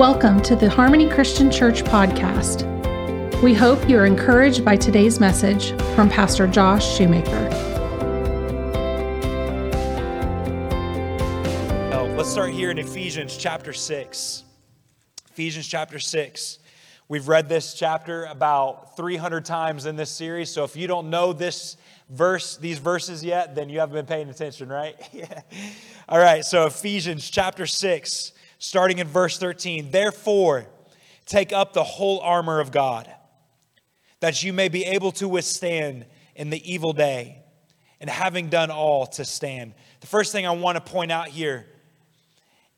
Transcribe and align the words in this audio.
Welcome 0.00 0.40
to 0.44 0.56
the 0.56 0.70
Harmony 0.70 1.10
Christian 1.10 1.50
Church 1.50 1.84
podcast. 1.84 2.62
We 3.42 3.52
hope 3.52 3.86
you 3.86 3.98
are 3.98 4.06
encouraged 4.06 4.64
by 4.64 4.74
today's 4.74 5.20
message 5.20 5.72
from 5.94 6.08
Pastor 6.08 6.46
Josh 6.46 6.96
Shoemaker. 6.96 7.50
Oh, 11.92 12.14
let's 12.16 12.30
start 12.30 12.52
here 12.52 12.70
in 12.70 12.78
Ephesians 12.78 13.36
chapter 13.36 13.74
6. 13.74 14.44
Ephesians 15.32 15.68
chapter 15.68 15.98
6. 15.98 16.60
We've 17.08 17.28
read 17.28 17.50
this 17.50 17.74
chapter 17.74 18.24
about 18.24 18.96
300 18.96 19.44
times 19.44 19.84
in 19.84 19.96
this 19.96 20.08
series, 20.08 20.48
so 20.48 20.64
if 20.64 20.76
you 20.76 20.86
don't 20.86 21.10
know 21.10 21.34
this 21.34 21.76
verse, 22.08 22.56
these 22.56 22.78
verses 22.78 23.22
yet, 23.22 23.54
then 23.54 23.68
you 23.68 23.80
haven't 23.80 23.96
been 23.96 24.06
paying 24.06 24.30
attention, 24.30 24.70
right? 24.70 24.96
All 26.08 26.18
right, 26.18 26.42
so 26.42 26.64
Ephesians 26.64 27.28
chapter 27.28 27.66
6 27.66 28.32
starting 28.60 28.98
in 28.98 29.08
verse 29.08 29.38
13. 29.38 29.90
Therefore, 29.90 30.66
take 31.26 31.52
up 31.52 31.72
the 31.72 31.82
whole 31.82 32.20
armor 32.20 32.60
of 32.60 32.70
God, 32.70 33.12
that 34.20 34.44
you 34.44 34.52
may 34.52 34.68
be 34.68 34.84
able 34.84 35.10
to 35.12 35.26
withstand 35.26 36.06
in 36.36 36.50
the 36.50 36.72
evil 36.72 36.92
day, 36.92 37.42
and 38.00 38.08
having 38.08 38.48
done 38.48 38.70
all 38.70 39.06
to 39.06 39.24
stand. 39.24 39.74
The 40.00 40.06
first 40.06 40.30
thing 40.30 40.46
I 40.46 40.52
want 40.52 40.76
to 40.76 40.92
point 40.92 41.10
out 41.10 41.28
here 41.28 41.66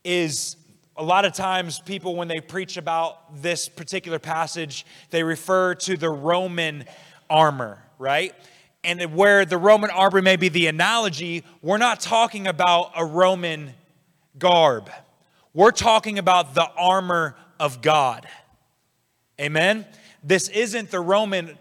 is 0.03 0.55
a 0.95 1.03
lot 1.03 1.25
of 1.25 1.33
times 1.33 1.79
people, 1.79 2.15
when 2.15 2.27
they 2.27 2.39
preach 2.39 2.77
about 2.77 3.41
this 3.41 3.67
particular 3.67 4.19
passage, 4.19 4.85
they 5.09 5.23
refer 5.23 5.75
to 5.75 5.97
the 5.97 6.09
Roman 6.09 6.85
armor, 7.29 7.83
right? 7.99 8.33
And 8.83 9.15
where 9.15 9.45
the 9.45 9.57
Roman 9.57 9.89
armor 9.89 10.21
may 10.21 10.35
be 10.35 10.49
the 10.49 10.67
analogy, 10.67 11.43
we're 11.61 11.77
not 11.77 11.99
talking 11.99 12.47
about 12.47 12.91
a 12.95 13.05
Roman 13.05 13.73
garb. 14.37 14.89
We're 15.53 15.71
talking 15.71 16.17
about 16.17 16.55
the 16.55 16.67
armor 16.75 17.35
of 17.59 17.81
God. 17.81 18.27
Amen? 19.39 19.85
This 20.23 20.49
isn't 20.49 20.89
the 20.89 20.99
Roman 20.99 21.57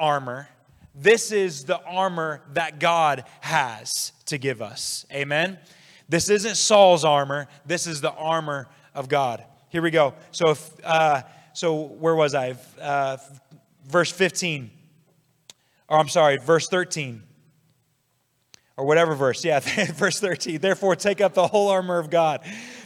armor. 0.00 0.48
This 0.94 1.30
is 1.30 1.64
the 1.64 1.78
armor 1.82 2.40
that 2.54 2.78
God 2.78 3.24
has 3.40 4.12
to 4.26 4.38
give 4.38 4.62
us. 4.62 5.04
Amen? 5.12 5.58
This 6.08 6.30
isn't 6.30 6.56
Saul's 6.56 7.04
armor. 7.04 7.48
This 7.66 7.86
is 7.86 8.00
the 8.00 8.12
armor 8.12 8.68
of 8.94 9.08
God. 9.08 9.44
Here 9.68 9.82
we 9.82 9.90
go. 9.90 10.14
So, 10.30 10.50
if, 10.50 10.70
uh, 10.82 11.22
so 11.52 11.82
where 11.82 12.14
was 12.14 12.34
I? 12.34 12.56
Uh, 12.80 13.18
verse 13.86 14.10
15. 14.10 14.70
Or 15.88 15.98
I'm 15.98 16.08
sorry, 16.08 16.38
verse 16.38 16.68
13 16.68 17.22
or 18.76 18.84
whatever 18.84 19.14
verse. 19.14 19.44
Yeah, 19.44 19.60
verse 19.92 20.20
13. 20.20 20.60
Therefore, 20.60 20.96
take 20.96 21.20
up 21.20 21.34
the 21.34 21.46
whole 21.46 21.68
armor 21.68 21.98
of 21.98 22.10
God, 22.10 22.40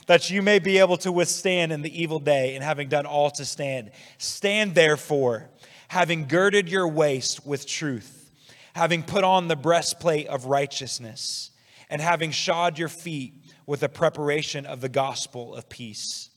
that 0.08 0.30
you 0.30 0.40
may 0.40 0.58
be 0.58 0.78
able 0.78 0.96
to 0.96 1.12
withstand 1.12 1.70
in 1.70 1.82
the 1.82 2.02
evil 2.02 2.18
day, 2.18 2.54
and 2.54 2.64
having 2.64 2.88
done 2.88 3.04
all 3.04 3.30
to 3.30 3.44
stand. 3.44 3.90
Stand 4.16 4.74
therefore, 4.74 5.50
having 5.88 6.26
girded 6.26 6.66
your 6.66 6.88
waist 6.88 7.46
with 7.46 7.66
truth, 7.66 8.30
having 8.74 9.02
put 9.02 9.22
on 9.22 9.48
the 9.48 9.54
breastplate 9.54 10.26
of 10.26 10.46
righteousness, 10.46 11.50
and 11.90 12.00
having 12.00 12.30
shod 12.30 12.78
your 12.78 12.88
feet 12.88 13.34
with 13.66 13.80
the 13.80 13.88
preparation 13.88 14.64
of 14.64 14.80
the 14.80 14.88
gospel 14.88 15.54
of 15.54 15.68
peace. 15.68 16.30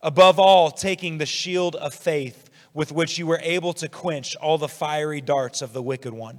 Above 0.00 0.38
all, 0.38 0.70
taking 0.70 1.18
the 1.18 1.26
shield 1.26 1.74
of 1.74 1.92
faith 1.92 2.48
with 2.72 2.92
which 2.92 3.18
you 3.18 3.26
were 3.26 3.40
able 3.42 3.72
to 3.72 3.88
quench 3.88 4.36
all 4.36 4.58
the 4.58 4.68
fiery 4.68 5.20
darts 5.20 5.60
of 5.60 5.72
the 5.72 5.82
wicked 5.82 6.14
one 6.14 6.38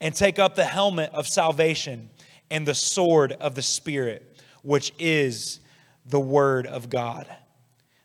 and 0.00 0.14
take 0.14 0.38
up 0.38 0.54
the 0.54 0.64
helmet 0.64 1.10
of 1.12 1.26
salvation 1.26 2.08
and 2.52 2.64
the 2.66 2.74
sword 2.74 3.32
of 3.32 3.56
the 3.56 3.62
Spirit, 3.62 4.40
which 4.62 4.92
is 5.00 5.58
the 6.08 6.20
Word 6.20 6.66
of 6.66 6.88
God. 6.88 7.26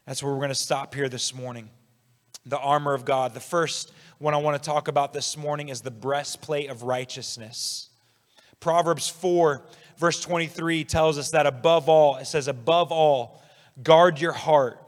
That's 0.06 0.22
where 0.22 0.34
we're 0.34 0.40
going 0.40 0.50
to 0.50 0.56
stop 0.56 0.94
here 0.94 1.08
this 1.08 1.34
morning. 1.34 1.70
The 2.46 2.59
armor 2.59 2.94
of 2.94 3.06
God. 3.06 3.34
The 3.34 3.40
first 3.40 3.94
one 4.18 4.34
I 4.34 4.38
want 4.38 4.62
to 4.62 4.70
talk 4.70 4.90
about 4.90 5.14
this 5.14 5.38
morning 5.38 5.70
is 5.70 5.82
the 5.82 5.92
breastplate 5.92 6.69
of 6.69 6.84
righteousness. 6.84 7.90
Proverbs 8.59 9.08
4, 9.08 9.64
verse 9.97 10.19
23 10.19 10.84
tells 10.84 11.18
us 11.18 11.31
that 11.31 11.46
above 11.46 11.88
all, 11.88 12.18
it 12.18 12.25
says, 12.25 12.50
above 12.50 12.91
all, 12.91 13.41
guard 13.81 14.20
your 14.20 14.34
heart, 14.34 14.80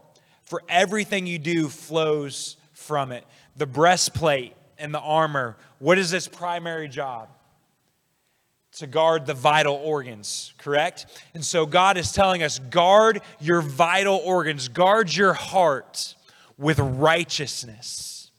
for 0.44 0.62
everything 0.68 1.26
you 1.26 1.40
do 1.40 1.70
flows 1.70 2.58
from 2.74 3.12
it. 3.12 3.24
The 3.56 3.66
breastplate 3.66 4.53
and 4.78 4.94
the 4.94 5.00
armor, 5.00 5.56
what 5.80 5.97
is 5.97 6.12
its 6.12 6.28
primary 6.28 6.90
job? 6.90 7.30
To 8.75 8.88
guard 8.88 9.25
the 9.25 9.34
vital 9.34 9.75
organs, 9.75 10.53
correct? 10.58 11.06
And 11.34 11.46
so 11.46 11.66
God 11.66 11.97
is 11.97 12.12
telling 12.12 12.44
us 12.44 12.59
guard 12.59 13.22
your 13.40 13.62
vital 13.62 14.18
organs, 14.18 14.68
guard 14.68 15.16
your 15.16 15.34
heart 15.34 16.16
with 16.58 16.80
righteousness. 16.80 18.31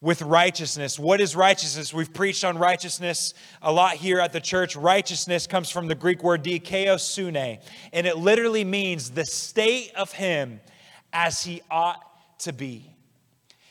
With 0.00 0.22
righteousness. 0.22 0.98
What 0.98 1.20
is 1.20 1.36
righteousness? 1.36 1.92
We've 1.92 2.12
preached 2.12 2.44
on 2.44 2.56
righteousness 2.56 3.34
a 3.60 3.70
lot 3.70 3.94
here 3.94 4.20
at 4.20 4.32
the 4.32 4.40
church. 4.40 4.74
Righteousness 4.74 5.46
comes 5.46 5.68
from 5.68 5.86
the 5.86 5.94
Greek 5.94 6.22
word 6.22 6.42
dikaiosune, 6.44 7.60
and 7.92 8.06
it 8.06 8.16
literally 8.16 8.64
means 8.64 9.10
the 9.10 9.26
state 9.26 9.92
of 9.96 10.12
him 10.12 10.60
as 11.12 11.42
he 11.42 11.60
ought 11.70 12.00
to 12.40 12.54
be 12.54 12.94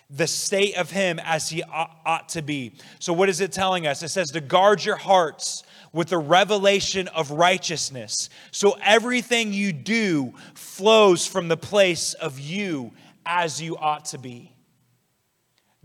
the 0.09 0.27
state 0.27 0.77
of 0.77 0.89
him 0.89 1.19
as 1.23 1.49
he 1.49 1.63
ought 1.63 2.29
to 2.29 2.41
be. 2.41 2.73
So, 2.99 3.11
what 3.11 3.27
is 3.27 3.41
it 3.41 3.51
telling 3.51 3.87
us? 3.87 4.01
It 4.03 4.09
says 4.09 4.31
to 4.31 4.39
guard 4.39 4.85
your 4.85 4.95
hearts 4.95 5.63
with 5.93 6.09
the 6.09 6.17
revelation 6.17 7.07
of 7.09 7.31
righteousness. 7.31 8.29
So, 8.51 8.77
everything 8.83 9.53
you 9.53 9.73
do 9.73 10.33
flows 10.53 11.25
from 11.25 11.47
the 11.47 11.57
place 11.57 12.13
of 12.13 12.39
you 12.39 12.93
as 13.25 13.61
you 13.61 13.77
ought 13.77 14.05
to 14.05 14.17
be. 14.17 14.51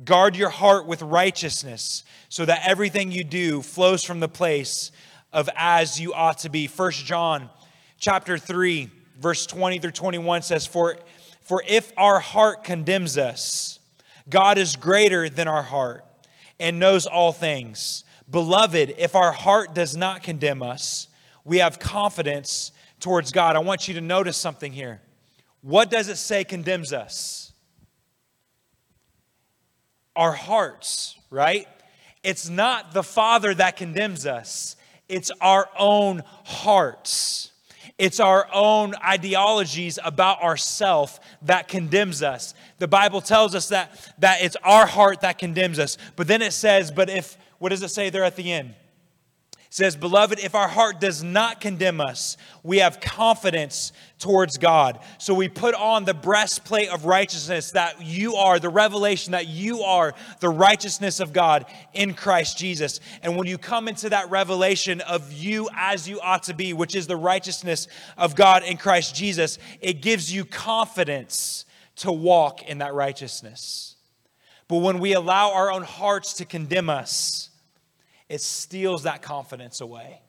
Guard 0.05 0.37
your 0.37 0.49
heart 0.49 0.87
with 0.87 1.03
righteousness 1.03 2.05
so 2.29 2.45
that 2.45 2.63
everything 2.67 3.13
you 3.13 3.25
do 3.25 3.63
flows 3.63 4.05
from 4.05 4.21
the 4.21 4.29
place 4.29 4.91
of 5.33 5.49
as 5.57 6.01
you 6.01 6.13
ought 6.13 6.39
to 6.39 6.49
be. 6.49 6.67
First 6.67 7.05
John 7.05 7.49
chapter 7.99 8.37
3 8.37 8.91
verse 9.21 9.47
20 9.47 9.79
through 9.79 9.93
21 9.93 10.43
says 10.43 10.67
for 10.67 10.97
for 11.43 11.63
if 11.69 11.93
our 11.97 12.19
heart 12.19 12.65
condemns 12.65 13.17
us 13.17 13.79
God 14.29 14.59
is 14.59 14.77
greater 14.77 15.29
than 15.29 15.49
our 15.49 15.63
heart 15.63 16.05
and 16.61 16.79
knows 16.79 17.07
all 17.07 17.33
things. 17.33 18.05
Beloved, 18.33 18.95
if 18.97 19.15
our 19.15 19.31
heart 19.31 19.75
does 19.75 19.95
not 19.95 20.23
condemn 20.23 20.63
us, 20.63 21.07
we 21.45 21.59
have 21.59 21.79
confidence 21.79 22.73
towards 22.99 23.31
God. 23.31 23.57
I 23.57 23.59
want 23.59 23.87
you 23.89 23.95
to 23.95 24.01
notice 24.01 24.39
something 24.39 24.73
here. 24.73 25.03
What 25.61 25.91
does 25.91 26.09
it 26.09 26.17
say 26.17 26.43
condemns 26.43 26.95
us? 26.95 27.53
Our 30.17 30.33
hearts, 30.33 31.17
right? 31.31 31.69
It's 32.25 32.49
not 32.49 32.95
the 32.95 33.03
Father 33.03 33.55
that 33.55 33.77
condemns 33.77 34.27
us, 34.27 34.77
it's 35.09 35.31
our 35.41 35.69
own 35.79 36.23
hearts. 36.45 37.51
It's 37.99 38.19
our 38.19 38.49
own 38.53 38.95
ideologies 38.97 39.99
about 40.03 40.43
ourself 40.43 41.21
that 41.43 41.69
condemns 41.69 42.23
us. 42.23 42.55
The 42.79 42.89
Bible 42.89 43.21
tells 43.21 43.55
us 43.55 43.69
that, 43.69 44.15
that 44.19 44.43
it's 44.43 44.57
our 44.65 44.87
heart 44.87 45.21
that 45.21 45.39
condemns 45.39 45.79
us. 45.79 45.99
But 46.17 46.27
then 46.27 46.43
it 46.43 46.53
says, 46.53 46.91
but 46.91 47.11
if, 47.11 47.37
what 47.63 47.69
does 47.69 47.85
it 47.85 47.91
say 47.91 48.11
there 48.11 48.25
at 48.25 48.35
the 48.35 48.53
end? 48.53 48.75
says, 49.71 49.95
Beloved, 49.95 50.41
if 50.41 50.57
our 50.57 50.67
heart 50.67 51.01
does 51.01 51.23
not 51.23 51.61
condemn 51.61 52.01
us, 52.01 52.37
we 52.65 52.79
have 52.79 53.01
confidence 53.01 53.93
towards 54.19 54.59
God. 54.59 54.99
So 55.19 55.33
we 55.33 55.49
put 55.49 55.77
on 55.77 56.05
the 56.05 56.13
breastplate 56.13 56.91
of 56.91 57.05
righteousness 57.05 57.71
that 57.71 58.03
you 58.03 58.35
are, 58.35 58.59
the 58.59 58.69
revelation 58.69 59.31
that 59.31 59.47
you 59.47 59.83
are 59.83 60.13
the 60.41 60.49
righteousness 60.49 61.21
of 61.21 61.33
God 61.33 61.65
in 61.95 62.15
Christ 62.15 62.59
Jesus. 62.59 62.99
And 63.23 63.37
when 63.37 63.47
you 63.47 63.59
come 63.59 63.87
into 63.87 64.11
that 64.11 64.29
revelation 64.29 65.01
of 65.01 65.33
you 65.33 65.69
as 65.75 66.09
you 66.09 66.21
ought 66.21 66.43
to 66.45 66.55
be, 66.55 66.73
which 66.73 66.97
is 66.97 67.07
the 67.07 67.17
righteousness 67.17 67.87
of 68.19 68.35
God 68.35 68.65
in 68.65 68.77
Christ 68.77 69.15
Jesus, 69.15 69.59
it 69.81 70.03
gives 70.03 70.35
you 70.35 70.45
confidence 70.45 71.65
to 71.97 72.11
walk 72.11 72.69
in 72.69 72.79
that 72.79 72.93
righteousness. 72.93 73.95
But 74.69 74.79
when 74.79 75.01
we 75.01 75.13
allow 75.13 75.53
our 75.53 75.71
own 75.71 75.83
hearts 75.83 76.35
to 76.35 76.45
condemn 76.45 76.89
us, 76.89 77.51
it 78.33 78.41
steals 78.41 79.03
that 79.03 79.21
confidence 79.21 79.83
away. 79.83 80.23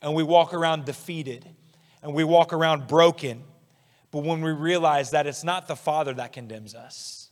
And 0.00 0.14
we 0.14 0.22
walk 0.22 0.54
around 0.54 0.86
defeated 0.86 1.46
and 2.02 2.14
we 2.14 2.24
walk 2.24 2.54
around 2.54 2.88
broken. 2.88 3.44
But 4.10 4.24
when 4.24 4.40
we 4.40 4.52
realize 4.52 5.10
that 5.10 5.26
it's 5.26 5.44
not 5.44 5.68
the 5.68 5.76
Father 5.76 6.14
that 6.14 6.32
condemns 6.32 6.74
us, 6.74 7.28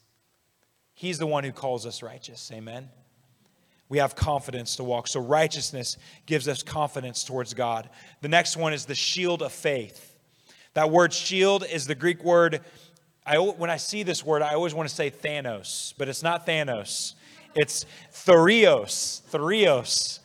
He's 0.92 1.18
the 1.18 1.26
one 1.26 1.42
who 1.42 1.52
calls 1.52 1.86
us 1.86 2.02
righteous. 2.02 2.50
Amen. 2.52 2.90
We 3.88 3.96
have 3.96 4.14
confidence 4.14 4.76
to 4.76 4.84
walk. 4.84 5.08
So, 5.08 5.20
righteousness 5.20 5.96
gives 6.26 6.48
us 6.48 6.62
confidence 6.62 7.24
towards 7.24 7.54
God. 7.54 7.88
The 8.20 8.28
next 8.28 8.58
one 8.58 8.74
is 8.74 8.84
the 8.84 8.94
shield 8.94 9.42
of 9.42 9.52
faith. 9.52 10.14
That 10.74 10.90
word 10.90 11.14
shield 11.14 11.64
is 11.70 11.86
the 11.86 11.94
Greek 11.94 12.22
word. 12.22 12.60
I, 13.24 13.38
when 13.38 13.70
I 13.70 13.78
see 13.78 14.02
this 14.02 14.24
word, 14.24 14.42
I 14.42 14.52
always 14.52 14.74
want 14.74 14.86
to 14.88 14.94
say 14.94 15.10
Thanos, 15.10 15.94
but 15.96 16.08
it's 16.08 16.22
not 16.22 16.46
Thanos. 16.46 17.14
It's 17.54 17.86
therios, 18.12 19.22
therios. 19.30 20.18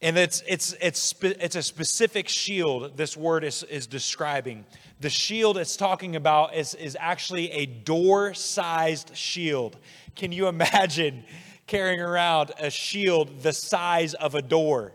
And 0.00 0.16
it's, 0.16 0.42
it's, 0.46 0.74
it's, 0.80 1.14
it's 1.22 1.56
a 1.56 1.62
specific 1.62 2.28
shield 2.28 2.96
this 2.96 3.16
word 3.16 3.42
is, 3.42 3.64
is 3.64 3.86
describing. 3.86 4.64
The 5.00 5.10
shield 5.10 5.58
it's 5.58 5.76
talking 5.76 6.14
about 6.14 6.54
is, 6.54 6.74
is 6.74 6.96
actually 7.00 7.50
a 7.52 7.66
door 7.66 8.34
sized 8.34 9.16
shield. 9.16 9.76
Can 10.14 10.30
you 10.30 10.46
imagine 10.46 11.24
carrying 11.66 12.00
around 12.00 12.52
a 12.60 12.70
shield 12.70 13.42
the 13.42 13.52
size 13.52 14.14
of 14.14 14.34
a 14.34 14.42
door? 14.42 14.92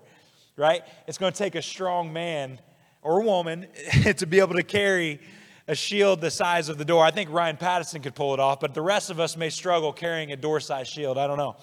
Right? 0.56 0.84
It's 1.08 1.18
going 1.18 1.34
to 1.34 1.38
take 1.38 1.56
a 1.56 1.62
strong 1.62 2.14
man 2.14 2.60
or 3.02 3.24
woman 3.24 3.68
to 4.18 4.26
be 4.26 4.40
able 4.40 4.56
to 4.56 4.64
carry 4.64 5.20
a 5.68 5.76
shield 5.76 6.22
the 6.22 6.32
size 6.32 6.70
of 6.70 6.78
the 6.78 6.86
door. 6.86 7.04
I 7.04 7.12
think 7.12 7.32
Ryan 7.32 7.58
Patterson 7.58 8.02
could 8.02 8.16
pull 8.16 8.34
it 8.34 8.40
off, 8.40 8.60
but 8.60 8.74
the 8.74 8.82
rest 8.82 9.10
of 9.10 9.20
us 9.20 9.38
may 9.38 9.50
struggle 9.50 9.94
carrying 9.94 10.32
a 10.32 10.36
door 10.36 10.60
sized 10.60 10.92
shield. 10.92 11.18
I 11.18 11.28
don't 11.28 11.38
know. 11.38 11.56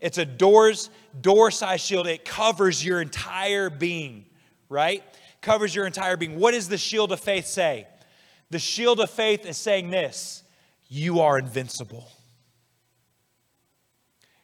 It's 0.00 0.18
a 0.18 0.24
doors 0.24 0.90
door 1.20 1.50
size 1.50 1.80
shield. 1.80 2.06
It 2.06 2.24
covers 2.24 2.84
your 2.84 3.00
entire 3.00 3.70
being, 3.70 4.26
right? 4.68 5.02
Covers 5.40 5.74
your 5.74 5.86
entire 5.86 6.16
being. 6.16 6.38
What 6.38 6.52
does 6.52 6.68
the 6.68 6.78
shield 6.78 7.12
of 7.12 7.20
faith 7.20 7.46
say? 7.46 7.86
The 8.50 8.58
shield 8.58 9.00
of 9.00 9.10
faith 9.10 9.46
is 9.46 9.56
saying 9.56 9.90
this 9.90 10.42
you 10.88 11.20
are 11.20 11.38
invincible. 11.38 12.10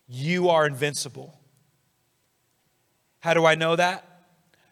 You 0.08 0.48
are 0.48 0.66
invincible. 0.66 1.38
How 3.20 3.34
do 3.34 3.46
I 3.46 3.54
know 3.54 3.76
that? 3.76 4.04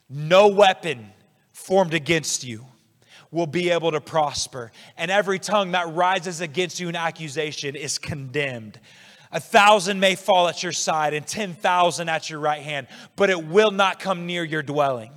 No 0.09 0.49
weapon 0.49 1.13
formed 1.53 1.95
against 1.95 2.43
you 2.43 2.67
will 3.31 3.47
be 3.47 3.71
able 3.71 3.93
to 3.93 4.01
prosper, 4.01 4.73
and 4.97 5.11
every 5.11 5.39
tongue 5.39 5.73
that 5.73 5.95
rises 5.95 6.41
against 6.41 6.81
you 6.81 6.89
in 6.89 6.97
accusation 6.97 7.77
is 7.77 7.99
condemned. 7.99 8.79
A 9.33 9.39
thousand 9.39 10.01
may 10.01 10.17
fall 10.17 10.49
at 10.49 10.63
your 10.63 10.73
side 10.73 11.15
and 11.15 11.25
10,000 11.25 12.09
at 12.09 12.29
your 12.29 12.41
right 12.41 12.63
hand, 12.63 12.89
but 13.15 13.31
it 13.31 13.47
will 13.47 13.71
not 13.71 14.01
come 14.01 14.27
near 14.27 14.43
your 14.43 14.63
dwelling. 14.63 15.13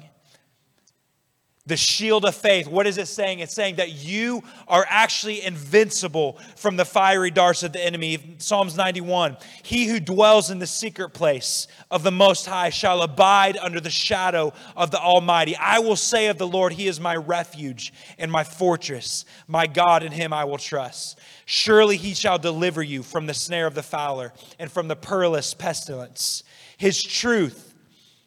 The 1.65 1.77
shield 1.77 2.25
of 2.25 2.35
faith, 2.35 2.67
what 2.67 2.87
is 2.87 2.97
it 2.97 3.07
saying? 3.07 3.39
It's 3.39 3.53
saying 3.53 3.77
that 3.77 3.91
you 3.91 4.43
are 4.67 4.85
actually 4.89 5.43
invincible 5.43 6.37
from 6.57 6.75
the 6.75 6.83
fiery 6.83 7.31
darts 7.31 7.63
of 7.63 7.71
the 7.71 7.81
enemy. 7.81 8.35
Psalms 8.39 8.75
91 8.75 9.37
He 9.63 9.85
who 9.85 10.01
dwells 10.01 10.51
in 10.51 10.59
the 10.59 10.67
secret 10.67 11.11
place 11.11 11.69
of 11.89 12.03
the 12.03 12.11
Most 12.11 12.47
High 12.47 12.69
shall 12.69 13.01
abide 13.01 13.55
under 13.55 13.79
the 13.79 13.89
shadow 13.89 14.51
of 14.75 14.91
the 14.91 14.99
Almighty. 14.99 15.55
I 15.55 15.79
will 15.79 15.95
say 15.95 16.27
of 16.27 16.37
the 16.37 16.45
Lord, 16.45 16.73
He 16.73 16.87
is 16.87 16.99
my 16.99 17.15
refuge 17.15 17.93
and 18.17 18.29
my 18.29 18.43
fortress. 18.43 19.23
My 19.47 19.65
God, 19.65 20.03
in 20.03 20.11
Him 20.11 20.33
I 20.33 20.43
will 20.43 20.57
trust. 20.57 21.17
Surely 21.45 21.95
He 21.95 22.13
shall 22.13 22.37
deliver 22.37 22.83
you 22.83 23.03
from 23.03 23.25
the 23.25 23.33
snare 23.33 23.67
of 23.67 23.75
the 23.75 23.83
fowler 23.83 24.33
and 24.59 24.69
from 24.69 24.89
the 24.89 24.97
perilous 24.97 25.53
pestilence. 25.53 26.43
His 26.77 27.01
truth 27.01 27.72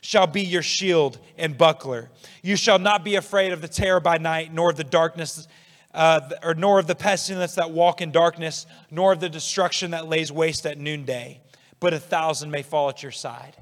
shall 0.07 0.29
be 0.29 0.41
your 0.41 0.63
shield 0.63 1.19
and 1.37 1.59
buckler. 1.59 2.09
You 2.41 2.55
shall 2.55 2.79
not 2.79 3.03
be 3.03 3.17
afraid 3.17 3.53
of 3.53 3.61
the 3.61 3.69
terror 3.69 3.99
by 3.99 4.19
night, 4.19 4.55
nor 4.55 4.71
of 4.71 4.77
the 4.77 4.85
darkness, 4.85 5.49
uh, 5.93 6.21
or 6.45 6.55
nor 6.55 6.79
of 6.79 6.87
the 6.87 6.95
pestilence 6.95 7.57
that 7.57 7.73
walk 7.73 8.01
in 8.01 8.13
darkness, 8.13 8.67
nor 8.89 9.13
of 9.13 9.19
the 9.19 9.29
destruction 9.29 9.91
that 9.91 10.07
lays 10.07 10.31
waste 10.31 10.65
at 10.65 10.79
noonday. 10.79 11.41
But 11.81 11.93
a 11.93 11.99
thousand 11.99 12.53
may 12.53 12.63
fall 12.63 12.89
at 12.89 13.03
your 13.03 13.11
side, 13.11 13.57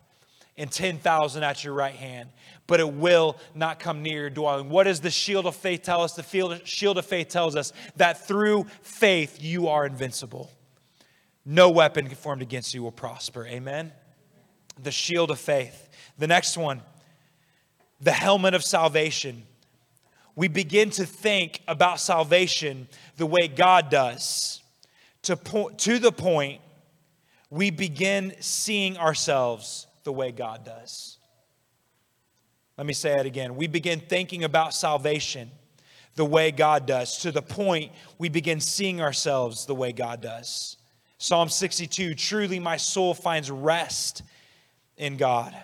and 0.59 0.71
ten 0.71 0.99
thousand 0.99 1.45
at 1.45 1.65
your 1.65 1.73
right 1.73 1.95
hand, 1.95 2.29
but 2.67 2.79
it 2.79 2.93
will 2.93 3.39
not 3.55 3.79
come 3.79 4.03
near 4.03 4.21
your 4.21 4.31
dwelling. 4.31 4.69
What 4.69 4.85
does 4.85 5.01
the 5.01 5.11
shield 5.11 5.47
of 5.47 5.57
faith 5.57 5.83
tell 5.83 6.03
us? 6.03 6.13
The 6.13 6.61
shield 6.65 6.99
of 6.99 7.07
faith 7.07 7.29
tells 7.29 7.57
us 7.57 7.73
that 7.97 8.29
through 8.29 8.67
faith 8.83 9.39
you 9.41 9.69
are 9.69 9.87
invincible. 9.87 10.51
No 11.47 11.71
weapon 11.71 12.07
formed 12.11 12.43
against 12.43 12.75
you 12.75 12.83
will 12.83 12.93
prosper. 12.93 13.47
Amen. 13.47 13.93
The 14.83 14.93
shield 14.93 15.31
of 15.31 15.39
faith. 15.39 15.84
The 16.19 16.27
next 16.27 16.57
one, 16.57 16.83
the 18.01 18.13
helmet 18.13 18.55
of 18.55 18.63
salvation. 18.63 19.43
We 20.37 20.49
begin 20.49 20.91
to 20.91 21.07
think 21.07 21.63
about 21.67 22.01
salvation 22.01 22.89
the 23.17 23.27
way 23.27 23.49
God 23.49 23.91
does. 23.91 24.63
To, 25.23 25.37
po- 25.37 25.71
to 25.71 25.99
the 25.99 26.13
point, 26.13 26.61
we 27.51 27.71
begin 27.71 28.35
seeing 28.41 28.97
ourselves 28.97 29.87
the 30.05 30.13
way 30.13 30.33
God 30.33 30.65
does. 30.65 31.19
Let 32.77 32.87
me 32.87 32.93
say 32.93 33.19
it 33.19 33.27
again. 33.27 33.57
We 33.57 33.69
begin 33.69 34.01
thinking 34.01 34.45
about 34.45 34.75
salvation 34.75 35.51
the 36.17 36.25
way 36.25 36.53
God 36.53 36.87
does, 36.87 37.19
to 37.19 37.33
the 37.33 37.43
point 37.43 37.91
we 38.19 38.29
begin 38.29 38.61
seeing 38.61 39.01
ourselves 39.01 39.67
the 39.67 39.75
way 39.75 39.93
God 39.93 40.21
does. 40.21 40.77
Psalm 41.19 41.49
62 41.49 42.15
Truly, 42.15 42.59
my 42.61 42.77
soul 42.77 43.15
finds 43.15 43.51
rest 43.51 44.23
in 44.97 45.17
God 45.17 45.55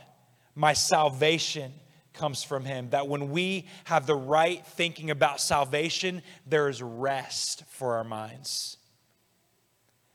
my 0.54 0.72
salvation 0.72 1.72
comes 2.12 2.42
from 2.42 2.64
him. 2.64 2.90
That 2.90 3.08
when 3.08 3.30
we 3.30 3.66
have 3.84 4.06
the 4.06 4.14
right 4.14 4.64
thinking 4.66 5.10
about 5.10 5.40
salvation, 5.40 6.22
there 6.46 6.68
is 6.68 6.82
rest 6.82 7.64
for 7.68 7.96
our 7.96 8.04
minds. 8.04 8.76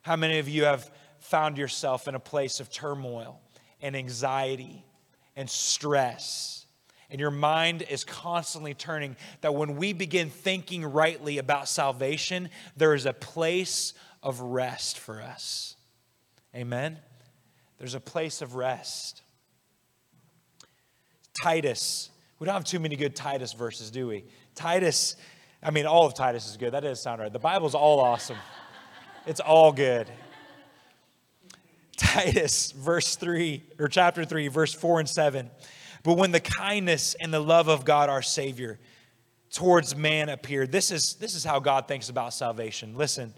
How 0.01 0.15
many 0.15 0.39
of 0.39 0.47
you 0.47 0.65
have 0.65 0.89
found 1.19 1.57
yourself 1.57 2.07
in 2.07 2.15
a 2.15 2.19
place 2.19 2.59
of 2.59 2.69
turmoil 2.69 3.41
and 3.81 3.95
anxiety 3.95 4.85
and 5.35 5.49
stress? 5.49 6.65
And 7.09 7.19
your 7.19 7.31
mind 7.31 7.83
is 7.89 8.03
constantly 8.03 8.73
turning. 8.73 9.15
That 9.41 9.55
when 9.55 9.77
we 9.77 9.93
begin 9.93 10.29
thinking 10.29 10.85
rightly 10.85 11.37
about 11.37 11.67
salvation, 11.67 12.49
there 12.77 12.93
is 12.93 13.05
a 13.05 13.13
place 13.13 13.93
of 14.21 14.41
rest 14.41 14.99
for 14.99 15.21
us. 15.21 15.75
Amen? 16.55 16.99
There's 17.77 17.95
a 17.95 17.99
place 17.99 18.41
of 18.41 18.55
rest. 18.55 19.21
Titus. 21.41 22.09
We 22.39 22.45
don't 22.45 22.53
have 22.53 22.63
too 22.63 22.79
many 22.79 22.95
good 22.95 23.15
Titus 23.15 23.53
verses, 23.53 23.91
do 23.91 24.07
we? 24.07 24.25
Titus, 24.55 25.15
I 25.61 25.71
mean, 25.71 25.85
all 25.85 26.05
of 26.05 26.13
Titus 26.13 26.49
is 26.49 26.57
good. 26.57 26.73
That 26.73 26.81
does 26.81 27.01
sound 27.01 27.21
right. 27.21 27.31
The 27.31 27.39
Bible's 27.39 27.75
all 27.75 27.99
awesome, 27.99 28.37
it's 29.25 29.39
all 29.39 29.71
good. 29.71 30.07
Titus, 31.97 32.71
verse 32.71 33.15
3, 33.15 33.63
or 33.79 33.87
chapter 33.87 34.25
3, 34.25 34.49
verse 34.49 34.73
4 34.73 34.99
and 34.99 35.09
7. 35.09 35.49
But 36.03 36.17
when 36.17 36.31
the 36.31 36.39
kindness 36.39 37.15
and 37.19 37.33
the 37.33 37.39
love 37.39 37.67
of 37.67 37.85
God 37.85 38.09
our 38.09 38.21
Savior 38.21 38.79
towards 39.51 39.95
man 39.95 40.29
appeared, 40.29 40.71
this 40.71 40.91
is, 40.91 41.15
this 41.15 41.35
is 41.35 41.43
how 41.43 41.59
God 41.59 41.87
thinks 41.87 42.09
about 42.09 42.33
salvation. 42.33 42.95
Listen, 42.95 43.33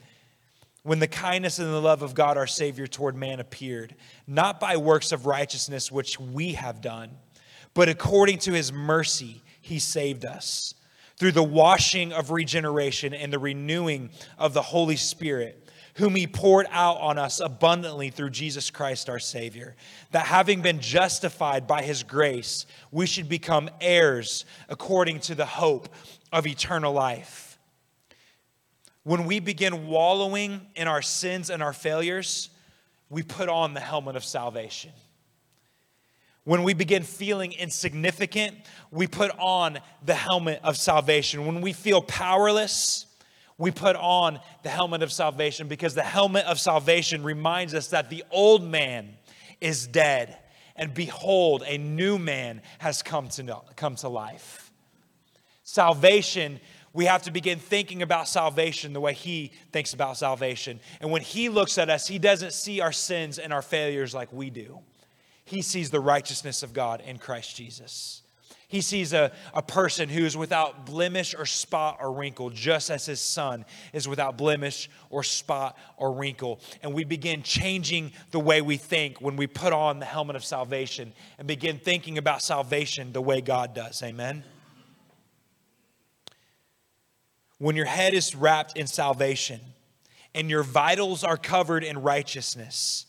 when 0.83 0.99
the 0.99 1.07
kindness 1.07 1.59
and 1.59 1.67
the 1.67 1.81
love 1.81 2.01
of 2.01 2.15
God 2.15 2.37
our 2.37 2.47
Savior 2.47 2.87
toward 2.87 3.15
man 3.15 3.39
appeared, 3.39 3.95
not 4.25 4.59
by 4.59 4.77
works 4.77 5.11
of 5.11 5.25
righteousness 5.25 5.91
which 5.91 6.19
we 6.19 6.53
have 6.53 6.81
done 6.81 7.11
but 7.77 7.89
according 7.89 8.39
to 8.39 8.53
his 8.53 8.73
mercy, 8.73 9.43
he 9.61 9.77
saved 9.77 10.25
us 10.25 10.73
through 11.15 11.31
the 11.31 11.43
washing 11.43 12.11
of 12.11 12.31
regeneration 12.31 13.13
and 13.13 13.31
the 13.31 13.37
renewing 13.37 14.09
of 14.39 14.55
the 14.55 14.63
Holy 14.63 14.95
Spirit, 14.95 15.69
whom 15.93 16.15
he 16.15 16.25
poured 16.25 16.65
out 16.71 16.97
on 16.97 17.19
us 17.19 17.39
abundantly 17.39 18.09
through 18.09 18.31
Jesus 18.31 18.71
Christ 18.71 19.11
our 19.11 19.19
Savior, 19.19 19.75
that 20.09 20.25
having 20.25 20.63
been 20.63 20.79
justified 20.79 21.67
by 21.67 21.83
his 21.83 22.01
grace, 22.01 22.65
we 22.91 23.05
should 23.05 23.29
become 23.29 23.69
heirs 23.79 24.43
according 24.69 25.19
to 25.19 25.35
the 25.35 25.45
hope 25.45 25.87
of 26.33 26.47
eternal 26.47 26.93
life. 26.93 27.59
When 29.03 29.25
we 29.25 29.39
begin 29.39 29.85
wallowing 29.85 30.61
in 30.75 30.87
our 30.87 31.03
sins 31.03 31.51
and 31.51 31.61
our 31.61 31.73
failures, 31.73 32.49
we 33.11 33.21
put 33.21 33.49
on 33.49 33.75
the 33.75 33.79
helmet 33.81 34.15
of 34.15 34.25
salvation. 34.25 34.93
When 36.47 36.63
we 36.63 36.73
begin 36.73 37.03
feeling 37.03 37.51
insignificant, 37.51 38.55
we 38.89 39.05
put 39.05 39.31
on 39.37 39.79
the 40.05 40.13
helmet 40.13 40.61
of 40.63 40.77
salvation. 40.77 41.45
When 41.45 41.59
we 41.59 41.73
feel 41.73 42.01
powerless, 42.01 43.05
we 43.57 43.69
put 43.69 43.97
on 43.97 44.39
the 44.63 44.69
helmet 44.69 45.03
of 45.03 45.11
salvation 45.11 45.67
because 45.67 45.93
the 45.93 46.03
helmet 46.03 46.45
of 46.45 46.57
salvation 46.57 47.21
reminds 47.21 47.73
us 47.73 47.89
that 47.89 48.09
the 48.09 48.23
old 48.31 48.63
man 48.63 49.17
is 49.59 49.87
dead 49.87 50.37
and 50.77 50.93
behold, 50.93 51.63
a 51.67 51.77
new 51.77 52.17
man 52.17 52.61
has 52.77 53.03
come 53.03 53.27
to, 53.27 53.61
come 53.75 53.95
to 53.95 54.07
life. 54.07 54.71
Salvation, 55.63 56.61
we 56.93 57.03
have 57.07 57.23
to 57.23 57.31
begin 57.31 57.59
thinking 57.59 58.01
about 58.01 58.25
salvation 58.25 58.93
the 58.93 59.01
way 59.01 59.13
he 59.13 59.51
thinks 59.73 59.93
about 59.93 60.15
salvation. 60.15 60.79
And 61.01 61.11
when 61.11 61.23
he 61.23 61.49
looks 61.49 61.77
at 61.77 61.89
us, 61.89 62.07
he 62.07 62.19
doesn't 62.19 62.53
see 62.53 62.79
our 62.79 62.93
sins 62.93 63.37
and 63.37 63.51
our 63.51 63.61
failures 63.61 64.15
like 64.15 64.31
we 64.31 64.49
do 64.49 64.79
he 65.47 65.61
sees 65.61 65.89
the 65.89 66.01
righteousness 66.01 66.61
of 66.61 66.73
God 66.73 67.01
in 67.01 67.17
Christ 67.17 67.55
Jesus. 67.55 68.21
He 68.67 68.81
sees 68.81 69.13
a, 69.13 69.31
a 69.53 69.61
person 69.61 70.09
who 70.09 70.25
is 70.25 70.35
without 70.35 70.85
blemish 70.85 71.33
or 71.33 71.45
spot 71.45 71.99
or 72.01 72.11
wrinkle, 72.11 72.49
just 72.49 72.89
as 72.89 73.05
his 73.05 73.21
son 73.21 73.63
is 73.93 74.09
without 74.09 74.37
blemish 74.37 74.89
or 75.09 75.23
spot 75.23 75.77
or 75.95 76.11
wrinkle. 76.11 76.59
And 76.83 76.93
we 76.93 77.05
begin 77.05 77.43
changing 77.43 78.11
the 78.31 78.41
way 78.41 78.61
we 78.61 78.75
think 78.75 79.21
when 79.21 79.37
we 79.37 79.47
put 79.47 79.71
on 79.71 79.99
the 79.99 80.05
helmet 80.05 80.35
of 80.35 80.43
salvation 80.43 81.13
and 81.39 81.47
begin 81.47 81.79
thinking 81.79 82.17
about 82.17 82.41
salvation 82.41 83.13
the 83.13 83.21
way 83.21 83.39
God 83.39 83.73
does. 83.73 84.03
Amen. 84.03 84.43
When 87.57 87.77
your 87.77 87.85
head 87.85 88.13
is 88.13 88.35
wrapped 88.35 88.77
in 88.77 88.85
salvation 88.85 89.61
and 90.35 90.49
your 90.49 90.63
vitals 90.63 91.23
are 91.23 91.37
covered 91.37 91.85
in 91.85 92.01
righteousness, 92.01 93.06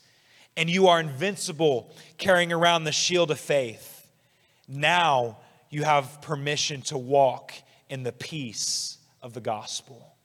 and 0.59 0.69
you 0.69 0.89
are 0.89 0.99
invincible 0.99 1.89
carrying 2.19 2.53
around 2.53 2.83
the 2.83 2.91
shield 2.91 3.31
of 3.31 3.39
faith. 3.39 4.11
Now 4.67 5.39
you 5.71 5.85
have 5.85 6.21
permission 6.21 6.83
to 6.83 6.99
walk 6.99 7.53
in 7.89 8.03
the 8.03 8.13
peace 8.13 8.99
of 9.23 9.35
the 9.35 9.41
gospel. 9.41 10.17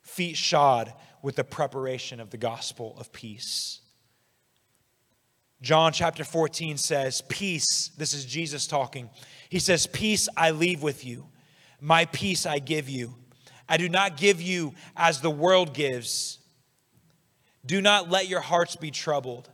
Feet 0.00 0.38
shod 0.38 0.94
with 1.22 1.36
the 1.36 1.44
preparation 1.44 2.20
of 2.20 2.30
the 2.30 2.38
gospel 2.38 2.96
of 2.98 3.12
peace. 3.12 3.82
John 5.60 5.92
chapter 5.92 6.24
14 6.24 6.78
says, 6.78 7.20
Peace, 7.28 7.90
this 7.98 8.14
is 8.14 8.24
Jesus 8.24 8.66
talking. 8.66 9.10
He 9.50 9.58
says, 9.58 9.86
Peace 9.86 10.30
I 10.38 10.52
leave 10.52 10.82
with 10.82 11.04
you, 11.04 11.26
my 11.82 12.06
peace 12.06 12.46
I 12.46 12.60
give 12.60 12.88
you. 12.88 13.14
I 13.68 13.76
do 13.76 13.90
not 13.90 14.16
give 14.16 14.40
you 14.40 14.72
as 14.96 15.20
the 15.20 15.30
world 15.30 15.74
gives. 15.74 16.38
Do 17.66 17.80
not 17.80 18.08
let 18.08 18.28
your 18.28 18.40
hearts 18.40 18.76
be 18.76 18.90
troubled, 18.90 19.50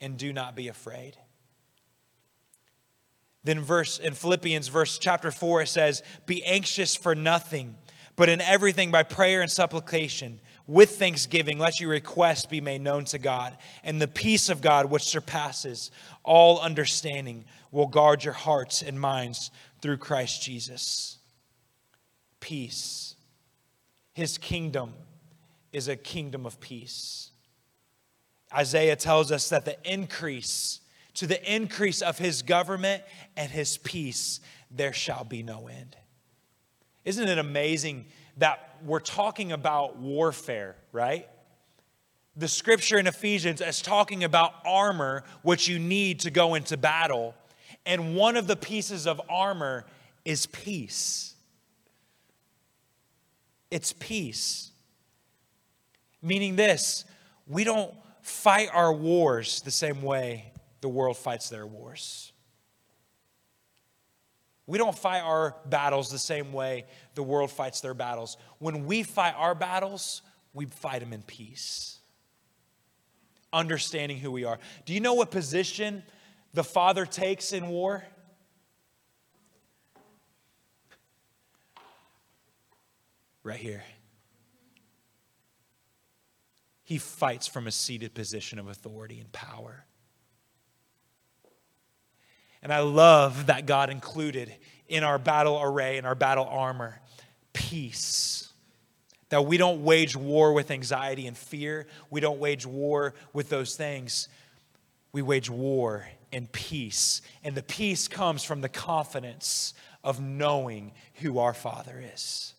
and 0.00 0.16
do 0.16 0.32
not 0.32 0.54
be 0.54 0.68
afraid. 0.68 1.16
Then 3.44 3.60
verse 3.60 3.98
in 3.98 4.14
Philippians 4.14 4.68
verse 4.68 4.98
chapter 4.98 5.30
4 5.30 5.62
it 5.62 5.68
says, 5.68 6.02
"Be 6.26 6.44
anxious 6.44 6.94
for 6.94 7.14
nothing, 7.14 7.76
but 8.16 8.28
in 8.28 8.40
everything 8.40 8.90
by 8.90 9.02
prayer 9.02 9.40
and 9.40 9.50
supplication 9.50 10.40
with 10.66 10.98
thanksgiving 10.98 11.58
let 11.58 11.80
your 11.80 11.90
requests 11.90 12.44
be 12.44 12.60
made 12.60 12.82
known 12.82 13.04
to 13.06 13.18
God, 13.18 13.56
and 13.82 14.02
the 14.02 14.08
peace 14.08 14.48
of 14.48 14.60
God 14.60 14.86
which 14.86 15.04
surpasses 15.04 15.90
all 16.24 16.60
understanding 16.60 17.44
will 17.70 17.86
guard 17.86 18.22
your 18.22 18.34
hearts 18.34 18.82
and 18.82 19.00
minds 19.00 19.50
through 19.80 19.98
Christ 19.98 20.42
Jesus." 20.42 21.18
Peace. 22.40 23.14
His 24.12 24.36
kingdom 24.36 24.94
is 25.72 25.88
a 25.88 25.96
kingdom 25.96 26.44
of 26.44 26.60
peace. 26.60 27.27
Isaiah 28.54 28.96
tells 28.96 29.30
us 29.30 29.48
that 29.50 29.64
the 29.64 29.76
increase 29.90 30.80
to 31.18 31.26
the 31.26 31.52
increase 31.52 32.00
of 32.00 32.16
his 32.16 32.42
government 32.42 33.02
and 33.36 33.50
his 33.50 33.76
peace, 33.78 34.38
there 34.70 34.92
shall 34.92 35.24
be 35.24 35.42
no 35.42 35.66
end. 35.66 35.96
Isn't 37.04 37.28
it 37.28 37.38
amazing 37.38 38.06
that 38.36 38.76
we're 38.84 39.00
talking 39.00 39.50
about 39.50 39.96
warfare, 39.96 40.76
right? 40.92 41.28
The 42.36 42.46
scripture 42.46 42.98
in 42.98 43.08
Ephesians 43.08 43.60
is 43.60 43.82
talking 43.82 44.22
about 44.22 44.54
armor, 44.64 45.24
which 45.42 45.66
you 45.66 45.80
need 45.80 46.20
to 46.20 46.30
go 46.30 46.54
into 46.54 46.76
battle. 46.76 47.34
And 47.84 48.14
one 48.14 48.36
of 48.36 48.46
the 48.46 48.54
pieces 48.54 49.08
of 49.08 49.20
armor 49.28 49.86
is 50.24 50.46
peace. 50.46 51.34
It's 53.72 53.92
peace. 53.92 54.70
Meaning 56.22 56.54
this, 56.54 57.04
we 57.48 57.64
don't 57.64 57.92
fight 58.28 58.68
our 58.72 58.92
wars 58.92 59.62
the 59.62 59.70
same 59.70 60.02
way 60.02 60.52
the 60.80 60.88
world 60.88 61.16
fights 61.16 61.48
their 61.48 61.66
wars. 61.66 62.32
We 64.66 64.76
don't 64.76 64.96
fight 64.96 65.20
our 65.20 65.56
battles 65.64 66.10
the 66.10 66.18
same 66.18 66.52
way 66.52 66.84
the 67.14 67.22
world 67.22 67.50
fights 67.50 67.80
their 67.80 67.94
battles. 67.94 68.36
When 68.58 68.84
we 68.84 69.02
fight 69.02 69.34
our 69.36 69.54
battles, 69.54 70.20
we 70.52 70.66
fight 70.66 71.00
them 71.00 71.14
in 71.14 71.22
peace, 71.22 71.98
understanding 73.50 74.18
who 74.18 74.30
we 74.30 74.44
are. 74.44 74.58
Do 74.84 74.92
you 74.92 75.00
know 75.00 75.14
what 75.14 75.30
position 75.30 76.02
the 76.52 76.64
Father 76.64 77.06
takes 77.06 77.52
in 77.54 77.68
war? 77.68 78.04
Right 83.42 83.58
here. 83.58 83.82
He 86.88 86.96
fights 86.96 87.46
from 87.46 87.66
a 87.66 87.70
seated 87.70 88.14
position 88.14 88.58
of 88.58 88.66
authority 88.66 89.20
and 89.20 89.30
power. 89.30 89.84
And 92.62 92.72
I 92.72 92.78
love 92.78 93.48
that 93.48 93.66
God 93.66 93.90
included 93.90 94.54
in 94.88 95.04
our 95.04 95.18
battle 95.18 95.60
array, 95.60 95.98
in 95.98 96.06
our 96.06 96.14
battle 96.14 96.46
armor, 96.46 96.98
peace. 97.52 98.50
That 99.28 99.44
we 99.44 99.58
don't 99.58 99.84
wage 99.84 100.16
war 100.16 100.54
with 100.54 100.70
anxiety 100.70 101.26
and 101.26 101.36
fear. 101.36 101.86
We 102.08 102.22
don't 102.22 102.38
wage 102.38 102.64
war 102.64 103.12
with 103.34 103.50
those 103.50 103.76
things. 103.76 104.30
We 105.12 105.20
wage 105.20 105.50
war 105.50 106.08
in 106.32 106.46
peace. 106.46 107.20
And 107.44 107.54
the 107.54 107.62
peace 107.62 108.08
comes 108.08 108.44
from 108.44 108.62
the 108.62 108.70
confidence 108.70 109.74
of 110.02 110.22
knowing 110.22 110.92
who 111.16 111.38
our 111.38 111.52
Father 111.52 112.02
is. 112.14 112.54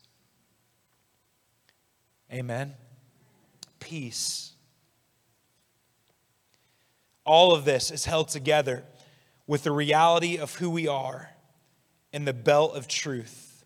Amen. 2.31 2.75
Peace. 3.79 4.53
All 7.25 7.53
of 7.53 7.65
this 7.65 7.91
is 7.91 8.05
held 8.05 8.29
together 8.29 8.83
with 9.45 9.63
the 9.63 9.71
reality 9.71 10.37
of 10.37 10.55
who 10.55 10.69
we 10.69 10.87
are 10.87 11.31
in 12.11 12.25
the 12.25 12.33
belt 12.33 12.75
of 12.75 12.87
truth, 12.87 13.63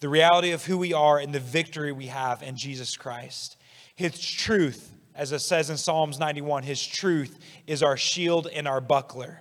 the 0.00 0.08
reality 0.08 0.50
of 0.50 0.64
who 0.64 0.76
we 0.76 0.92
are 0.92 1.18
and 1.18 1.34
the 1.34 1.40
victory 1.40 1.92
we 1.92 2.06
have 2.06 2.42
in 2.42 2.56
Jesus 2.56 2.96
Christ. 2.96 3.56
His 3.94 4.20
truth, 4.20 4.92
as 5.14 5.32
it 5.32 5.38
says 5.38 5.70
in 5.70 5.76
Psalms 5.76 6.18
91, 6.18 6.64
His 6.64 6.84
truth 6.84 7.38
is 7.66 7.82
our 7.82 7.96
shield 7.96 8.48
and 8.52 8.68
our 8.68 8.80
buckler. 8.80 9.40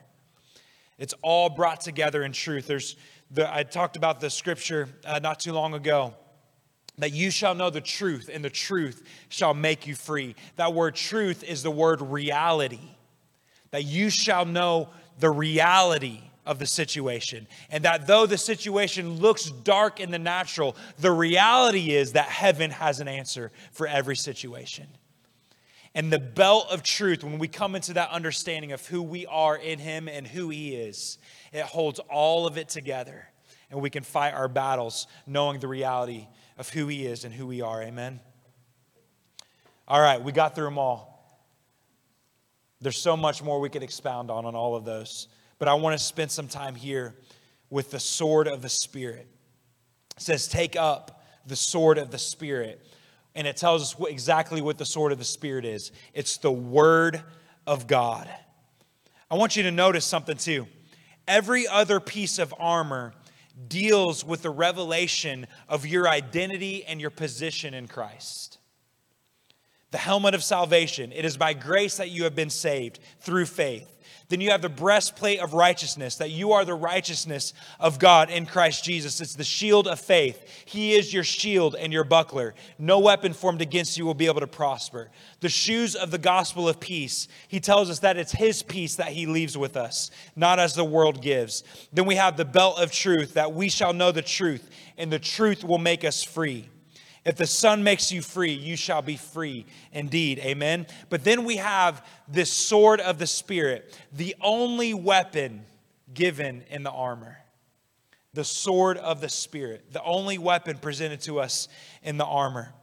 It's 0.98 1.14
all 1.22 1.50
brought 1.50 1.82
together 1.82 2.24
in 2.24 2.32
truth. 2.32 2.68
There's 2.68 2.96
the, 3.32 3.54
I 3.54 3.64
talked 3.64 3.98
about 3.98 4.20
the 4.20 4.30
scripture 4.30 4.88
uh, 5.06 5.20
not 5.20 5.40
too 5.40 5.54
long 5.54 5.74
ago 5.74 6.14
that 6.98 7.12
you 7.12 7.32
shall 7.32 7.56
know 7.56 7.70
the 7.70 7.82
truth, 7.82 8.30
and 8.32 8.44
the 8.44 8.50
truth 8.50 9.04
shall 9.30 9.54
make 9.54 9.88
you 9.88 9.96
free. 9.96 10.36
That 10.58 10.74
word 10.74 10.96
truth 10.96 11.44
is 11.44 11.64
the 11.64 11.72
word 11.72 12.02
reality. 12.02 12.80
That 13.72 13.84
you 13.84 14.10
shall 14.10 14.46
know 14.46 14.90
the 15.20 15.32
reality 15.32 16.22
of 16.46 16.60
the 16.60 16.66
situation. 16.66 17.48
And 17.70 17.86
that 17.86 18.06
though 18.06 18.26
the 18.26 18.38
situation 18.38 19.20
looks 19.20 19.46
dark 19.46 20.00
in 20.00 20.12
the 20.12 20.20
natural, 20.20 20.76
the 21.00 21.12
reality 21.12 21.92
is 21.92 22.14
that 22.14 22.26
heaven 22.26 22.70
has 22.72 23.00
an 23.00 23.08
answer 23.08 23.52
for 23.72 23.88
every 23.88 24.16
situation. 24.16 24.88
And 25.96 26.12
the 26.12 26.20
belt 26.20 26.68
of 26.72 26.84
truth, 26.84 27.24
when 27.24 27.38
we 27.38 27.48
come 27.48 27.76
into 27.76 27.94
that 27.94 28.10
understanding 28.10 28.72
of 28.72 28.86
who 28.88 29.02
we 29.02 29.26
are 29.28 29.56
in 29.56 29.80
Him 29.80 30.08
and 30.08 30.26
who 30.26 30.50
He 30.50 30.76
is, 30.76 31.20
it 31.52 31.64
holds 31.64 32.00
all 32.00 32.48
of 32.48 32.58
it 32.58 32.68
together. 32.68 33.28
And 33.74 33.82
we 33.82 33.90
can 33.90 34.04
fight 34.04 34.36
our 34.36 34.48
battles 34.48 35.08
knowing 35.26 35.60
the 35.60 35.68
reality 35.68 36.28
of 36.60 36.70
who 36.70 36.86
He 36.86 37.08
is 37.08 37.26
and 37.26 37.34
who 37.34 37.48
we 37.48 37.62
are. 37.62 37.82
Amen. 37.82 38.20
All 39.88 40.00
right, 40.00 40.22
we 40.22 40.32
got 40.32 40.54
through 40.54 40.66
them 40.66 40.78
all. 40.78 41.42
There's 42.82 43.00
so 43.00 43.18
much 43.18 43.42
more 43.42 43.60
we 43.60 43.70
could 43.70 43.82
expound 43.82 44.30
on 44.30 44.46
on 44.46 44.54
all 44.54 44.76
of 44.76 44.86
those. 44.86 45.28
But 45.58 45.70
I 45.70 45.74
want 45.74 45.98
to 45.98 46.04
spend 46.04 46.30
some 46.30 46.48
time 46.48 46.76
here 46.76 47.16
with 47.72 47.90
the 47.90 48.00
sword 48.00 48.48
of 48.48 48.62
the 48.62 48.70
Spirit. 48.70 49.28
It 50.18 50.22
says, 50.22 50.48
Take 50.48 50.76
up 50.76 51.24
the 51.48 51.56
sword 51.56 51.98
of 51.98 52.12
the 52.12 52.20
Spirit. 52.20 52.80
And 53.34 53.48
it 53.48 53.58
tells 53.58 53.82
us 53.82 53.98
what, 53.98 54.12
exactly 54.12 54.62
what 54.62 54.78
the 54.78 54.86
sword 54.86 55.12
of 55.12 55.18
the 55.18 55.26
Spirit 55.26 55.66
is 55.66 55.92
it's 56.14 56.38
the 56.38 56.52
Word 56.52 57.24
of 57.66 57.88
God. 57.88 58.30
I 59.32 59.36
want 59.36 59.56
you 59.56 59.64
to 59.64 59.72
notice 59.72 60.06
something 60.06 60.38
too. 60.38 60.68
Every 61.28 61.68
other 61.68 62.00
piece 62.00 62.38
of 62.38 62.54
armor 62.60 63.16
deals 63.68 64.26
with 64.26 64.42
the 64.42 64.50
revelation 64.50 65.48
of 65.70 65.86
your 65.86 66.08
identity 66.08 66.84
and 66.86 67.00
your 67.00 67.12
position 67.12 67.74
in 67.74 67.88
Christ 67.88 68.58
the 69.94 70.00
helmet 70.00 70.34
of 70.34 70.44
salvation. 70.44 71.12
It 71.12 71.24
is 71.24 71.38
by 71.38 71.54
grace 71.54 71.98
that 71.98 72.10
you 72.10 72.24
have 72.24 72.34
been 72.34 72.50
saved 72.50 73.00
through 73.20 73.46
faith. 73.46 74.00
Then 74.30 74.42
you 74.42 74.52
have 74.52 74.62
the 74.62 74.70
breastplate 74.70 75.40
of 75.40 75.54
righteousness, 75.54 76.16
that 76.16 76.32
you 76.32 76.54
are 76.54 76.66
the 76.66 76.74
righteousness 76.74 77.54
of 77.80 78.00
God 78.00 78.30
in 78.30 78.46
Christ 78.46 78.84
Jesus. 78.84 79.22
It's 79.22 79.36
the 79.36 79.44
shield 79.44 79.88
of 79.88 80.00
faith. 80.00 80.64
He 80.66 80.94
is 80.94 81.14
your 81.14 81.24
shield 81.24 81.76
and 81.76 81.92
your 81.92 82.04
buckler. 82.04 82.56
No 82.80 83.00
weapon 83.00 83.34
formed 83.34 83.62
against 83.62 83.98
you 83.98 84.06
will 84.06 84.14
be 84.14 84.28
able 84.28 84.40
to 84.40 84.48
prosper. 84.48 85.12
The 85.42 85.50
shoes 85.50 85.96
of 85.96 86.12
the 86.12 86.18
gospel 86.18 86.68
of 86.70 86.80
peace. 86.80 87.28
He 87.48 87.60
tells 87.60 87.90
us 87.90 88.00
that 88.00 88.18
it's 88.18 88.32
His 88.32 88.64
peace 88.64 88.96
that 88.96 89.10
He 89.10 89.26
leaves 89.26 89.58
with 89.58 89.78
us, 89.78 90.10
not 90.36 90.60
as 90.60 90.74
the 90.74 90.84
world 90.84 91.22
gives. 91.22 91.64
Then 91.92 92.06
we 92.06 92.16
have 92.16 92.38
the 92.38 92.46
belt 92.46 92.80
of 92.80 92.92
truth, 92.92 93.34
that 93.34 93.54
we 93.54 93.70
shall 93.70 93.94
know 93.94 94.12
the 94.12 94.22
truth, 94.22 94.70
and 94.98 95.12
the 95.12 95.20
truth 95.20 95.64
will 95.64 95.78
make 95.78 96.04
us 96.04 96.24
free. 96.24 96.70
If 97.26 97.38
the 97.38 97.48
Son 97.48 97.84
makes 97.84 98.12
you 98.12 98.22
free, 98.22 98.52
you 98.52 98.76
shall 98.76 99.02
be 99.02 99.16
free 99.16 99.66
indeed. 99.94 100.40
Amen. 100.40 100.88
But 101.10 101.24
then 101.24 101.46
we 101.46 101.58
have 101.58 102.06
this 102.28 102.52
sword 102.52 103.00
of 103.00 103.18
the 103.18 103.28
Spirit, 103.28 103.98
the 104.12 104.36
only 104.42 104.94
weapon 104.94 105.64
given 106.14 106.64
in 106.70 106.84
the 106.84 106.92
armor. 106.92 107.38
The 108.34 108.44
sword 108.44 108.98
of 108.98 109.22
the 109.22 109.30
Spirit, 109.30 109.94
the 109.94 110.04
only 110.04 110.38
weapon 110.38 110.78
presented 110.78 111.22
to 111.22 111.40
us 111.40 111.68
in 112.02 112.18
the 112.18 112.26
armor. 112.26 112.74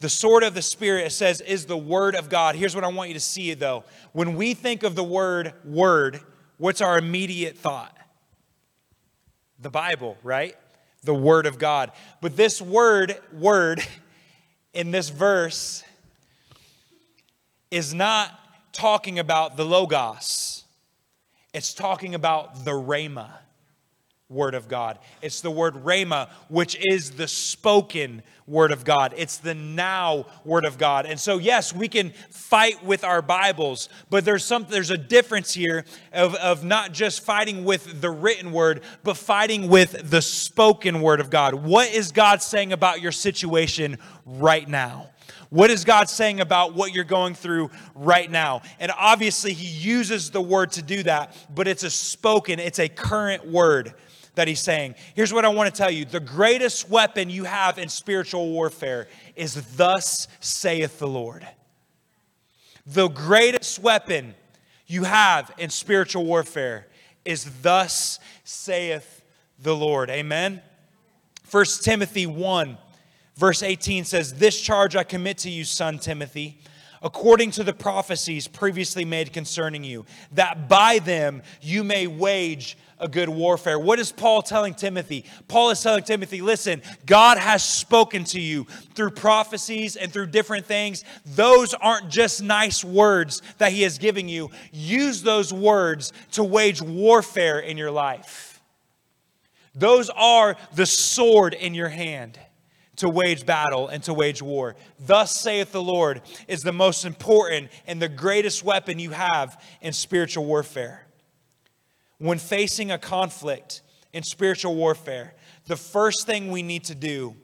The 0.00 0.08
sword 0.08 0.42
of 0.42 0.54
the 0.54 0.62
Spirit, 0.62 1.06
it 1.06 1.12
says, 1.12 1.40
is 1.40 1.66
the 1.66 1.76
word 1.76 2.16
of 2.16 2.28
God. 2.28 2.56
Here's 2.56 2.74
what 2.74 2.84
I 2.84 2.88
want 2.88 3.08
you 3.08 3.14
to 3.14 3.20
see, 3.20 3.54
though. 3.54 3.84
When 4.12 4.34
we 4.34 4.54
think 4.54 4.82
of 4.82 4.96
the 4.96 5.04
word 5.04 5.52
word, 5.64 6.20
what's 6.58 6.80
our 6.80 6.98
immediate 6.98 7.56
thought? 7.56 7.96
The 9.60 9.70
Bible, 9.70 10.18
right? 10.22 10.56
The 11.04 11.14
Word 11.14 11.46
of 11.46 11.58
God. 11.58 11.92
But 12.20 12.36
this 12.36 12.60
word, 12.60 13.16
word, 13.32 13.80
in 14.72 14.90
this 14.90 15.08
verse 15.08 15.84
is 17.70 17.94
not 17.94 18.30
talking 18.72 19.18
about 19.18 19.56
the 19.56 19.64
Logos. 19.64 20.64
it's 21.52 21.72
talking 21.72 22.14
about 22.14 22.64
the 22.64 22.72
Rhema 22.72 23.30
word 24.30 24.54
of 24.54 24.68
God. 24.68 24.98
It's 25.20 25.42
the 25.42 25.50
word 25.50 25.74
Rhema, 25.84 26.30
which 26.48 26.78
is 26.80 27.10
the 27.10 27.28
spoken 27.28 28.22
word 28.46 28.72
of 28.72 28.82
God. 28.82 29.12
It's 29.18 29.36
the 29.36 29.52
now 29.52 30.24
word 30.46 30.64
of 30.64 30.78
God. 30.78 31.04
And 31.04 31.20
so, 31.20 31.36
yes, 31.36 31.74
we 31.74 31.88
can 31.88 32.10
fight 32.30 32.82
with 32.82 33.04
our 33.04 33.20
Bibles, 33.20 33.90
but 34.08 34.24
there's 34.24 34.42
some 34.42 34.64
there's 34.70 34.90
a 34.90 34.96
difference 34.96 35.52
here 35.52 35.84
of, 36.14 36.34
of 36.36 36.64
not 36.64 36.92
just 36.92 37.22
fighting 37.22 37.64
with 37.64 38.00
the 38.00 38.10
written 38.10 38.50
word, 38.50 38.80
but 39.02 39.18
fighting 39.18 39.68
with 39.68 40.10
the 40.10 40.22
spoken 40.22 41.02
word 41.02 41.20
of 41.20 41.28
God. 41.28 41.52
What 41.52 41.92
is 41.92 42.10
God 42.10 42.40
saying 42.40 42.72
about 42.72 43.02
your 43.02 43.12
situation 43.12 43.98
right 44.24 44.66
now? 44.66 45.10
What 45.50 45.70
is 45.70 45.84
God 45.84 46.08
saying 46.08 46.40
about 46.40 46.74
what 46.74 46.94
you're 46.94 47.04
going 47.04 47.34
through 47.34 47.70
right 47.94 48.30
now? 48.30 48.62
And 48.80 48.90
obviously, 48.98 49.52
He 49.52 49.66
uses 49.66 50.30
the 50.30 50.40
word 50.40 50.72
to 50.72 50.82
do 50.82 51.02
that, 51.02 51.36
but 51.54 51.68
it's 51.68 51.82
a 51.82 51.90
spoken, 51.90 52.58
it's 52.58 52.78
a 52.78 52.88
current 52.88 53.46
word 53.46 53.92
that 54.34 54.48
He's 54.48 54.60
saying. 54.60 54.94
Here's 55.14 55.32
what 55.32 55.44
I 55.44 55.48
want 55.48 55.72
to 55.72 55.76
tell 55.76 55.90
you 55.90 56.04
the 56.04 56.20
greatest 56.20 56.88
weapon 56.88 57.30
you 57.30 57.44
have 57.44 57.78
in 57.78 57.88
spiritual 57.88 58.50
warfare 58.50 59.08
is, 59.36 59.76
Thus 59.76 60.28
saith 60.40 60.98
the 60.98 61.08
Lord. 61.08 61.46
The 62.86 63.08
greatest 63.08 63.78
weapon 63.78 64.34
you 64.86 65.04
have 65.04 65.50
in 65.58 65.70
spiritual 65.70 66.24
warfare 66.24 66.86
is, 67.24 67.50
Thus 67.62 68.18
saith 68.44 69.22
the 69.58 69.74
Lord. 69.74 70.10
Amen. 70.10 70.62
1 71.50 71.64
Timothy 71.82 72.26
1 72.26 72.78
Verse 73.36 73.62
18 73.62 74.04
says, 74.04 74.34
This 74.34 74.60
charge 74.60 74.96
I 74.96 75.02
commit 75.04 75.38
to 75.38 75.50
you, 75.50 75.64
son 75.64 75.98
Timothy, 75.98 76.58
according 77.02 77.50
to 77.52 77.64
the 77.64 77.72
prophecies 77.72 78.46
previously 78.46 79.04
made 79.04 79.32
concerning 79.32 79.84
you, 79.84 80.06
that 80.32 80.68
by 80.68 81.00
them 81.00 81.42
you 81.60 81.84
may 81.84 82.06
wage 82.06 82.78
a 82.98 83.08
good 83.08 83.28
warfare. 83.28 83.78
What 83.78 83.98
is 83.98 84.12
Paul 84.12 84.42
telling 84.42 84.74
Timothy? 84.74 85.24
Paul 85.48 85.70
is 85.70 85.82
telling 85.82 86.04
Timothy, 86.04 86.40
listen, 86.40 86.82
God 87.06 87.38
has 87.38 87.62
spoken 87.62 88.24
to 88.24 88.40
you 88.40 88.66
through 88.94 89.10
prophecies 89.10 89.96
and 89.96 90.12
through 90.12 90.26
different 90.26 90.66
things. 90.66 91.04
Those 91.26 91.74
aren't 91.74 92.08
just 92.08 92.42
nice 92.42 92.84
words 92.84 93.42
that 93.58 93.72
he 93.72 93.84
is 93.84 93.98
giving 93.98 94.28
you. 94.28 94.50
Use 94.72 95.22
those 95.22 95.52
words 95.52 96.12
to 96.32 96.44
wage 96.44 96.80
warfare 96.80 97.58
in 97.58 97.76
your 97.76 97.90
life. 97.90 98.62
Those 99.74 100.10
are 100.10 100.56
the 100.74 100.86
sword 100.86 101.54
in 101.54 101.74
your 101.74 101.88
hand 101.88 102.38
to 102.96 103.08
wage 103.08 103.44
battle 103.44 103.88
and 103.88 104.02
to 104.04 104.14
wage 104.14 104.40
war. 104.40 104.76
Thus 105.00 105.34
saith 105.36 105.72
the 105.72 105.82
Lord 105.82 106.22
is 106.46 106.62
the 106.62 106.72
most 106.72 107.04
important 107.04 107.70
and 107.86 108.00
the 108.00 108.08
greatest 108.08 108.62
weapon 108.62 108.98
you 108.98 109.10
have 109.10 109.60
in 109.80 109.92
spiritual 109.92 110.44
warfare. 110.44 111.03
When 112.18 112.38
facing 112.38 112.90
a 112.90 112.98
conflict 112.98 113.82
in 114.12 114.22
spiritual 114.22 114.74
warfare, 114.74 115.34
the 115.66 115.76
first 115.76 116.26
thing 116.26 116.50
we 116.50 116.62
need 116.62 116.84
to 116.84 116.94
do 116.94 117.34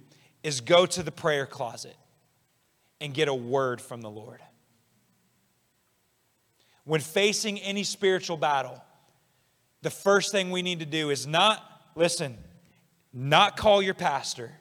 is 0.42 0.60
go 0.60 0.86
to 0.86 1.02
the 1.02 1.12
prayer 1.12 1.46
closet 1.46 1.96
and 3.00 3.12
get 3.12 3.28
a 3.28 3.34
word 3.34 3.80
from 3.80 4.00
the 4.00 4.10
Lord. 4.10 4.40
When 6.84 7.00
facing 7.00 7.58
any 7.58 7.84
spiritual 7.84 8.36
battle, 8.36 8.82
the 9.82 9.90
first 9.90 10.32
thing 10.32 10.50
we 10.50 10.62
need 10.62 10.80
to 10.80 10.86
do 10.86 11.10
is 11.10 11.26
not, 11.26 11.64
listen, 11.94 12.36
not 13.12 13.56
call 13.56 13.82
your 13.82 13.94
pastor 13.94 14.52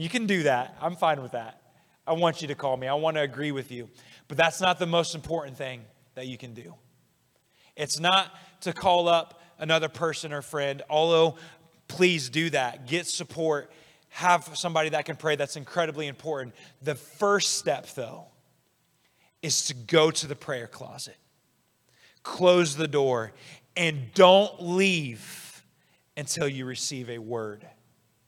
You 0.00 0.08
can 0.08 0.24
do 0.24 0.44
that. 0.44 0.78
I'm 0.80 0.96
fine 0.96 1.20
with 1.20 1.32
that. 1.32 1.60
I 2.06 2.14
want 2.14 2.40
you 2.40 2.48
to 2.48 2.54
call 2.54 2.74
me. 2.78 2.86
I 2.86 2.94
want 2.94 3.18
to 3.18 3.20
agree 3.20 3.52
with 3.52 3.70
you. 3.70 3.90
But 4.28 4.38
that's 4.38 4.58
not 4.58 4.78
the 4.78 4.86
most 4.86 5.14
important 5.14 5.58
thing 5.58 5.84
that 6.20 6.26
you 6.26 6.36
can 6.36 6.52
do. 6.52 6.74
It's 7.76 7.98
not 7.98 8.30
to 8.60 8.74
call 8.74 9.08
up 9.08 9.40
another 9.58 9.88
person 9.88 10.34
or 10.34 10.42
friend, 10.42 10.82
although 10.90 11.36
please 11.88 12.28
do 12.28 12.50
that. 12.50 12.86
Get 12.86 13.06
support. 13.06 13.72
Have 14.10 14.50
somebody 14.52 14.90
that 14.90 15.06
can 15.06 15.16
pray. 15.16 15.36
That's 15.36 15.56
incredibly 15.56 16.08
important. 16.08 16.54
The 16.82 16.94
first 16.94 17.56
step, 17.56 17.86
though, 17.94 18.26
is 19.40 19.68
to 19.68 19.74
go 19.74 20.10
to 20.10 20.26
the 20.26 20.36
prayer 20.36 20.66
closet, 20.66 21.16
close 22.22 22.76
the 22.76 22.86
door, 22.86 23.32
and 23.74 24.12
don't 24.12 24.60
leave 24.60 25.64
until 26.18 26.48
you 26.48 26.66
receive 26.66 27.08
a 27.08 27.16
word 27.16 27.66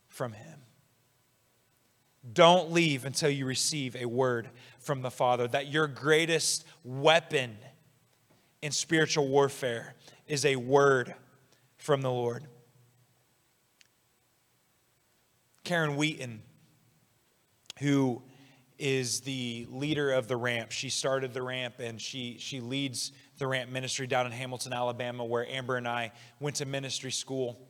from 0.09 0.33
Him. 0.33 0.61
Don't 2.33 2.72
leave 2.72 3.05
until 3.05 3.28
you 3.28 3.44
receive 3.44 3.94
a 3.96 4.07
word 4.07 4.48
from 4.78 5.02
the 5.02 5.11
Father. 5.11 5.46
That 5.46 5.70
your 5.70 5.88
greatest 5.88 6.64
weapon 6.85 7.59
in 8.62 8.70
spiritual 8.72 9.29
warfare 9.29 9.94
is 10.27 10.46
a 10.46 10.57
word 10.57 11.14
from 11.77 12.01
the 12.01 12.11
Lord. 12.11 12.44
Karen 15.64 15.96
Wheaton, 15.96 16.42
who 17.81 18.22
is 18.79 19.20
the 19.20 19.66
leader 19.70 20.12
of 20.12 20.27
the 20.27 20.37
ramp. 20.37 20.72
She 20.72 20.88
started 20.88 21.33
the 21.33 21.42
ramp 21.42 21.75
and 21.79 22.01
she, 22.01 22.37
she 22.38 22.61
leads 22.61 23.12
the 23.38 23.46
ramp 23.46 23.70
ministry 23.70 24.07
down 24.07 24.27
in 24.27 24.33
Hamilton, 24.33 24.72
Alabama, 24.72 25.25
where 25.25 25.48
Amber 25.48 25.77
and 25.77 25.87
I 25.87 26.12
went 26.40 26.57
to 26.57 26.66
ministry 26.66 27.12
school. 27.12 27.61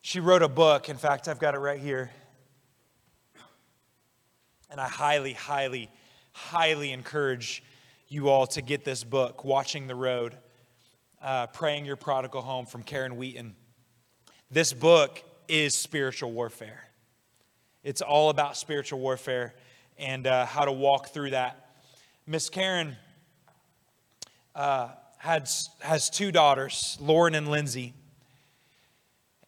She 0.00 0.20
wrote 0.20 0.42
a 0.42 0.48
book. 0.48 0.88
In 0.88 0.96
fact, 0.96 1.28
I've 1.28 1.38
got 1.38 1.54
it 1.54 1.58
right 1.58 1.80
here. 1.80 2.10
And 4.70 4.80
I 4.80 4.88
highly, 4.88 5.34
highly, 5.34 5.90
highly 6.32 6.92
encourage 6.92 7.62
you 8.12 8.28
all 8.28 8.44
to 8.44 8.60
get 8.60 8.84
this 8.84 9.04
book, 9.04 9.44
Watching 9.44 9.86
the 9.86 9.94
Road, 9.94 10.36
uh, 11.22 11.46
Praying 11.46 11.84
Your 11.84 11.94
Prodigal 11.94 12.42
Home 12.42 12.66
from 12.66 12.82
Karen 12.82 13.16
Wheaton. 13.16 13.54
This 14.50 14.72
book 14.72 15.22
is 15.46 15.76
spiritual 15.76 16.32
warfare. 16.32 16.88
It's 17.84 18.02
all 18.02 18.28
about 18.28 18.56
spiritual 18.56 18.98
warfare 18.98 19.54
and 19.96 20.26
uh, 20.26 20.44
how 20.44 20.64
to 20.64 20.72
walk 20.72 21.10
through 21.10 21.30
that. 21.30 21.70
Miss 22.26 22.48
Karen 22.48 22.96
uh, 24.56 24.88
had, 25.18 25.48
has 25.78 26.10
two 26.10 26.32
daughters, 26.32 26.98
Lauren 27.00 27.36
and 27.36 27.48
Lindsay. 27.48 27.94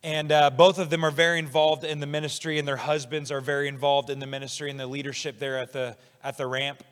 And 0.05 0.31
uh, 0.31 0.51
both 0.51 0.79
of 0.79 0.89
them 0.89 1.03
are 1.05 1.11
very 1.11 1.41
involved 1.41 1.83
in 1.83 1.99
the 1.99 2.07
ministry, 2.07 2.61
and 2.61 2.69
their 2.69 2.77
husbands 2.77 3.33
are 3.33 3.41
very 3.41 3.67
involved 3.67 4.09
in 4.09 4.21
the 4.21 4.27
ministry 4.29 4.71
and 4.71 4.79
the 4.79 4.87
leadership 4.87 5.41
there 5.41 5.59
at 5.59 5.73
the, 5.73 5.97
at 6.23 6.39
the 6.39 6.47
ramp. 6.47 6.85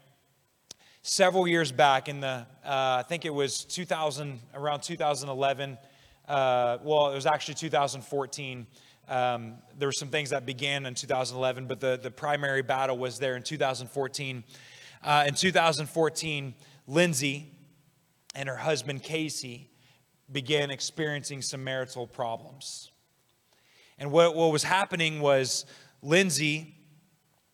Several 1.03 1.49
years 1.49 1.73
back, 1.73 2.11
in 2.11 2.21
the, 2.21 2.47
uh, 2.63 3.01
I 3.01 3.05
think 3.09 3.25
it 3.25 3.33
was 3.33 3.65
2000, 3.65 4.39
around 4.53 4.83
2011, 4.83 5.79
uh, 6.29 6.77
well, 6.83 7.11
it 7.11 7.15
was 7.15 7.25
actually 7.25 7.55
2014. 7.55 8.67
Um, 9.09 9.55
there 9.79 9.89
were 9.89 9.93
some 9.93 10.09
things 10.09 10.29
that 10.29 10.45
began 10.45 10.85
in 10.85 10.95
2011, 10.95 11.67
but 11.67 11.81
the, 11.81 11.99
the 12.03 12.11
primary 12.11 12.61
battle 12.61 12.99
was 12.99 13.19
there 13.19 13.35
in 13.35 13.43
2014. 13.43 14.45
Uh, 15.03 15.25
in 15.27 15.33
2014, 15.33 16.55
Lindsay 16.87 17.51
and 18.35 18.47
her 18.47 18.57
husband 18.57 19.03
Casey 19.03 19.71
began 20.31 20.71
experiencing 20.71 21.41
some 21.41 21.65
marital 21.65 22.07
problems. 22.07 22.91
And 23.99 24.13
what, 24.13 24.37
what 24.37 24.53
was 24.53 24.65
happening 24.65 25.21
was 25.21 25.65
Lindsay 26.03 26.75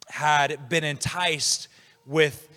had 0.09 0.68
been 0.68 0.82
enticed 0.82 1.68
with 2.04 2.48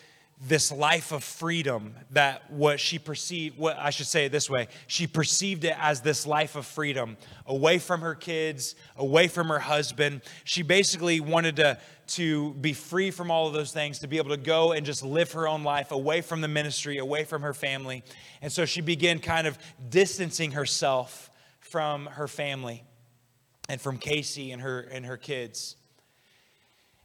this 0.42 0.72
life 0.72 1.12
of 1.12 1.24
freedom 1.24 1.94
that 2.12 2.50
what 2.50 2.80
she 2.80 2.98
perceived 2.98 3.58
what 3.58 3.78
I 3.78 3.90
should 3.90 4.06
say 4.06 4.26
it 4.26 4.32
this 4.32 4.50
way 4.50 4.70
she 4.88 5.06
perceived 5.06 5.66
it 5.66 5.76
as 5.78 6.02
this 6.02 6.26
life 6.26 6.56
of 6.56 6.66
freedom 6.66 7.18
away 7.46 7.78
from 7.78 8.00
her 8.02 8.16
kids 8.16 8.76
away 8.96 9.28
from 9.28 9.50
her 9.50 9.60
husband 9.60 10.22
she 10.46 10.62
basically 10.62 11.20
wanted 11.20 11.58
to 11.58 11.78
to 12.08 12.54
be 12.54 12.72
free 12.72 13.12
from 13.12 13.30
all 13.32 13.48
of 13.48 13.54
those 13.54 13.74
things 13.74 14.00
to 14.00 14.08
be 14.08 14.18
able 14.18 14.30
to 14.30 14.38
go 14.38 14.72
and 14.72 14.86
just 14.86 15.04
live 15.04 15.34
her 15.34 15.46
own 15.46 15.64
life 15.64 15.92
away 15.92 16.22
from 16.22 16.40
the 16.40 16.48
ministry 16.48 17.00
away 17.00 17.26
from 17.26 17.42
her 17.42 17.54
family 17.54 18.02
and 18.42 18.50
so 18.50 18.64
she 18.64 18.80
began 18.80 19.20
kind 19.20 19.46
of 19.46 19.58
distancing 19.90 20.52
herself 20.52 21.30
from 21.60 22.06
her 22.08 22.28
family 22.28 22.84
and 23.70 23.80
from 23.80 23.98
Casey 23.98 24.52
and 24.52 24.62
her 24.62 24.80
and 24.80 25.06
her 25.06 25.16
kids. 25.16 25.76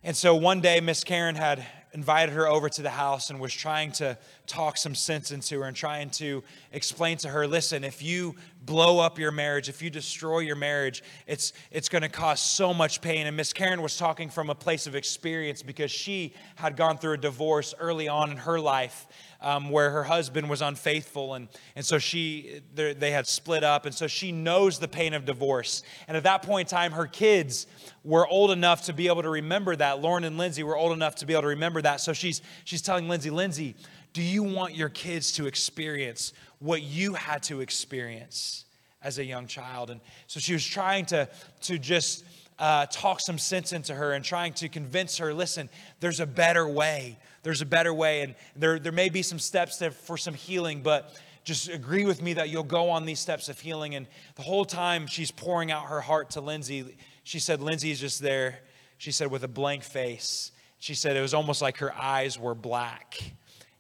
And 0.03 0.17
so 0.17 0.35
one 0.35 0.61
day 0.61 0.81
Miss 0.81 1.05
Karen 1.05 1.35
had 1.35 1.65
invited 1.95 2.35
her 2.35 2.47
over 2.49 2.69
to 2.69 2.83
the 2.83 2.91
house 2.91 3.31
and 3.31 3.41
was 3.41 3.55
trying 3.55 3.93
to 3.93 4.19
talk 4.47 4.77
some 4.77 4.95
sense 4.95 5.31
into 5.31 5.61
her 5.61 5.67
and 5.67 5.77
trying 5.77 6.11
to 6.11 6.43
explain 6.73 7.17
to 7.17 7.29
her, 7.29 7.47
listen, 7.47 7.85
if 7.85 8.03
you 8.03 8.35
blow 8.65 8.99
up 8.99 9.19
your 9.19 9.31
marriage, 9.31 9.69
if 9.69 9.81
you 9.81 9.91
destroy 9.91 10.41
your 10.41 10.57
marriage, 10.57 11.03
it's 11.27 11.53
it's 11.71 11.89
going 11.89 12.03
to 12.03 12.09
cause 12.09 12.41
so 12.41 12.75
much 12.75 13.01
pain. 13.01 13.27
And 13.27 13.37
Miss 13.37 13.53
Karen 13.53 13.81
was 13.81 13.97
talking 13.97 14.29
from 14.29 14.51
a 14.51 14.55
place 14.55 14.87
of 14.87 14.95
experience 14.95 15.63
because 15.63 15.91
she 15.91 16.35
had 16.57 16.77
gone 16.77 16.99
through 16.99 17.13
a 17.13 17.19
divorce 17.19 17.75
early 17.79 18.09
on 18.09 18.31
in 18.31 18.37
her 18.39 18.59
life 18.59 19.07
um, 19.45 19.69
where 19.69 19.91
her 19.91 20.05
husband 20.05 20.49
was 20.49 20.63
unfaithful. 20.63 21.35
And, 21.35 21.49
and 21.77 21.85
so 21.85 21.99
she, 21.99 22.63
they 22.75 23.11
had 23.11 23.27
split 23.27 23.63
up. 23.63 23.85
And 23.85 23.95
so 23.95 24.07
she 24.07 24.33
knows 24.33 24.79
the 24.79 24.89
pain 24.89 25.13
of 25.13 25.27
divorce. 25.27 25.83
And 26.09 26.17
at 26.17 26.23
that 26.23 26.43
point 26.43 26.73
in 26.73 26.77
time, 26.77 26.93
her 26.93 27.07
kids 27.07 27.67
were 28.03 28.27
old 28.27 28.51
enough 28.51 28.87
to 28.87 28.95
be 28.95 29.07
able 29.07 29.23
to 29.23 29.29
remember 29.29 29.77
that. 29.77 30.01
Lauren 30.01 30.25
and 30.25 30.39
Lindsay 30.39 30.63
were 30.63 30.77
old 30.77 30.93
enough 30.93 31.17
to 31.17 31.27
be 31.27 31.35
able 31.35 31.43
to 31.43 31.49
remember 31.49 31.83
that. 31.83 32.01
So 32.01 32.15
she's, 32.15 32.41
she's 32.65 32.81
telling 32.81 33.07
Lindsay, 33.07 33.29
Lindsay, 33.29 33.77
Do 34.15 34.23
you 34.23 34.43
want 34.43 34.75
your 34.75 34.89
kids 34.89 35.33
to 35.33 35.47
experience 35.47 36.33
what 36.59 36.83
you 36.83 37.13
had 37.13 37.43
to 37.45 37.61
experience 37.61 38.65
as 39.03 39.19
a 39.19 39.25
young 39.25 39.47
child? 39.47 39.91
And 39.91 40.01
so 40.27 40.41
she 40.41 40.55
was 40.55 40.65
trying 40.65 41.05
to, 41.07 41.29
to 41.63 41.79
just 41.79 42.25
uh, 42.59 42.87
talk 42.87 43.21
some 43.21 43.39
sense 43.39 43.75
into 43.75 43.95
her 43.95 44.13
and 44.13 44.25
trying 44.25 44.55
to 44.55 44.69
convince 44.69 45.19
her 45.19 45.35
listen, 45.35 45.69
there's 46.01 46.21
a 46.21 46.27
better 46.27 46.67
way. 46.67 47.19
There's 47.45 47.61
a 47.61 47.67
better 47.67 47.95
way. 47.95 48.23
And 48.23 48.35
there, 48.57 48.81
there 48.81 48.91
may 48.91 49.09
be 49.09 49.23
some 49.23 49.39
steps 49.39 49.77
there 49.79 49.93
for 49.93 50.17
some 50.17 50.35
healing, 50.35 50.83
but 50.83 51.15
just 51.45 51.69
agree 51.69 52.07
with 52.07 52.23
me 52.23 52.33
that 52.33 52.49
you'll 52.49 52.65
go 52.65 52.91
on 52.91 53.05
these 53.05 53.21
steps 53.21 53.49
of 53.49 53.61
healing. 53.61 53.95
And 53.95 54.09
the 54.35 54.43
whole 54.43 54.65
time 54.65 55.07
she's 55.07 55.31
pouring 55.31 55.71
out 55.71 55.87
her 55.87 56.01
heart 56.01 56.31
to 56.31 56.41
Lindsay, 56.41 56.97
she 57.23 57.39
said, 57.39 57.61
Lindsay's 57.61 58.01
just 58.01 58.21
there. 58.21 58.59
She 58.99 59.13
said, 59.13 59.31
with 59.31 59.45
a 59.45 59.49
blank 59.49 59.85
face. 59.85 60.51
She 60.79 60.95
said 60.95 61.17
it 61.17 61.21
was 61.21 61.35
almost 61.35 61.63
like 61.63 61.79
her 61.79 61.95
eyes 61.95 62.39
were 62.39 62.55
black 62.55 63.21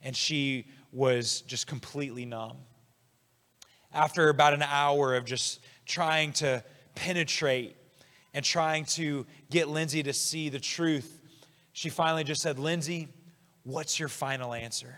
and 0.03 0.15
she 0.15 0.67
was 0.93 1.41
just 1.43 1.67
completely 1.67 2.27
numb. 2.27 2.59
After 3.93 4.29
about 4.29 4.53
an 4.53 4.63
hour 4.63 5.15
of 5.15 5.25
just 5.25 5.61
trying 5.87 6.33
to 6.35 6.63
penetrate 6.95 7.77
and 8.35 8.45
trying 8.45 8.85
to 8.85 9.27
get 9.51 9.69
Lindsay 9.69 10.03
to 10.03 10.13
see 10.13 10.51
the 10.51 10.61
truth, 10.61 11.21
she 11.73 11.89
finally 11.89 12.25
just 12.25 12.43
said, 12.43 12.59
Lindsay, 12.59 13.09
what's 13.65 13.99
your 13.99 14.09
final 14.09 14.55
answer? 14.55 14.95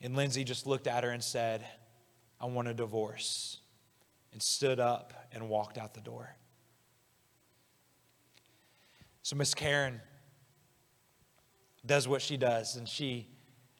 And 0.00 0.14
Lindsay 0.14 0.44
just 0.44 0.66
looked 0.66 0.86
at 0.86 1.02
her 1.04 1.10
and 1.10 1.24
said, 1.24 1.64
I 2.40 2.46
want 2.46 2.68
a 2.68 2.74
divorce, 2.74 3.58
and 4.32 4.42
stood 4.42 4.78
up 4.78 5.14
and 5.32 5.48
walked 5.48 5.78
out 5.78 5.94
the 5.94 6.02
door. 6.02 6.36
So 9.22 9.34
Miss 9.36 9.54
Karen 9.54 10.00
does 11.84 12.06
what 12.06 12.20
she 12.20 12.36
does, 12.36 12.76
and 12.76 12.86
she 12.86 13.28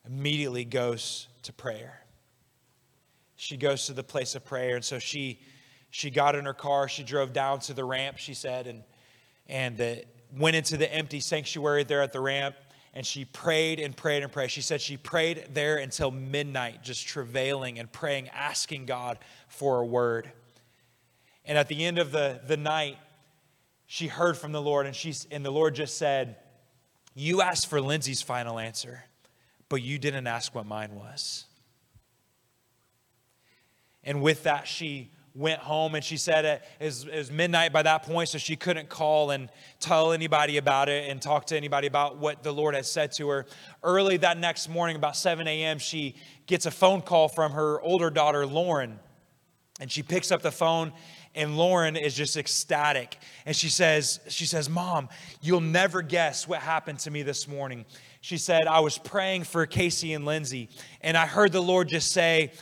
immediately 0.07 0.65
goes 0.65 1.29
to 1.43 1.53
prayer. 1.53 2.01
She 3.37 3.57
goes 3.57 3.87
to 3.87 3.93
the 3.93 4.03
place 4.03 4.35
of 4.35 4.45
prayer, 4.45 4.77
and 4.77 4.85
so 4.85 4.99
she 4.99 5.41
she 5.91 6.11
got 6.11 6.35
in 6.35 6.45
her 6.45 6.53
car, 6.53 6.89
she 6.89 7.03
drove 7.03 7.33
down 7.33 7.61
to 7.61 7.73
the 7.73 7.85
ramp, 7.85 8.19
she 8.19 8.35
said, 8.35 8.67
and, 8.67 8.83
and 9.47 10.05
went 10.37 10.55
into 10.55 10.77
the 10.77 10.93
empty 10.93 11.21
sanctuary 11.21 11.85
there 11.85 12.03
at 12.03 12.13
the 12.13 12.21
ramp. 12.21 12.55
And 12.97 13.05
she 13.05 13.27
prayed 13.27 13.79
and 13.79 13.95
prayed 13.95 14.23
and 14.23 14.33
prayed. 14.33 14.51
She 14.51 14.63
said 14.63 14.81
she 14.81 14.97
prayed 14.97 15.49
there 15.53 15.77
until 15.77 16.11
midnight, 16.11 16.83
just 16.83 17.07
travailing 17.07 17.79
and 17.79 17.93
praying, 17.93 18.31
asking 18.31 18.87
God 18.87 19.19
for 19.49 19.81
a 19.81 19.85
word. 19.85 20.33
And 21.45 21.59
at 21.59 21.69
the 21.69 21.85
end 21.85 21.99
of 21.99 22.11
the, 22.11 22.41
the 22.47 22.57
night, 22.57 22.97
she 23.85 24.07
heard 24.07 24.39
from 24.39 24.53
the 24.53 24.63
Lord, 24.63 24.87
and, 24.87 24.97
she's, 24.97 25.29
and 25.31 25.45
the 25.45 25.53
Lord 25.53 25.75
just 25.75 25.99
said, 25.99 26.37
You 27.15 27.43
asked 27.43 27.67
for 27.67 27.83
Lindsay's 27.83 28.23
final 28.23 28.59
answer, 28.59 29.05
but 29.69 29.83
you 29.83 29.99
didn't 29.99 30.27
ask 30.27 30.55
what 30.55 30.65
mine 30.65 30.95
was. 30.95 31.45
And 34.05 34.23
with 34.23 34.45
that, 34.45 34.67
she 34.67 35.11
went 35.37 35.61
home 35.61 35.95
and 35.95 36.03
she 36.03 36.17
said 36.17 36.45
it 36.45 36.63
was, 36.81 37.05
it 37.05 37.15
was, 37.15 37.31
midnight 37.31 37.73
by 37.73 37.83
that 37.83 38.03
point 38.03 38.29
so 38.29 38.39
she 38.39 38.57
couldn't 38.57 38.89
call 38.89 39.31
and 39.31 39.51
tell 39.81 40.13
anybody 40.13 40.57
about 40.57 40.89
it 40.89 41.11
and 41.11 41.21
talk 41.21 41.47
to 41.47 41.57
anybody 41.57 41.87
about 41.87 42.17
what 42.17 42.43
the 42.43 42.53
lord 42.53 42.75
had 42.75 42.87
said 42.87 43.13
to 43.13 43.29
her. 43.29 43.47
Early 43.83 44.17
that 44.19 44.39
next 44.39 44.69
morning 44.69 44.97
about 44.97 45.15
7 45.15 45.47
a.m 45.47 45.79
she 45.79 46.15
gets 46.47 46.65
a 46.65 46.71
phone 46.71 47.03
call 47.03 47.29
from 47.29 47.53
her 47.53 47.81
older 47.83 48.09
daughter 48.09 48.47
lauren 48.47 48.99
and 49.79 49.93
she 49.93 50.03
picks 50.03 50.33
up 50.33 50.41
the 50.41 50.51
phone 50.51 50.93
and 51.35 51.59
lauren 51.59 51.97
is 51.97 52.15
just 52.15 52.39
ecstatic. 52.39 53.19
And 53.45 53.55
she 53.55 53.69
says 53.69 54.21
she 54.29 54.47
says 54.47 54.71
mom 54.71 55.11
you'll 55.43 55.61
never 55.61 56.01
guess 56.01 56.49
what 56.49 56.61
happened 56.61 57.01
to 57.01 57.11
me 57.11 57.23
this 57.23 57.47
morning. 57.47 57.85
She 58.23 58.39
said 58.39 58.67
i 58.67 58.81
was 58.81 58.97
praying 58.97 59.45
for 59.45 59.67
casey 59.67 60.15
and 60.15 60.25
lindsay 60.25 60.71
and 61.03 61.17
i 61.17 61.27
heard 61.27 61.53
the 61.53 61.63
lord 61.63 61.89
just 61.89 62.11
say 62.11 62.53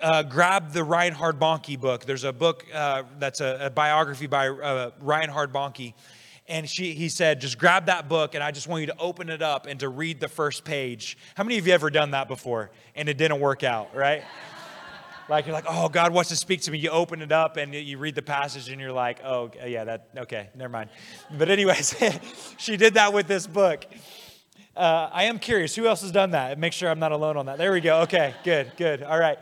uh, 0.00 0.22
grab 0.22 0.72
the 0.72 0.84
Reinhard 0.84 1.38
Bonnke 1.38 1.80
book. 1.80 2.04
There's 2.04 2.24
a 2.24 2.32
book 2.32 2.66
uh, 2.72 3.04
that's 3.18 3.40
a, 3.40 3.66
a, 3.66 3.70
biography 3.70 4.26
by 4.26 4.48
uh, 4.48 4.90
Reinhard 5.00 5.52
Bonnke. 5.52 5.94
And 6.48 6.68
she, 6.68 6.94
he 6.94 7.08
said, 7.08 7.40
just 7.40 7.58
grab 7.58 7.86
that 7.86 8.08
book 8.08 8.34
and 8.34 8.42
I 8.42 8.50
just 8.50 8.66
want 8.66 8.80
you 8.80 8.88
to 8.88 8.98
open 8.98 9.30
it 9.30 9.40
up 9.40 9.66
and 9.66 9.78
to 9.80 9.88
read 9.88 10.18
the 10.18 10.28
first 10.28 10.64
page. 10.64 11.16
How 11.36 11.44
many 11.44 11.58
of 11.58 11.66
you 11.66 11.72
ever 11.72 11.90
done 11.90 12.10
that 12.10 12.26
before 12.26 12.70
and 12.96 13.08
it 13.08 13.16
didn't 13.16 13.40
work 13.40 13.62
out, 13.62 13.94
right? 13.94 14.24
like 15.28 15.46
you're 15.46 15.54
like, 15.54 15.66
oh, 15.68 15.88
God 15.88 16.12
wants 16.12 16.30
to 16.30 16.36
speak 16.36 16.62
to 16.62 16.72
me. 16.72 16.78
You 16.78 16.90
open 16.90 17.22
it 17.22 17.30
up 17.30 17.56
and 17.56 17.72
you 17.72 17.98
read 17.98 18.16
the 18.16 18.22
passage 18.22 18.68
and 18.68 18.80
you're 18.80 18.92
like, 18.92 19.24
oh, 19.24 19.50
yeah, 19.64 19.84
that, 19.84 20.08
okay, 20.18 20.48
never 20.56 20.70
mind. 20.70 20.90
But, 21.38 21.50
anyways, 21.50 21.94
she 22.58 22.76
did 22.76 22.94
that 22.94 23.12
with 23.12 23.28
this 23.28 23.46
book. 23.46 23.86
Uh, 24.76 25.08
I 25.12 25.24
am 25.24 25.38
curious, 25.38 25.74
who 25.76 25.86
else 25.86 26.00
has 26.02 26.10
done 26.10 26.30
that? 26.32 26.58
Make 26.58 26.72
sure 26.72 26.88
I'm 26.90 26.98
not 26.98 27.12
alone 27.12 27.36
on 27.36 27.46
that. 27.46 27.58
There 27.58 27.72
we 27.72 27.80
go. 27.80 28.00
Okay, 28.02 28.34
good, 28.44 28.72
good. 28.76 29.02
All 29.02 29.18
right. 29.18 29.38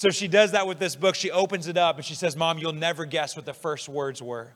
So 0.00 0.08
she 0.08 0.28
does 0.28 0.52
that 0.52 0.66
with 0.66 0.78
this 0.78 0.96
book. 0.96 1.14
She 1.14 1.30
opens 1.30 1.66
it 1.66 1.76
up 1.76 1.96
and 1.96 2.04
she 2.06 2.14
says, 2.14 2.34
Mom, 2.34 2.56
you'll 2.56 2.72
never 2.72 3.04
guess 3.04 3.36
what 3.36 3.44
the 3.44 3.52
first 3.52 3.86
words 3.86 4.22
were. 4.22 4.48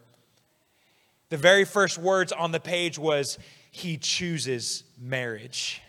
The 1.28 1.37
very 1.37 1.66
first 1.66 1.98
words 1.98 2.33
on 2.33 2.50
the 2.50 2.59
page 2.59 2.98
was, 2.98 3.38
He 3.70 3.98
chooses 3.98 4.85
marriage 4.98 5.83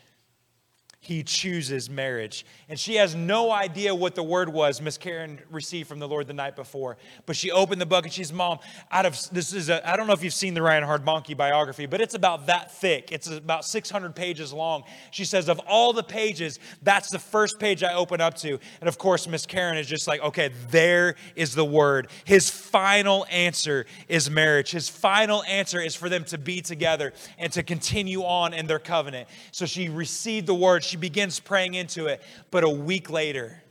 he 1.06 1.22
chooses 1.22 1.88
marriage. 1.88 2.48
And 2.68 2.80
she 2.80 2.96
has 2.96 3.14
no 3.14 3.52
idea 3.52 3.94
what 3.94 4.16
the 4.16 4.24
word 4.24 4.50
was 4.50 4.82
Miss 4.82 4.98
Karen 4.98 5.40
received 5.52 5.88
from 5.88 6.00
the 6.00 6.08
Lord 6.08 6.26
the 6.26 6.34
night 6.34 6.56
before. 6.56 6.98
But 7.28 7.36
she 7.36 7.52
opened 7.52 7.80
the 7.80 7.86
book 7.86 8.06
and 8.06 8.12
she's, 8.12 8.34
Mom, 8.34 8.58
out 8.90 9.06
of 9.06 9.16
this 9.32 9.54
is 9.54 9.70
a, 9.70 9.88
I 9.88 9.98
don't 9.98 10.08
know 10.08 10.14
if 10.14 10.24
you've 10.24 10.34
seen 10.34 10.56
the 10.56 10.64
Reinhard 10.64 11.06
Bonnke 11.06 11.38
biography, 11.38 11.86
but 11.86 12.02
it's 12.02 12.16
about 12.16 12.48
that 12.48 12.72
thick. 12.72 13.12
It's 13.12 13.30
about 13.30 13.66
600 13.66 14.16
pages 14.16 14.52
long. 14.52 14.84
She 15.12 15.26
says, 15.26 15.48
Of 15.48 15.60
all 15.68 15.94
the 15.94 16.02
pages, 16.02 16.58
that's 16.82 17.12
the 17.12 17.20
first 17.20 17.60
page 17.60 17.84
I 17.84 17.94
open 17.94 18.20
up 18.20 18.34
to. 18.38 18.58
And 18.80 18.88
of 18.88 18.98
course, 18.98 19.28
Miss 19.28 19.46
Karen 19.46 19.78
is 19.78 19.86
just 19.86 20.08
like, 20.08 20.22
Okay, 20.22 20.50
there 20.72 21.18
is 21.36 21.54
the 21.54 21.66
word. 21.66 22.08
His 22.24 22.50
final 22.50 23.28
answer 23.30 23.86
is 24.08 24.28
marriage. 24.28 24.72
His 24.72 24.90
final 24.90 25.44
answer 25.44 25.80
is 25.80 25.94
for 25.94 26.10
them 26.10 26.24
to 26.26 26.40
be 26.40 26.62
together 26.62 27.14
and 27.38 27.54
to 27.54 27.62
continue 27.62 28.24
on 28.24 28.56
in 28.56 28.66
their 28.66 28.80
covenant. 28.80 29.30
So 29.52 29.68
she 29.68 29.88
received 29.88 30.48
the 30.48 30.56
word. 30.56 30.84
She 30.84 30.95
she 30.96 31.00
begins 31.00 31.42
praying 31.42 31.74
into 31.74 32.06
it. 32.08 32.24
But 32.52 32.64
a 32.64 32.70
week 32.70 33.10
later, 33.10 33.62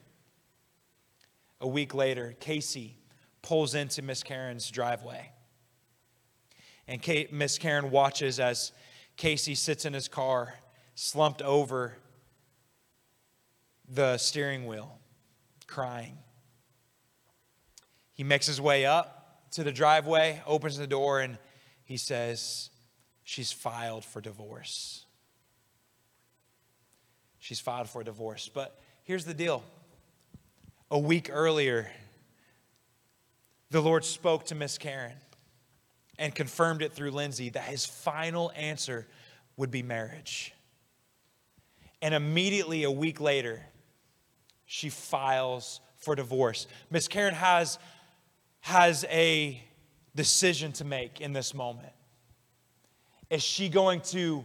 a 1.59 1.67
week 1.67 1.95
later, 1.95 2.37
Casey 2.39 2.99
pulls 3.41 3.75
into 3.75 4.03
Miss 4.03 4.23
Karen's 4.23 4.71
driveway. 4.71 5.31
And 6.87 7.03
Miss 7.33 7.57
Karen 7.57 7.91
watches 7.91 8.39
as 8.39 8.73
Casey 9.17 9.55
sits 9.55 9.87
in 9.87 9.95
his 9.95 10.07
car, 10.07 10.53
slumped 10.97 11.41
over 11.41 11.97
the 13.89 14.19
steering 14.19 14.67
wheel, 14.67 14.99
crying. 15.67 16.19
He 18.13 18.23
makes 18.23 18.47
his 18.47 18.61
way 18.61 18.85
up 18.85 19.51
to 19.53 19.65
the 19.65 19.73
driveway, 19.73 20.43
opens 20.47 20.77
the 20.77 20.87
door, 20.87 21.21
and 21.21 21.39
he 21.85 21.97
says, 21.97 22.69
She's 23.23 23.51
filed 23.51 24.05
for 24.05 24.21
divorce 24.21 25.04
she's 27.45 27.61
filed 27.61 27.91
for 27.91 28.03
divorce. 28.03 28.49
But 28.49 28.75
here's 29.03 29.27
the 29.27 29.35
deal 29.35 29.63
a 30.91 30.99
week 30.99 31.29
earlier, 31.31 31.91
the 33.71 33.83
Lord 33.83 34.03
spoke 34.05 34.47
to 34.47 34.55
Miss 34.55 34.79
Karen 34.79 35.13
and 36.19 36.35
confirmed 36.35 36.81
it 36.81 36.95
through 36.95 37.11
Lindsay 37.11 37.51
that 37.51 37.65
his 37.65 37.85
final 37.85 38.51
answer 38.57 39.07
would 39.59 39.71
be 39.71 39.83
marriage. 39.83 40.55
And 42.01 42.15
immediately 42.15 42.85
a 42.85 42.91
week 42.91 43.21
later, 43.21 43.61
she 44.65 44.89
files 44.89 45.81
for 45.97 46.15
divorce. 46.15 46.67
Miss 46.91 47.09
Karen 47.09 47.35
has, 47.35 47.79
has 48.61 49.05
a 49.11 49.63
decision 50.15 50.73
to 50.73 50.85
make 50.85 51.21
in 51.21 51.35
this 51.35 51.53
moment. 51.53 51.93
Is 53.29 53.43
she 53.43 53.69
going 53.69 54.01
to 54.01 54.45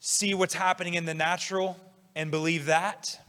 see 0.00 0.34
what's 0.34 0.54
happening 0.54 0.94
in 0.94 1.04
the 1.04 1.14
natural 1.14 1.78
and 2.16 2.30
believe 2.30 2.66
that? 2.66 3.20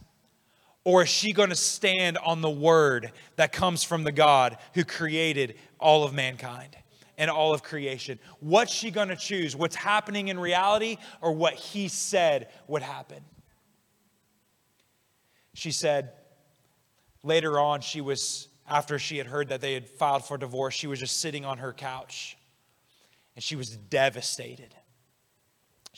Or 0.82 1.02
is 1.02 1.08
she 1.10 1.32
going 1.32 1.50
to 1.50 1.54
stand 1.54 2.16
on 2.18 2.40
the 2.40 2.50
word 2.50 3.12
that 3.36 3.52
comes 3.52 3.84
from 3.84 4.02
the 4.02 4.10
God 4.10 4.56
who 4.74 4.84
created 4.84 5.56
all 5.78 6.02
of 6.02 6.14
mankind 6.14 6.74
and 7.18 7.30
all 7.30 7.52
of 7.52 7.62
creation? 7.62 8.18
What's 8.40 8.72
she 8.72 8.90
going 8.90 9.08
to 9.08 9.16
choose? 9.16 9.54
What's 9.54 9.76
happening 9.76 10.28
in 10.28 10.40
reality 10.40 10.96
or 11.20 11.32
what 11.32 11.52
he 11.52 11.88
said 11.88 12.48
would 12.66 12.82
happen? 12.82 13.22
She 15.52 15.70
said 15.70 16.12
later 17.22 17.60
on, 17.60 17.82
she 17.82 18.00
was, 18.00 18.48
after 18.66 18.98
she 18.98 19.18
had 19.18 19.26
heard 19.26 19.50
that 19.50 19.60
they 19.60 19.74
had 19.74 19.86
filed 19.90 20.24
for 20.24 20.38
divorce, 20.38 20.72
she 20.72 20.86
was 20.86 21.00
just 21.00 21.20
sitting 21.20 21.44
on 21.44 21.58
her 21.58 21.74
couch 21.74 22.38
and 23.34 23.44
she 23.44 23.56
was 23.56 23.76
devastated. 23.76 24.74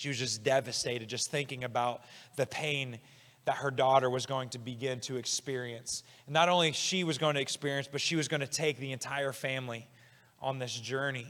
She 0.00 0.08
was 0.08 0.16
just 0.16 0.42
devastated, 0.42 1.10
just 1.10 1.30
thinking 1.30 1.62
about 1.62 2.04
the 2.36 2.46
pain 2.46 3.00
that 3.44 3.56
her 3.56 3.70
daughter 3.70 4.08
was 4.08 4.24
going 4.24 4.48
to 4.48 4.58
begin 4.58 4.98
to 5.00 5.18
experience. 5.18 6.04
And 6.24 6.32
not 6.32 6.48
only 6.48 6.72
she 6.72 7.04
was 7.04 7.18
going 7.18 7.34
to 7.34 7.40
experience, 7.42 7.86
but 7.86 8.00
she 8.00 8.16
was 8.16 8.26
going 8.26 8.40
to 8.40 8.46
take 8.46 8.78
the 8.78 8.92
entire 8.92 9.34
family 9.34 9.86
on 10.40 10.58
this 10.58 10.72
journey. 10.72 11.26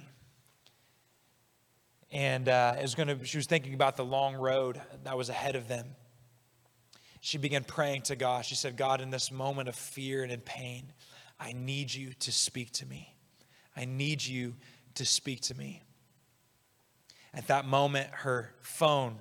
And 2.13 2.49
uh, 2.49 2.77
it 2.79 2.83
was 2.83 2.95
going 2.95 3.09
to, 3.09 3.25
she 3.25 3.39
was 3.39 3.47
thinking 3.47 3.75
about 3.75 3.97
the 3.97 4.05
long 4.05 4.37
road 4.37 4.81
that 5.03 5.17
was 5.17 5.31
ahead 5.31 5.57
of 5.57 5.67
them. 5.67 5.89
she 7.21 7.39
began 7.39 7.65
praying 7.65 8.03
to 8.03 8.15
God. 8.15 8.45
She 8.45 8.55
said, 8.55 8.77
God, 8.77 9.01
in 9.01 9.11
this 9.11 9.33
moment 9.33 9.69
of 9.69 9.75
fear 9.75 10.23
and 10.23 10.31
in 10.31 10.43
pain, 10.43 10.93
I 11.41 11.55
need 11.55 11.93
you 11.93 12.13
to 12.21 12.31
speak 12.31 12.71
to 12.75 12.87
me. 12.87 13.17
I 13.77 13.85
need 13.85 14.25
you 14.25 14.55
to 14.95 15.05
speak 15.05 15.41
to 15.41 15.57
me. 15.57 15.83
At 17.33 17.47
that 17.47 17.65
moment, 17.65 18.11
her 18.11 18.53
phone 18.61 19.17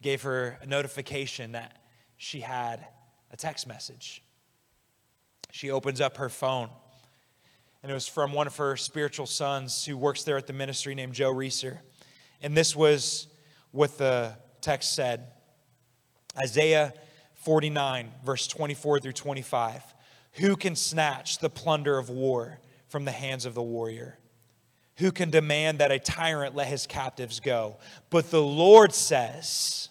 gave 0.00 0.22
her 0.22 0.58
a 0.62 0.66
notification 0.66 1.52
that 1.52 1.82
she 2.16 2.40
had 2.40 2.86
a 3.30 3.36
text 3.36 3.66
message. 3.66 4.22
She 5.50 5.70
opens 5.70 6.00
up 6.00 6.18
her 6.18 6.28
phone, 6.28 6.68
and 7.82 7.90
it 7.90 7.94
was 7.94 8.06
from 8.06 8.32
one 8.32 8.46
of 8.46 8.56
her 8.56 8.76
spiritual 8.76 9.26
sons 9.26 9.84
who 9.84 9.96
works 9.96 10.22
there 10.22 10.36
at 10.36 10.46
the 10.46 10.52
ministry 10.52 10.94
named 10.94 11.14
Joe 11.14 11.30
Reeser. 11.30 11.80
And 12.40 12.56
this 12.56 12.76
was 12.76 13.28
what 13.72 13.98
the 13.98 14.36
text 14.60 14.94
said 14.94 15.32
Isaiah 16.36 16.92
49, 17.34 18.12
verse 18.24 18.46
24 18.46 19.00
through 19.00 19.12
25. 19.12 19.82
Who 20.34 20.56
can 20.56 20.76
snatch 20.76 21.38
the 21.38 21.50
plunder 21.50 21.98
of 21.98 22.10
war 22.10 22.60
from 22.88 23.04
the 23.04 23.12
hands 23.12 23.44
of 23.44 23.54
the 23.54 23.62
warrior? 23.62 24.18
Who 24.98 25.12
can 25.12 25.30
demand 25.30 25.78
that 25.78 25.92
a 25.92 25.98
tyrant 25.98 26.54
let 26.54 26.66
his 26.66 26.86
captives 26.86 27.40
go? 27.40 27.76
But 28.10 28.30
the 28.30 28.42
Lord 28.42 28.92
says, 28.92 29.88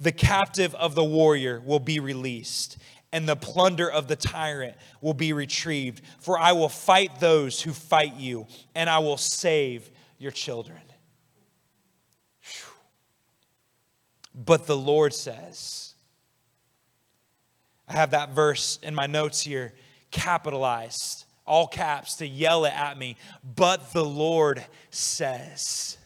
the 0.00 0.12
captive 0.12 0.74
of 0.74 0.94
the 0.94 1.04
warrior 1.04 1.60
will 1.64 1.78
be 1.78 2.00
released, 2.00 2.78
and 3.12 3.28
the 3.28 3.36
plunder 3.36 3.90
of 3.90 4.08
the 4.08 4.16
tyrant 4.16 4.76
will 5.00 5.14
be 5.14 5.32
retrieved. 5.32 6.02
For 6.20 6.38
I 6.38 6.52
will 6.52 6.70
fight 6.70 7.20
those 7.20 7.60
who 7.60 7.72
fight 7.72 8.14
you, 8.16 8.46
and 8.74 8.88
I 8.88 8.98
will 8.98 9.18
save 9.18 9.90
your 10.18 10.32
children. 10.32 10.80
But 14.34 14.66
the 14.66 14.76
Lord 14.76 15.12
says, 15.12 15.94
I 17.86 17.92
have 17.92 18.12
that 18.12 18.30
verse 18.30 18.78
in 18.82 18.94
my 18.94 19.06
notes 19.06 19.42
here, 19.42 19.74
capitalized, 20.10 21.26
all 21.52 21.66
caps, 21.66 22.16
to 22.16 22.26
yell 22.26 22.64
it 22.64 22.72
at 22.72 22.96
me. 22.96 23.14
But 23.44 23.92
the 23.92 24.02
Lord 24.02 24.64
says 24.88 25.98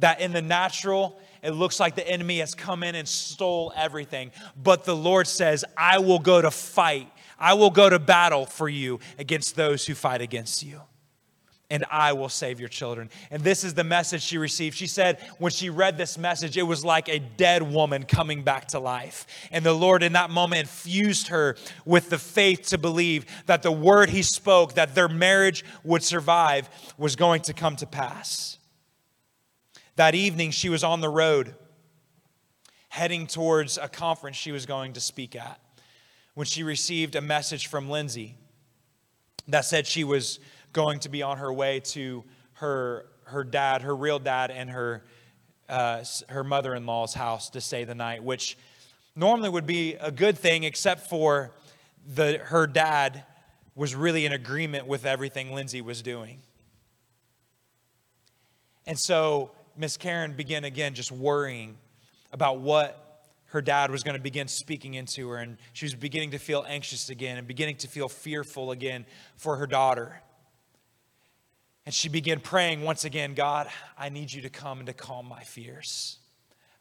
that 0.00 0.20
in 0.20 0.32
the 0.32 0.42
natural, 0.42 1.16
it 1.40 1.52
looks 1.52 1.78
like 1.78 1.94
the 1.94 2.06
enemy 2.08 2.40
has 2.40 2.56
come 2.56 2.82
in 2.82 2.96
and 2.96 3.06
stole 3.06 3.72
everything. 3.76 4.32
But 4.60 4.82
the 4.82 4.96
Lord 4.96 5.28
says, 5.28 5.64
I 5.76 5.98
will 5.98 6.18
go 6.18 6.42
to 6.42 6.50
fight. 6.50 7.08
I 7.38 7.54
will 7.54 7.70
go 7.70 7.88
to 7.88 8.00
battle 8.00 8.46
for 8.46 8.68
you 8.68 8.98
against 9.16 9.54
those 9.54 9.86
who 9.86 9.94
fight 9.94 10.20
against 10.20 10.64
you 10.64 10.80
and 11.70 11.84
I 11.90 12.12
will 12.12 12.28
save 12.28 12.60
your 12.60 12.68
children. 12.68 13.10
And 13.30 13.42
this 13.42 13.64
is 13.64 13.74
the 13.74 13.84
message 13.84 14.22
she 14.22 14.38
received. 14.38 14.76
She 14.76 14.86
said 14.86 15.18
when 15.38 15.50
she 15.50 15.70
read 15.70 15.96
this 15.96 16.18
message, 16.18 16.56
it 16.56 16.62
was 16.62 16.84
like 16.84 17.08
a 17.08 17.18
dead 17.18 17.62
woman 17.62 18.04
coming 18.04 18.42
back 18.42 18.68
to 18.68 18.78
life. 18.78 19.26
And 19.50 19.64
the 19.64 19.72
Lord 19.72 20.02
in 20.02 20.12
that 20.12 20.30
moment 20.30 20.60
infused 20.60 21.28
her 21.28 21.56
with 21.84 22.10
the 22.10 22.18
faith 22.18 22.68
to 22.68 22.78
believe 22.78 23.24
that 23.46 23.62
the 23.62 23.72
word 23.72 24.10
he 24.10 24.22
spoke, 24.22 24.74
that 24.74 24.94
their 24.94 25.08
marriage 25.08 25.64
would 25.84 26.02
survive, 26.02 26.68
was 26.98 27.16
going 27.16 27.40
to 27.42 27.54
come 27.54 27.76
to 27.76 27.86
pass. 27.86 28.58
That 29.96 30.14
evening, 30.14 30.50
she 30.50 30.68
was 30.68 30.84
on 30.84 31.00
the 31.00 31.08
road 31.08 31.54
heading 32.88 33.26
towards 33.26 33.78
a 33.78 33.88
conference 33.88 34.36
she 34.36 34.52
was 34.52 34.66
going 34.66 34.92
to 34.92 35.00
speak 35.00 35.34
at 35.34 35.60
when 36.34 36.46
she 36.46 36.62
received 36.62 37.16
a 37.16 37.20
message 37.20 37.66
from 37.66 37.88
Lindsay 37.88 38.36
that 39.48 39.64
said 39.64 39.86
she 39.86 40.04
was 40.04 40.38
going 40.74 40.98
to 41.00 41.08
be 41.08 41.22
on 41.22 41.38
her 41.38 41.50
way 41.50 41.80
to 41.80 42.22
her, 42.54 43.06
her 43.24 43.42
dad, 43.44 43.80
her 43.80 43.96
real 43.96 44.18
dad, 44.18 44.50
and 44.50 44.68
her, 44.68 45.02
uh, 45.70 46.04
her 46.28 46.44
mother 46.44 46.74
in 46.74 46.84
law's 46.84 47.14
house 47.14 47.48
to 47.50 47.62
stay 47.62 47.84
the 47.84 47.94
night, 47.94 48.22
which 48.22 48.58
normally 49.16 49.48
would 49.48 49.66
be 49.66 49.94
a 49.94 50.10
good 50.10 50.36
thing, 50.36 50.64
except 50.64 51.08
for 51.08 51.52
the, 52.14 52.38
her 52.38 52.66
dad 52.66 53.24
was 53.74 53.94
really 53.94 54.26
in 54.26 54.32
agreement 54.32 54.86
with 54.86 55.06
everything 55.06 55.52
Lindsay 55.52 55.80
was 55.80 56.02
doing. 56.02 56.40
And 58.86 58.98
so 58.98 59.52
Miss 59.76 59.96
Karen 59.96 60.34
began 60.34 60.64
again 60.64 60.94
just 60.94 61.10
worrying 61.10 61.76
about 62.32 62.60
what 62.60 63.00
her 63.46 63.62
dad 63.62 63.90
was 63.90 64.02
going 64.02 64.16
to 64.16 64.22
begin 64.22 64.48
speaking 64.48 64.94
into 64.94 65.28
her, 65.28 65.36
and 65.36 65.56
she 65.72 65.86
was 65.86 65.94
beginning 65.94 66.32
to 66.32 66.38
feel 66.38 66.64
anxious 66.68 67.08
again 67.08 67.38
and 67.38 67.46
beginning 67.46 67.76
to 67.76 67.88
feel 67.88 68.08
fearful 68.08 68.72
again 68.72 69.06
for 69.36 69.56
her 69.56 69.66
daughter. 69.66 70.20
And 71.86 71.94
she 71.94 72.08
began 72.08 72.40
praying 72.40 72.82
once 72.82 73.04
again 73.04 73.34
God, 73.34 73.68
I 73.98 74.08
need 74.08 74.32
you 74.32 74.42
to 74.42 74.50
come 74.50 74.78
and 74.78 74.86
to 74.86 74.92
calm 74.92 75.26
my 75.26 75.42
fears. 75.42 76.18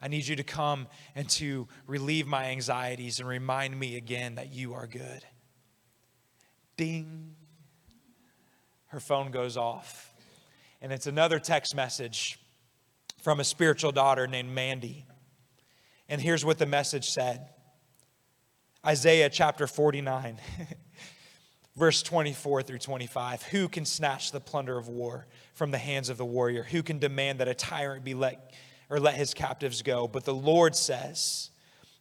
I 0.01 0.09
need 0.09 0.27
you 0.27 0.35
to 0.35 0.43
come 0.43 0.87
and 1.15 1.29
to 1.31 1.67
relieve 1.87 2.27
my 2.27 2.45
anxieties 2.45 3.19
and 3.19 3.27
remind 3.27 3.79
me 3.79 3.95
again 3.95 4.35
that 4.35 4.51
you 4.51 4.73
are 4.73 4.85
good. 4.85 5.23
Ding. 6.75 7.35
Her 8.87 8.99
phone 8.99 9.31
goes 9.31 9.55
off. 9.55 10.13
And 10.81 10.91
it's 10.91 11.07
another 11.07 11.39
text 11.39 11.73
message 11.73 12.37
from 13.21 13.39
a 13.39 13.43
spiritual 13.45 13.93
daughter 13.93 14.27
named 14.27 14.49
Mandy. 14.49 15.05
And 16.09 16.19
here's 16.19 16.43
what 16.43 16.57
the 16.57 16.65
message 16.65 17.09
said 17.09 17.47
Isaiah 18.85 19.29
chapter 19.29 19.67
49. 19.67 20.37
verse 21.75 22.03
24 22.03 22.63
through 22.63 22.77
25 22.77 23.43
who 23.43 23.67
can 23.67 23.85
snatch 23.85 24.31
the 24.31 24.39
plunder 24.39 24.77
of 24.77 24.87
war 24.87 25.25
from 25.53 25.71
the 25.71 25.77
hands 25.77 26.09
of 26.09 26.17
the 26.17 26.25
warrior? 26.25 26.63
Who 26.63 26.83
can 26.83 26.99
demand 26.99 27.39
that 27.39 27.47
a 27.47 27.53
tyrant 27.53 28.03
be 28.03 28.13
let 28.13 28.53
or 28.89 28.99
let 28.99 29.15
his 29.15 29.33
captives 29.33 29.81
go? 29.81 30.07
But 30.07 30.25
the 30.25 30.33
lord 30.33 30.75
says 30.75 31.49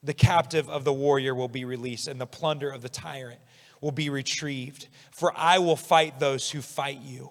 the 0.02 0.14
captive 0.14 0.68
of 0.68 0.84
the 0.84 0.92
warrior 0.92 1.34
will 1.34 1.48
be 1.48 1.64
released 1.64 2.08
and 2.08 2.20
the 2.20 2.26
plunder 2.26 2.70
of 2.70 2.82
the 2.82 2.88
tyrant 2.88 3.40
will 3.80 3.92
be 3.92 4.10
retrieved. 4.10 4.88
For 5.10 5.32
i 5.36 5.58
will 5.58 5.76
fight 5.76 6.18
those 6.18 6.50
who 6.50 6.60
fight 6.60 7.00
you 7.00 7.30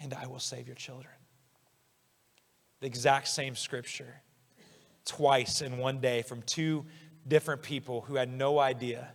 and 0.00 0.14
i 0.14 0.26
will 0.26 0.40
save 0.40 0.66
your 0.66 0.76
children. 0.76 1.14
The 2.80 2.86
exact 2.86 3.28
same 3.28 3.56
scripture 3.56 4.20
twice 5.04 5.60
in 5.60 5.78
one 5.78 6.00
day 6.00 6.22
from 6.22 6.42
two 6.42 6.86
different 7.26 7.62
people 7.62 8.02
who 8.02 8.16
had 8.16 8.30
no 8.30 8.58
idea 8.58 9.08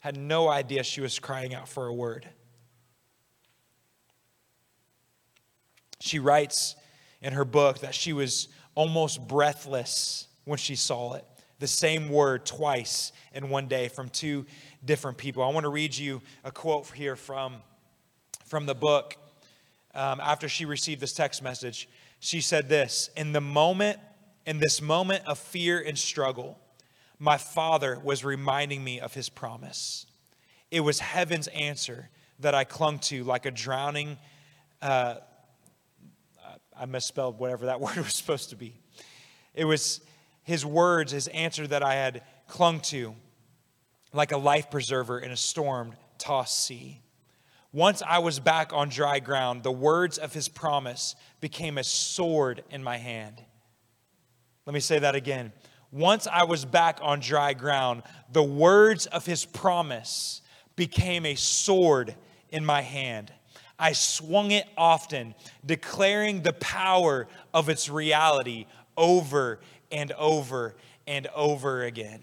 had 0.00 0.16
no 0.16 0.48
idea 0.48 0.82
she 0.82 1.00
was 1.00 1.18
crying 1.18 1.54
out 1.54 1.68
for 1.68 1.86
a 1.86 1.94
word. 1.94 2.28
She 6.00 6.18
writes 6.18 6.76
in 7.20 7.32
her 7.32 7.44
book 7.44 7.80
that 7.80 7.94
she 7.94 8.12
was 8.12 8.48
almost 8.74 9.26
breathless 9.26 10.28
when 10.44 10.58
she 10.58 10.76
saw 10.76 11.14
it. 11.14 11.24
The 11.58 11.66
same 11.66 12.08
word 12.08 12.46
twice 12.46 13.12
in 13.34 13.48
one 13.48 13.66
day 13.66 13.88
from 13.88 14.08
two 14.08 14.46
different 14.84 15.18
people. 15.18 15.42
I 15.42 15.48
want 15.48 15.64
to 15.64 15.70
read 15.70 15.96
you 15.96 16.22
a 16.44 16.52
quote 16.52 16.86
here 16.92 17.16
from, 17.16 17.56
from 18.46 18.66
the 18.66 18.74
book. 18.74 19.16
Um, 19.94 20.20
after 20.20 20.48
she 20.48 20.64
received 20.64 21.00
this 21.00 21.12
text 21.12 21.42
message, 21.42 21.88
she 22.20 22.40
said 22.40 22.68
this 22.68 23.10
In 23.16 23.32
the 23.32 23.40
moment, 23.40 23.98
in 24.46 24.58
this 24.60 24.80
moment 24.80 25.24
of 25.26 25.38
fear 25.38 25.82
and 25.84 25.98
struggle, 25.98 26.58
my 27.18 27.36
father 27.36 27.98
was 28.02 28.24
reminding 28.24 28.82
me 28.82 29.00
of 29.00 29.14
his 29.14 29.28
promise. 29.28 30.06
It 30.70 30.80
was 30.80 31.00
heaven's 31.00 31.48
answer 31.48 32.10
that 32.40 32.54
I 32.54 32.64
clung 32.64 32.98
to 33.00 33.24
like 33.24 33.46
a 33.46 33.50
drowning, 33.50 34.16
uh, 34.80 35.16
I 36.78 36.86
misspelled 36.86 37.38
whatever 37.38 37.66
that 37.66 37.80
word 37.80 37.96
was 37.96 38.14
supposed 38.14 38.50
to 38.50 38.56
be. 38.56 38.80
It 39.54 39.64
was 39.64 40.00
his 40.44 40.64
words, 40.64 41.12
his 41.12 41.28
answer 41.28 41.66
that 41.66 41.82
I 41.82 41.94
had 41.94 42.22
clung 42.46 42.80
to 42.80 43.14
like 44.12 44.32
a 44.32 44.38
life 44.38 44.70
preserver 44.70 45.18
in 45.18 45.30
a 45.30 45.36
storm 45.36 45.94
tossed 46.16 46.64
sea. 46.64 47.02
Once 47.72 48.02
I 48.06 48.20
was 48.20 48.40
back 48.40 48.72
on 48.72 48.88
dry 48.88 49.18
ground, 49.18 49.62
the 49.62 49.72
words 49.72 50.16
of 50.16 50.32
his 50.32 50.48
promise 50.48 51.14
became 51.40 51.76
a 51.76 51.84
sword 51.84 52.64
in 52.70 52.82
my 52.82 52.96
hand. 52.96 53.42
Let 54.64 54.72
me 54.72 54.80
say 54.80 54.98
that 55.00 55.14
again. 55.14 55.52
Once 55.90 56.26
I 56.26 56.44
was 56.44 56.64
back 56.64 56.98
on 57.02 57.20
dry 57.20 57.54
ground, 57.54 58.02
the 58.30 58.42
words 58.42 59.06
of 59.06 59.24
his 59.24 59.44
promise 59.44 60.42
became 60.76 61.24
a 61.24 61.34
sword 61.34 62.14
in 62.50 62.64
my 62.64 62.82
hand. 62.82 63.32
I 63.78 63.92
swung 63.92 64.50
it 64.50 64.66
often, 64.76 65.34
declaring 65.64 66.42
the 66.42 66.52
power 66.54 67.28
of 67.54 67.68
its 67.68 67.88
reality 67.88 68.66
over 68.96 69.60
and 69.90 70.12
over 70.12 70.76
and 71.06 71.26
over 71.34 71.84
again. 71.84 72.20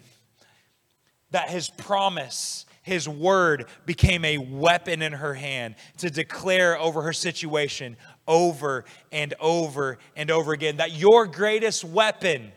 That 1.32 1.50
his 1.50 1.70
promise, 1.70 2.66
his 2.84 3.10
word 3.10 3.66
became 3.86 4.24
a 4.26 4.38
weapon 4.38 5.02
in 5.02 5.14
her 5.14 5.34
hand 5.34 5.76
to 5.98 6.10
declare 6.10 6.78
over 6.78 7.02
her 7.02 7.14
situation 7.14 7.98
over 8.28 8.86
and 9.12 9.34
over 9.40 9.98
and 10.16 10.30
over 10.30 10.54
again. 10.54 10.78
That 10.78 10.92
your 10.92 11.26
greatest 11.26 11.84
weapon 11.84 12.52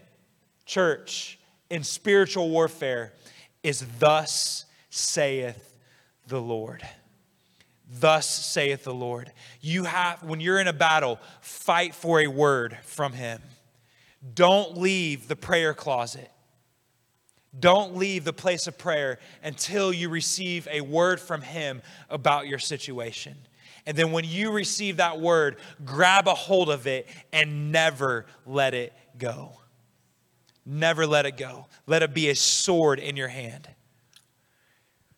church, 0.68 1.38
in 1.70 1.82
spiritual 1.82 2.50
warfare 2.50 3.12
is 3.64 3.84
thus 3.98 4.66
saith 4.90 5.76
the 6.28 6.40
Lord. 6.40 6.86
Thus 7.90 8.28
saith 8.28 8.84
the 8.84 8.94
Lord. 8.94 9.32
You 9.60 9.84
have, 9.84 10.22
when 10.22 10.40
you're 10.40 10.60
in 10.60 10.68
a 10.68 10.72
battle, 10.72 11.18
fight 11.40 11.94
for 11.94 12.20
a 12.20 12.26
word 12.26 12.76
from 12.84 13.14
him. 13.14 13.40
Don't 14.34 14.76
leave 14.76 15.26
the 15.26 15.36
prayer 15.36 15.74
closet. 15.74 16.30
Don't 17.58 17.96
leave 17.96 18.24
the 18.24 18.32
place 18.32 18.66
of 18.66 18.76
prayer 18.76 19.18
until 19.42 19.92
you 19.92 20.10
receive 20.10 20.68
a 20.70 20.82
word 20.82 21.18
from 21.18 21.40
Him 21.40 21.80
about 22.10 22.46
your 22.46 22.58
situation. 22.58 23.36
And 23.86 23.96
then 23.96 24.12
when 24.12 24.24
you 24.24 24.52
receive 24.52 24.98
that 24.98 25.18
word, 25.18 25.56
grab 25.84 26.28
a 26.28 26.34
hold 26.34 26.68
of 26.68 26.86
it 26.86 27.08
and 27.32 27.72
never 27.72 28.26
let 28.44 28.74
it 28.74 28.92
go. 29.16 29.57
Never 30.70 31.06
let 31.06 31.24
it 31.24 31.38
go. 31.38 31.66
Let 31.86 32.02
it 32.02 32.12
be 32.12 32.28
a 32.28 32.34
sword 32.34 32.98
in 32.98 33.16
your 33.16 33.28
hand. 33.28 33.66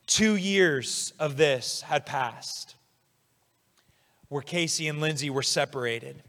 Two 0.07 0.37
years 0.37 1.13
of 1.19 1.37
this 1.37 1.83
had 1.83 2.07
passed 2.07 2.77
where 4.29 4.43
Casey 4.43 4.87
and 4.87 5.01
Lindsay 5.01 5.29
were 5.29 5.43
separated. 5.43 6.23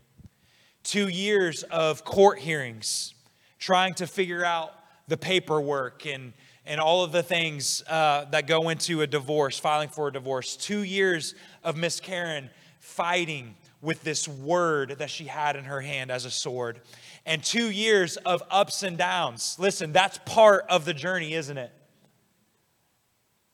Two 0.81 1.07
years 1.07 1.61
of 1.61 2.03
court 2.03 2.39
hearings, 2.39 3.13
trying 3.59 3.93
to 3.93 4.07
figure 4.07 4.43
out 4.43 4.73
the 5.07 5.17
paperwork 5.17 6.07
and, 6.07 6.33
and 6.65 6.81
all 6.81 7.03
of 7.03 7.11
the 7.11 7.21
things 7.21 7.83
uh, 7.87 8.25
that 8.31 8.47
go 8.47 8.69
into 8.69 9.01
a 9.01 9.07
divorce, 9.07 9.59
filing 9.59 9.89
for 9.89 10.07
a 10.07 10.11
divorce. 10.11 10.57
Two 10.57 10.81
years 10.81 11.35
of 11.63 11.77
Miss 11.77 11.99
Karen 11.99 12.49
fighting 12.79 13.53
with 13.81 14.03
this 14.03 14.27
word 14.27 14.95
that 14.97 15.11
she 15.11 15.25
had 15.25 15.55
in 15.55 15.65
her 15.65 15.81
hand 15.81 16.09
as 16.09 16.25
a 16.25 16.31
sword. 16.31 16.81
And 17.25 17.43
two 17.43 17.69
years 17.69 18.17
of 18.17 18.41
ups 18.49 18.83
and 18.83 18.97
downs. 18.97 19.55
Listen, 19.59 19.91
that's 19.91 20.19
part 20.25 20.65
of 20.69 20.85
the 20.85 20.93
journey, 20.93 21.33
isn't 21.33 21.57
it? 21.57 21.71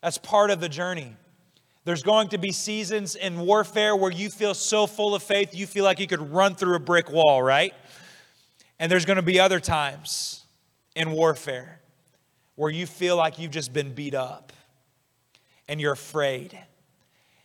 That's 0.02 0.18
part 0.18 0.52
of 0.52 0.60
the 0.62 0.70
journey. 0.70 1.16
There's 1.84 2.04
going 2.04 2.30
to 2.30 2.38
be 2.38 2.52
seasons 2.52 3.16
in 3.16 3.40
warfare 3.40 3.96
where 3.96 4.12
you 4.12 4.30
feel 4.30 4.54
so 4.54 4.88
full 4.88 5.16
of 5.16 5.24
faith, 5.24 5.56
you 5.56 5.66
feel 5.66 5.84
like 5.84 6.00
you 6.00 6.08
could 6.08 6.32
run 6.32 6.56
through 6.56 6.76
a 6.76 6.80
brick 6.80 7.10
wall, 7.10 7.42
right? 7.42 7.74
And 8.80 8.92
there's 8.92 9.06
going 9.06 9.16
to 9.16 9.22
be 9.22 9.40
other 9.40 9.60
times 9.60 10.44
in 10.96 11.12
warfare 11.12 11.80
where 12.56 12.72
you 12.72 12.86
feel 12.86 13.16
like 13.16 13.40
you've 13.40 13.52
just 13.52 13.72
been 13.72 13.94
beat 13.94 14.16
up 14.16 14.52
and 15.68 15.80
you're 15.80 15.94
afraid 15.94 16.58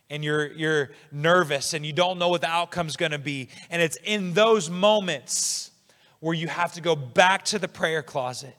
and 0.09 0.23
you're, 0.23 0.51
you're 0.53 0.91
nervous 1.11 1.73
and 1.73 1.85
you 1.85 1.93
don't 1.93 2.19
know 2.19 2.29
what 2.29 2.41
the 2.41 2.49
outcome's 2.49 2.97
going 2.97 3.11
to 3.11 3.19
be. 3.19 3.49
And 3.69 3.81
it's 3.81 3.97
in 4.03 4.33
those 4.33 4.69
moments 4.69 5.71
where 6.23 6.33
you 6.33 6.47
have 6.47 6.71
to 6.71 6.79
go 6.79 6.95
back 6.95 7.43
to 7.43 7.59
the 7.59 7.67
prayer 7.67 8.01
closet 8.01 8.55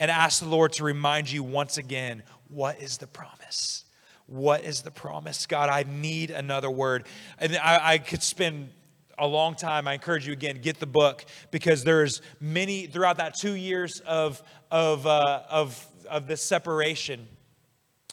and 0.00 0.10
ask 0.10 0.40
the 0.40 0.48
Lord 0.48 0.72
to 0.72 0.84
remind 0.84 1.30
you 1.30 1.42
once 1.42 1.76
again 1.76 2.22
what 2.48 2.80
is 2.80 2.96
the 2.96 3.06
promise? 3.06 3.84
What 4.24 4.64
is 4.64 4.80
the 4.80 4.90
promise? 4.90 5.44
God, 5.44 5.68
I 5.68 5.84
need 5.86 6.30
another 6.30 6.70
word. 6.70 7.04
And 7.38 7.54
I, 7.58 7.92
I 7.92 7.98
could 7.98 8.22
spend 8.22 8.70
a 9.18 9.26
long 9.26 9.54
time, 9.54 9.86
I 9.86 9.92
encourage 9.92 10.26
you 10.26 10.32
again, 10.32 10.62
get 10.62 10.80
the 10.80 10.86
book 10.86 11.26
because 11.50 11.84
there's 11.84 12.22
many, 12.40 12.86
throughout 12.86 13.18
that 13.18 13.34
two 13.38 13.54
years 13.54 14.00
of, 14.06 14.42
of, 14.70 15.06
uh, 15.06 15.42
of, 15.50 15.86
of 16.08 16.26
this 16.26 16.40
separation, 16.40 17.28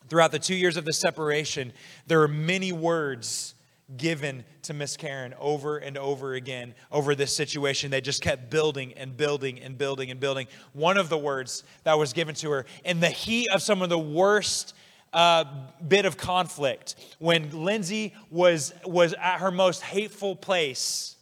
throughout 0.09 0.33
the 0.33 0.39
two 0.39 0.55
years 0.55 0.75
of 0.75 0.83
the 0.83 0.91
separation, 0.91 1.71
there 2.07 2.21
are 2.23 2.27
many 2.27 2.73
words 2.73 3.55
given 3.97 4.43
to 4.63 4.73
Miss 4.73 4.97
Karen 4.97 5.33
over 5.39 5.77
and 5.77 5.97
over 5.97 6.33
again 6.33 6.73
over 6.91 7.13
this 7.13 7.35
situation. 7.35 7.91
They 7.91 8.01
just 8.01 8.21
kept 8.21 8.49
building 8.49 8.93
and 8.93 9.15
building 9.15 9.59
and 9.59 9.77
building 9.77 10.09
and 10.11 10.19
building. 10.19 10.47
One 10.73 10.97
of 10.97 11.09
the 11.09 11.17
words 11.17 11.63
that 11.83 11.97
was 11.97 12.13
given 12.13 12.35
to 12.35 12.49
her 12.51 12.65
in 12.83 12.99
the 12.99 13.09
heat 13.09 13.49
of 13.51 13.61
some 13.61 13.81
of 13.81 13.89
the 13.89 13.99
worst 13.99 14.73
uh, 15.13 15.45
bit 15.87 16.05
of 16.05 16.17
conflict 16.17 16.95
when 17.19 17.63
Lindsay 17.63 18.13
was, 18.29 18.73
was 18.85 19.13
at 19.13 19.37
her 19.37 19.51
most 19.51 19.81
hateful 19.81 20.35
place 20.35 21.15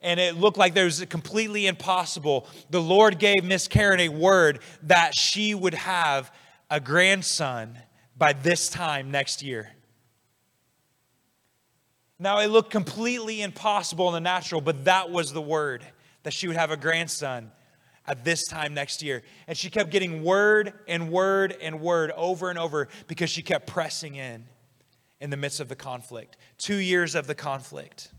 and 0.00 0.20
it 0.20 0.36
looked 0.36 0.56
like 0.56 0.74
there 0.74 0.84
was 0.84 1.04
completely 1.06 1.66
impossible. 1.66 2.46
The 2.70 2.80
Lord 2.80 3.18
gave 3.18 3.42
Miss 3.44 3.66
Karen 3.66 4.00
a 4.00 4.08
word 4.08 4.60
that 4.84 5.14
she 5.14 5.54
would 5.54 5.74
have 5.74 6.32
a 6.70 6.80
grandson 6.80 7.76
by 8.16 8.32
this 8.32 8.68
time 8.68 9.10
next 9.10 9.42
year. 9.42 9.70
Now, 12.18 12.40
it 12.40 12.48
looked 12.48 12.70
completely 12.70 13.42
impossible 13.42 14.08
in 14.08 14.14
the 14.14 14.20
natural, 14.20 14.60
but 14.60 14.84
that 14.86 15.10
was 15.10 15.32
the 15.32 15.42
word 15.42 15.84
that 16.24 16.32
she 16.32 16.48
would 16.48 16.56
have 16.56 16.70
a 16.72 16.76
grandson 16.76 17.52
at 18.06 18.24
this 18.24 18.48
time 18.48 18.74
next 18.74 19.02
year. 19.02 19.22
And 19.46 19.56
she 19.56 19.70
kept 19.70 19.90
getting 19.90 20.24
word 20.24 20.72
and 20.88 21.10
word 21.10 21.56
and 21.60 21.80
word 21.80 22.10
over 22.16 22.50
and 22.50 22.58
over 22.58 22.88
because 23.06 23.30
she 23.30 23.42
kept 23.42 23.68
pressing 23.68 24.16
in 24.16 24.46
in 25.20 25.30
the 25.30 25.36
midst 25.36 25.60
of 25.60 25.68
the 25.68 25.76
conflict. 25.76 26.36
Two 26.56 26.76
years 26.76 27.14
of 27.14 27.26
the 27.26 27.34
conflict. 27.34 28.10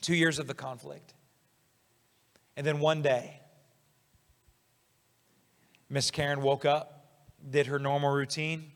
Two 0.00 0.14
years 0.14 0.38
of 0.38 0.46
the 0.46 0.54
conflict. 0.54 1.14
And 2.56 2.66
then 2.66 2.80
one 2.80 3.00
day, 3.00 3.40
Miss 5.88 6.10
Karen 6.10 6.42
woke 6.42 6.64
up, 6.64 7.06
did 7.48 7.66
her 7.66 7.78
normal 7.78 8.10
routine, 8.10 8.72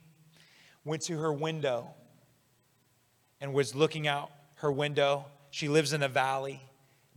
went 0.85 1.03
to 1.03 1.19
her 1.19 1.33
window, 1.33 1.91
and 3.41 3.53
was 3.53 3.75
looking 3.75 4.07
out 4.07 4.31
her 4.57 4.71
window. 4.71 5.27
She 5.51 5.69
lives 5.69 5.93
in 5.93 6.03
a 6.03 6.09
valley 6.09 6.61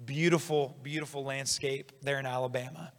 beautiful, 0.06 0.76
beautiful 0.82 1.24
landscape 1.24 1.92
there 2.02 2.20
in 2.20 2.26
Alabama. 2.26 2.92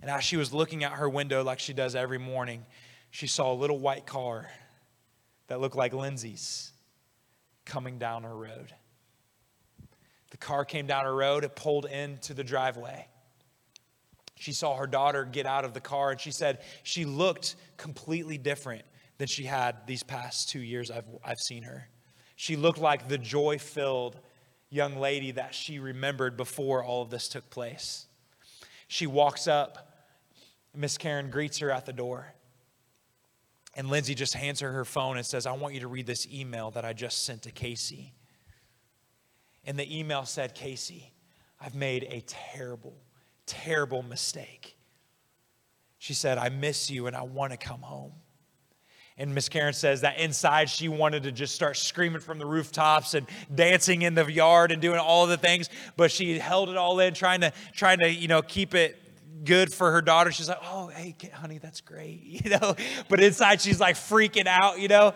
And 0.00 0.10
as 0.10 0.24
she 0.24 0.36
was 0.36 0.52
looking 0.52 0.82
out 0.82 0.92
her 0.92 1.08
window, 1.08 1.44
like 1.44 1.58
she 1.58 1.72
does 1.72 1.94
every 1.94 2.18
morning, 2.18 2.64
she 3.10 3.26
saw 3.26 3.52
a 3.52 3.54
little 3.54 3.78
white 3.78 4.06
car 4.06 4.48
that 5.48 5.60
looked 5.60 5.76
like 5.76 5.92
Lindsay's 5.92 6.72
coming 7.64 7.98
down 7.98 8.22
her 8.22 8.34
road. 8.34 8.74
The 10.30 10.36
car 10.36 10.64
came 10.64 10.86
down 10.86 11.04
her 11.04 11.14
road, 11.14 11.44
it 11.44 11.56
pulled 11.56 11.86
into 11.86 12.34
the 12.34 12.44
driveway. 12.44 13.06
She 14.36 14.52
saw 14.52 14.76
her 14.76 14.86
daughter 14.86 15.24
get 15.24 15.44
out 15.44 15.64
of 15.64 15.74
the 15.74 15.80
car, 15.80 16.12
and 16.12 16.20
she 16.20 16.30
said 16.30 16.60
she 16.82 17.04
looked 17.04 17.56
completely 17.76 18.38
different 18.38 18.84
than 19.20 19.28
she 19.28 19.44
had 19.44 19.86
these 19.86 20.02
past 20.02 20.48
two 20.48 20.60
years 20.60 20.90
I've, 20.90 21.04
I've 21.22 21.38
seen 21.38 21.64
her. 21.64 21.90
She 22.36 22.56
looked 22.56 22.78
like 22.78 23.06
the 23.06 23.18
joy 23.18 23.58
filled, 23.58 24.18
young 24.70 24.96
lady 24.96 25.32
that 25.32 25.54
she 25.54 25.78
remembered 25.78 26.38
before 26.38 26.82
all 26.82 27.02
of 27.02 27.10
this 27.10 27.28
took 27.28 27.50
place. 27.50 28.06
She 28.88 29.06
walks 29.06 29.46
up. 29.46 29.92
Miss 30.74 30.96
Karen 30.96 31.28
greets 31.28 31.58
her 31.58 31.70
at 31.70 31.84
the 31.84 31.92
door. 31.92 32.32
And 33.76 33.90
Lindsay 33.90 34.14
just 34.14 34.32
hands 34.32 34.60
her 34.60 34.72
her 34.72 34.86
phone 34.86 35.18
and 35.18 35.26
says, 35.26 35.44
I 35.44 35.52
want 35.52 35.74
you 35.74 35.80
to 35.80 35.88
read 35.88 36.06
this 36.06 36.26
email 36.32 36.70
that 36.70 36.86
I 36.86 36.94
just 36.94 37.26
sent 37.26 37.42
to 37.42 37.50
Casey. 37.50 38.14
And 39.66 39.78
the 39.78 39.98
email 39.98 40.24
said, 40.24 40.54
Casey, 40.54 41.12
I've 41.60 41.74
made 41.74 42.04
a 42.04 42.22
terrible, 42.22 42.96
terrible 43.44 44.02
mistake. 44.02 44.78
She 45.98 46.14
said, 46.14 46.38
I 46.38 46.48
miss 46.48 46.90
you 46.90 47.06
and 47.06 47.14
I 47.14 47.22
want 47.22 47.52
to 47.52 47.58
come 47.58 47.82
home. 47.82 48.12
And 49.20 49.34
Miss 49.34 49.50
Karen 49.50 49.74
says 49.74 50.00
that 50.00 50.18
inside 50.18 50.70
she 50.70 50.88
wanted 50.88 51.24
to 51.24 51.32
just 51.32 51.54
start 51.54 51.76
screaming 51.76 52.22
from 52.22 52.38
the 52.38 52.46
rooftops 52.46 53.12
and 53.12 53.26
dancing 53.54 54.00
in 54.00 54.14
the 54.14 54.24
yard 54.24 54.72
and 54.72 54.80
doing 54.80 54.98
all 54.98 55.26
the 55.26 55.36
things, 55.36 55.68
but 55.98 56.10
she 56.10 56.38
held 56.38 56.70
it 56.70 56.78
all 56.78 56.98
in, 57.00 57.12
trying 57.12 57.42
to 57.42 57.52
trying 57.74 57.98
to 57.98 58.10
you 58.10 58.28
know 58.28 58.40
keep 58.40 58.74
it 58.74 58.98
good 59.44 59.74
for 59.74 59.92
her 59.92 60.00
daughter. 60.00 60.32
She's 60.32 60.48
like, 60.48 60.60
"Oh, 60.62 60.86
hey, 60.88 61.14
honey, 61.34 61.58
that's 61.58 61.82
great," 61.82 62.22
you 62.24 62.48
know. 62.48 62.74
But 63.10 63.20
inside 63.20 63.60
she's 63.60 63.78
like 63.78 63.96
freaking 63.96 64.46
out, 64.46 64.80
you 64.80 64.88
know. 64.88 65.12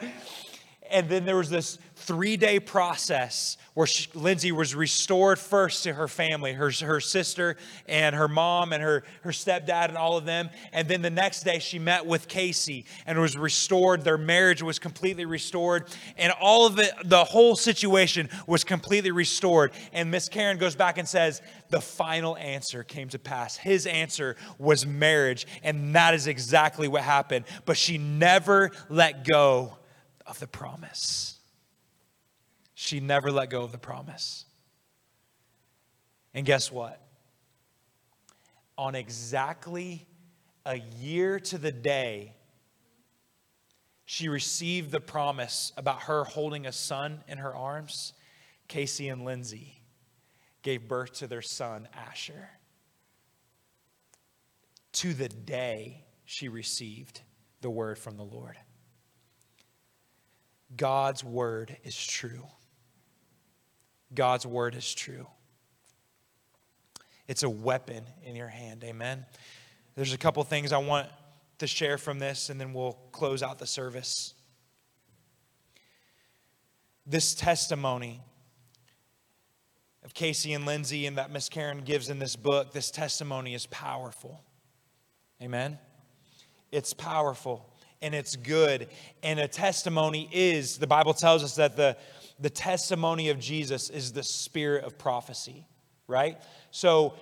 And 0.90 1.08
then 1.08 1.24
there 1.24 1.36
was 1.36 1.48
this 1.48 1.78
three 2.06 2.36
day 2.36 2.60
process 2.60 3.56
where 3.74 3.86
she, 3.86 4.08
Lindsay 4.14 4.52
was 4.52 4.74
restored 4.74 5.38
first 5.38 5.82
to 5.84 5.94
her 5.94 6.06
family, 6.06 6.52
her, 6.52 6.70
her 6.70 7.00
sister 7.00 7.56
and 7.86 8.14
her 8.14 8.28
mom 8.28 8.72
and 8.72 8.82
her, 8.82 9.04
her 9.22 9.30
stepdad 9.30 9.88
and 9.88 9.96
all 9.96 10.16
of 10.16 10.24
them. 10.24 10.48
And 10.72 10.86
then 10.86 11.02
the 11.02 11.10
next 11.10 11.42
day 11.42 11.58
she 11.58 11.78
met 11.78 12.06
with 12.06 12.28
Casey 12.28 12.84
and 13.06 13.18
was 13.18 13.36
restored. 13.36 14.04
Their 14.04 14.18
marriage 14.18 14.62
was 14.62 14.78
completely 14.78 15.24
restored. 15.24 15.88
And 16.16 16.32
all 16.40 16.66
of 16.66 16.78
it, 16.78 16.92
the 17.04 17.24
whole 17.24 17.56
situation 17.56 18.28
was 18.46 18.62
completely 18.62 19.10
restored. 19.10 19.72
And 19.92 20.10
Miss 20.10 20.28
Karen 20.28 20.58
goes 20.58 20.76
back 20.76 20.98
and 20.98 21.08
says, 21.08 21.42
the 21.70 21.80
final 21.80 22.36
answer 22.36 22.84
came 22.84 23.08
to 23.08 23.18
pass. 23.18 23.56
His 23.56 23.86
answer 23.86 24.36
was 24.58 24.86
marriage. 24.86 25.46
And 25.64 25.94
that 25.96 26.14
is 26.14 26.26
exactly 26.28 26.86
what 26.86 27.02
happened. 27.02 27.46
But 27.64 27.76
she 27.76 27.98
never 27.98 28.70
let 28.88 29.26
go 29.26 29.78
of 30.26 30.38
the 30.38 30.46
promise. 30.46 31.33
She 32.74 33.00
never 33.00 33.30
let 33.30 33.50
go 33.50 33.62
of 33.62 33.72
the 33.72 33.78
promise. 33.78 34.44
And 36.32 36.44
guess 36.44 36.72
what? 36.72 37.00
On 38.76 38.94
exactly 38.94 40.06
a 40.66 40.76
year 40.98 41.38
to 41.38 41.58
the 41.58 41.70
day, 41.70 42.34
she 44.04 44.28
received 44.28 44.90
the 44.90 45.00
promise 45.00 45.72
about 45.76 46.02
her 46.02 46.24
holding 46.24 46.66
a 46.66 46.72
son 46.72 47.22
in 47.28 47.38
her 47.38 47.54
arms. 47.54 48.12
Casey 48.68 49.08
and 49.08 49.24
Lindsay 49.24 49.80
gave 50.62 50.88
birth 50.88 51.12
to 51.14 51.26
their 51.26 51.42
son, 51.42 51.88
Asher. 51.94 52.50
To 54.94 55.14
the 55.14 55.28
day 55.28 56.04
she 56.24 56.48
received 56.48 57.20
the 57.60 57.70
word 57.70 57.98
from 57.98 58.16
the 58.16 58.24
Lord. 58.24 58.56
God's 60.76 61.22
word 61.22 61.76
is 61.84 61.96
true. 61.96 62.46
God's 64.14 64.46
word 64.46 64.74
is 64.74 64.94
true. 64.94 65.26
It's 67.26 67.42
a 67.42 67.50
weapon 67.50 68.04
in 68.24 68.36
your 68.36 68.48
hand. 68.48 68.84
Amen. 68.84 69.24
There's 69.94 70.12
a 70.12 70.18
couple 70.18 70.42
things 70.44 70.72
I 70.72 70.78
want 70.78 71.08
to 71.58 71.66
share 71.66 71.98
from 71.98 72.18
this, 72.18 72.50
and 72.50 72.60
then 72.60 72.72
we'll 72.72 72.98
close 73.12 73.42
out 73.42 73.58
the 73.58 73.66
service. 73.66 74.34
This 77.06 77.34
testimony 77.34 78.20
of 80.04 80.14
Casey 80.14 80.52
and 80.52 80.66
Lindsay 80.66 81.06
and 81.06 81.16
that 81.16 81.30
Miss 81.30 81.48
Karen 81.48 81.80
gives 81.80 82.10
in 82.10 82.18
this 82.18 82.36
book, 82.36 82.72
this 82.72 82.90
testimony 82.90 83.54
is 83.54 83.66
powerful. 83.66 84.42
Amen. 85.42 85.78
It's 86.70 86.92
powerful 86.92 87.70
and 88.02 88.14
it's 88.14 88.36
good. 88.36 88.88
And 89.22 89.40
a 89.40 89.48
testimony 89.48 90.28
is, 90.30 90.76
the 90.76 90.86
Bible 90.86 91.14
tells 91.14 91.42
us 91.42 91.56
that 91.56 91.76
the, 91.76 91.96
the 92.38 92.50
testimony 92.50 93.30
of 93.30 93.38
Jesus 93.38 93.90
is 93.90 94.12
the 94.12 94.22
spirit 94.22 94.84
of 94.84 94.98
prophecy, 94.98 95.66
right? 96.06 96.40
So, 96.70 97.14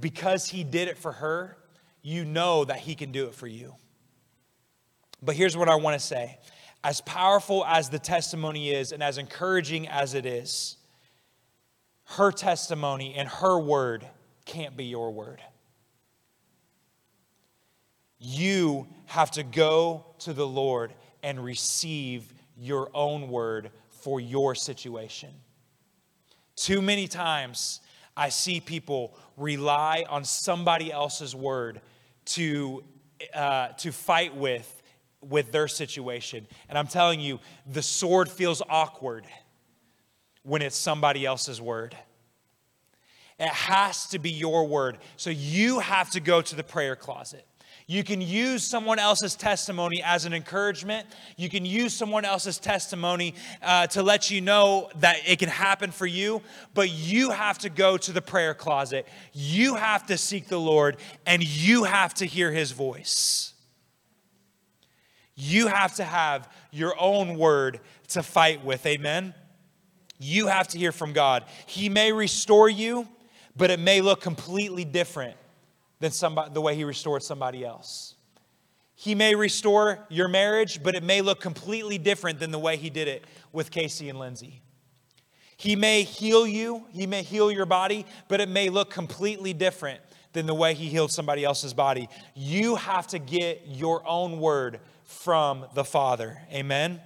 because 0.00 0.48
he 0.48 0.64
did 0.64 0.88
it 0.88 0.98
for 0.98 1.12
her, 1.12 1.56
you 2.02 2.24
know 2.24 2.64
that 2.64 2.78
he 2.78 2.94
can 2.94 3.12
do 3.12 3.26
it 3.26 3.34
for 3.34 3.46
you. 3.46 3.74
But 5.22 5.36
here's 5.36 5.56
what 5.56 5.68
I 5.68 5.76
want 5.76 5.98
to 5.98 6.04
say 6.04 6.38
as 6.84 7.00
powerful 7.02 7.64
as 7.64 7.90
the 7.90 7.98
testimony 7.98 8.70
is, 8.70 8.92
and 8.92 9.02
as 9.02 9.18
encouraging 9.18 9.86
as 9.88 10.14
it 10.14 10.26
is, 10.26 10.76
her 12.04 12.32
testimony 12.32 13.14
and 13.14 13.28
her 13.28 13.58
word 13.58 14.04
can't 14.44 14.76
be 14.76 14.86
your 14.86 15.12
word. 15.12 15.40
You 18.18 18.88
have 19.06 19.30
to 19.32 19.42
go 19.42 20.06
to 20.20 20.32
the 20.32 20.46
Lord 20.46 20.92
and 21.22 21.42
receive 21.42 22.32
your 22.56 22.90
own 22.94 23.28
word 23.28 23.70
for 24.02 24.20
your 24.20 24.54
situation. 24.54 25.30
Too 26.56 26.82
many 26.82 27.08
times, 27.08 27.80
I 28.16 28.28
see 28.28 28.60
people 28.60 29.16
rely 29.36 30.04
on 30.08 30.24
somebody 30.24 30.92
else's 30.92 31.34
word 31.34 31.80
to, 32.26 32.84
uh, 33.34 33.68
to 33.68 33.92
fight 33.92 34.36
with 34.36 34.78
with 35.22 35.52
their 35.52 35.68
situation. 35.68 36.46
And 36.68 36.76
I'm 36.76 36.88
telling 36.88 37.20
you, 37.20 37.38
the 37.66 37.82
sword 37.82 38.28
feels 38.28 38.60
awkward 38.68 39.24
when 40.42 40.62
it's 40.62 40.76
somebody 40.76 41.24
else's 41.24 41.60
word. 41.60 41.96
It 43.38 43.48
has 43.48 44.06
to 44.08 44.18
be 44.18 44.30
your 44.30 44.66
word. 44.66 44.98
So 45.16 45.30
you 45.30 45.78
have 45.78 46.10
to 46.10 46.20
go 46.20 46.42
to 46.42 46.56
the 46.56 46.64
prayer 46.64 46.96
closet. 46.96 47.46
You 47.86 48.04
can 48.04 48.20
use 48.20 48.62
someone 48.62 48.98
else's 48.98 49.34
testimony 49.34 50.02
as 50.02 50.24
an 50.24 50.32
encouragement. 50.32 51.06
You 51.36 51.48
can 51.48 51.64
use 51.64 51.94
someone 51.94 52.24
else's 52.24 52.58
testimony 52.58 53.34
uh, 53.60 53.88
to 53.88 54.02
let 54.02 54.30
you 54.30 54.40
know 54.40 54.90
that 54.96 55.16
it 55.26 55.38
can 55.38 55.48
happen 55.48 55.90
for 55.90 56.06
you, 56.06 56.42
but 56.74 56.90
you 56.90 57.30
have 57.30 57.58
to 57.58 57.70
go 57.70 57.96
to 57.96 58.12
the 58.12 58.22
prayer 58.22 58.54
closet. 58.54 59.06
You 59.32 59.74
have 59.74 60.06
to 60.06 60.16
seek 60.16 60.48
the 60.48 60.60
Lord, 60.60 60.96
and 61.26 61.42
you 61.42 61.84
have 61.84 62.14
to 62.14 62.24
hear 62.24 62.52
his 62.52 62.70
voice. 62.70 63.52
You 65.34 65.66
have 65.66 65.96
to 65.96 66.04
have 66.04 66.48
your 66.70 66.94
own 67.00 67.36
word 67.36 67.80
to 68.08 68.22
fight 68.22 68.64
with. 68.64 68.86
Amen? 68.86 69.34
You 70.18 70.46
have 70.46 70.68
to 70.68 70.78
hear 70.78 70.92
from 70.92 71.12
God. 71.12 71.44
He 71.66 71.88
may 71.88 72.12
restore 72.12 72.68
you, 72.68 73.08
but 73.56 73.70
it 73.70 73.80
may 73.80 74.00
look 74.02 74.20
completely 74.20 74.84
different 74.84 75.36
than 76.02 76.10
somebody, 76.10 76.52
the 76.52 76.60
way 76.60 76.74
he 76.74 76.82
restored 76.82 77.22
somebody 77.22 77.64
else. 77.64 78.16
He 78.96 79.14
may 79.14 79.36
restore 79.36 80.00
your 80.10 80.26
marriage, 80.26 80.82
but 80.82 80.96
it 80.96 81.02
may 81.04 81.20
look 81.20 81.40
completely 81.40 81.96
different 81.96 82.40
than 82.40 82.50
the 82.50 82.58
way 82.58 82.76
he 82.76 82.90
did 82.90 83.06
it 83.06 83.24
with 83.52 83.70
Casey 83.70 84.08
and 84.08 84.18
Lindsay. 84.18 84.62
He 85.56 85.76
may 85.76 86.02
heal 86.02 86.44
you, 86.44 86.86
he 86.90 87.06
may 87.06 87.22
heal 87.22 87.52
your 87.52 87.66
body, 87.66 88.04
but 88.26 88.40
it 88.40 88.48
may 88.48 88.68
look 88.68 88.90
completely 88.90 89.52
different 89.52 90.00
than 90.32 90.46
the 90.46 90.54
way 90.54 90.74
he 90.74 90.88
healed 90.88 91.12
somebody 91.12 91.44
else's 91.44 91.72
body. 91.72 92.08
You 92.34 92.74
have 92.74 93.06
to 93.08 93.20
get 93.20 93.62
your 93.66 94.02
own 94.04 94.40
word 94.40 94.80
from 95.04 95.66
the 95.74 95.84
Father. 95.84 96.42
Amen? 96.52 97.00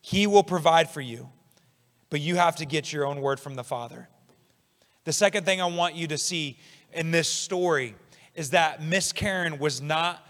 He 0.00 0.26
will 0.26 0.44
provide 0.44 0.88
for 0.88 1.02
you, 1.02 1.28
but 2.08 2.22
you 2.22 2.36
have 2.36 2.56
to 2.56 2.64
get 2.64 2.90
your 2.90 3.04
own 3.04 3.20
word 3.20 3.38
from 3.38 3.54
the 3.54 3.64
Father. 3.64 4.08
The 5.04 5.12
second 5.12 5.44
thing 5.44 5.60
I 5.60 5.66
want 5.66 5.94
you 5.94 6.06
to 6.08 6.16
see 6.16 6.58
in 6.92 7.10
this 7.10 7.28
story 7.28 7.94
is 8.34 8.50
that 8.50 8.82
Miss 8.82 9.12
Karen 9.12 9.58
was 9.58 9.80
not 9.80 10.26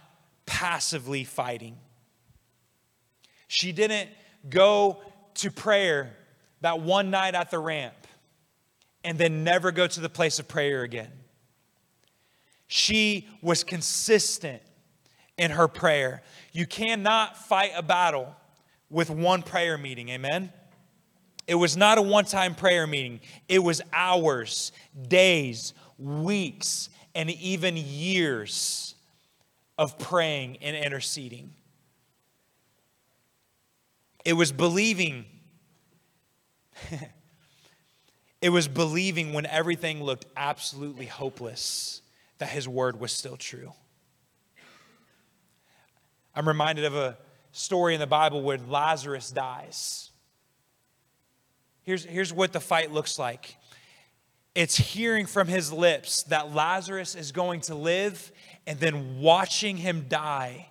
passively 0.47 1.25
fighting. 1.25 1.77
She 3.49 3.73
didn't 3.73 4.11
go 4.49 5.03
to 5.35 5.51
prayer 5.51 6.17
that 6.61 6.81
one 6.81 7.11
night 7.11 7.35
at 7.35 7.51
the 7.51 7.59
ramp 7.59 7.95
and 9.05 9.19
then 9.19 9.45
never 9.45 9.73
go 9.73 9.87
to 9.87 10.01
the 10.01 10.09
place 10.09 10.39
of 10.39 10.49
prayer 10.49 10.83
again. 10.83 11.11
She 12.67 13.29
was 13.43 13.65
consistent 13.65 14.63
in 15.37 15.51
her 15.51 15.69
prayer. 15.69 16.23
You 16.53 16.67
cannot 16.67 17.37
fight 17.37 17.73
a 17.75 17.83
battle 17.83 18.35
with 18.91 19.09
one 19.11 19.43
prayer 19.43 19.79
meeting, 19.79 20.11
amen? 20.11 20.53
It 21.47 21.55
was 21.55 21.77
not 21.77 21.99
a 21.99 22.03
one 22.03 22.27
time 22.27 22.55
prayer 22.55 22.87
meeting, 22.87 23.21
it 23.49 23.61
was 23.61 23.81
hours, 23.93 24.71
days, 25.09 25.75
weeks, 26.01 26.88
and 27.14 27.30
even 27.30 27.76
years 27.76 28.94
of 29.78 29.98
praying 29.98 30.59
and 30.62 30.76
interceding. 30.76 31.53
It 34.24 34.34
was 34.34 34.53
believing. 34.53 35.24
it 38.42 38.51
was 38.51 38.68
believing 38.68 39.32
when 39.32 39.46
everything 39.46 40.03
looked 40.03 40.26
absolutely 40.36 41.07
hopeless 41.07 42.03
that 42.38 42.48
his 42.48 42.68
word 42.68 42.98
was 43.01 43.12
still 43.12 43.36
true. 43.36 43.72
I'm 46.34 46.46
reminded 46.46 46.84
of 46.84 46.94
a 46.94 47.18
story 47.53 47.94
in 47.94 48.01
the 48.01 48.07
Bible 48.07 48.42
where 48.42 48.59
Lazarus 48.59 49.30
dies. 49.30 50.11
Here's, 51.82 52.05
here's 52.05 52.32
what 52.32 52.53
the 52.53 52.61
fight 52.61 52.92
looks 52.92 53.18
like 53.18 53.57
it's 54.55 54.76
hearing 54.76 55.26
from 55.26 55.48
his 55.48 55.72
lips 55.72 56.24
that 56.24 56.55
Lazarus 56.55 57.14
is 57.14 57.32
going 57.32 57.61
to 57.62 57.74
live 57.74 58.32
and 58.66 58.78
then 58.80 59.20
watching 59.20 59.76
him 59.76 60.07
die 60.09 60.68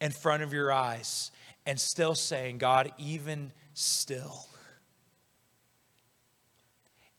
in 0.00 0.10
front 0.10 0.42
of 0.42 0.52
your 0.52 0.72
eyes 0.72 1.30
and 1.66 1.78
still 1.78 2.14
saying, 2.14 2.58
God, 2.58 2.90
even 2.98 3.52
still. 3.74 4.46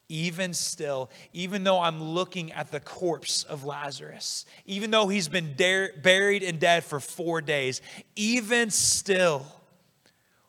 Even 0.10 0.54
still, 0.54 1.10
even 1.32 1.64
though 1.64 1.80
I'm 1.80 2.04
looking 2.04 2.52
at 2.52 2.70
the 2.70 2.82
corpse 2.82 3.44
of 3.44 3.64
Lazarus, 3.64 4.46
even 4.66 4.92
though 4.92 5.08
he's 5.08 5.30
been 5.30 5.54
buried 5.56 6.44
and 6.44 6.60
dead 6.60 6.84
for 6.84 7.00
four 7.00 7.40
days, 7.40 7.82
even 8.18 8.72
still, 8.72 9.46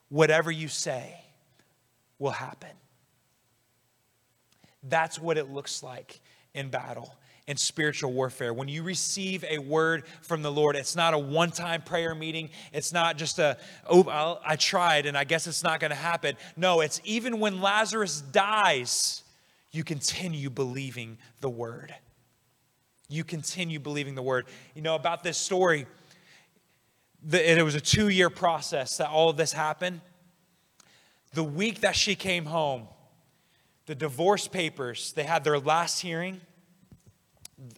whatever 0.08 0.50
you 0.50 0.66
say 0.66 1.14
will 2.18 2.32
happen. 2.32 2.70
That's 4.82 5.18
what 5.18 5.38
it 5.38 5.50
looks 5.50 5.82
like 5.82 6.20
in 6.54 6.68
battle 6.68 7.14
in 7.46 7.56
spiritual 7.56 8.12
warfare. 8.12 8.54
When 8.54 8.68
you 8.68 8.82
receive 8.82 9.44
a 9.48 9.58
word 9.58 10.04
from 10.22 10.42
the 10.42 10.52
Lord, 10.52 10.76
it's 10.76 10.94
not 10.94 11.12
a 11.12 11.18
one 11.18 11.50
time 11.50 11.82
prayer 11.82 12.14
meeting. 12.14 12.50
It's 12.72 12.92
not 12.92 13.16
just 13.16 13.38
a, 13.38 13.58
oh, 13.88 14.04
I'll, 14.08 14.40
i 14.46 14.56
tried 14.56 15.06
and 15.06 15.16
I 15.16 15.24
guess 15.24 15.46
it's 15.46 15.62
not 15.62 15.80
going 15.80 15.90
to 15.90 15.96
happen. 15.96 16.36
No, 16.56 16.80
it's 16.80 17.00
even 17.04 17.40
when 17.40 17.60
Lazarus 17.60 18.20
dies, 18.20 19.22
you 19.72 19.82
continue 19.84 20.50
believing 20.50 21.18
the 21.40 21.50
word. 21.50 21.94
You 23.08 23.24
continue 23.24 23.80
believing 23.80 24.14
the 24.14 24.22
word. 24.22 24.46
You 24.74 24.82
know, 24.82 24.94
about 24.94 25.22
this 25.22 25.36
story, 25.36 25.86
the, 27.22 27.58
it 27.58 27.62
was 27.62 27.74
a 27.74 27.80
two 27.80 28.08
year 28.08 28.30
process 28.30 28.98
that 28.98 29.08
all 29.08 29.30
of 29.30 29.36
this 29.36 29.52
happened. 29.52 30.00
The 31.34 31.44
week 31.44 31.80
that 31.80 31.96
she 31.96 32.14
came 32.14 32.44
home, 32.44 32.88
the 33.86 33.94
divorce 33.94 34.48
papers, 34.48 35.12
they 35.12 35.24
had 35.24 35.44
their 35.44 35.58
last 35.58 36.00
hearing. 36.00 36.40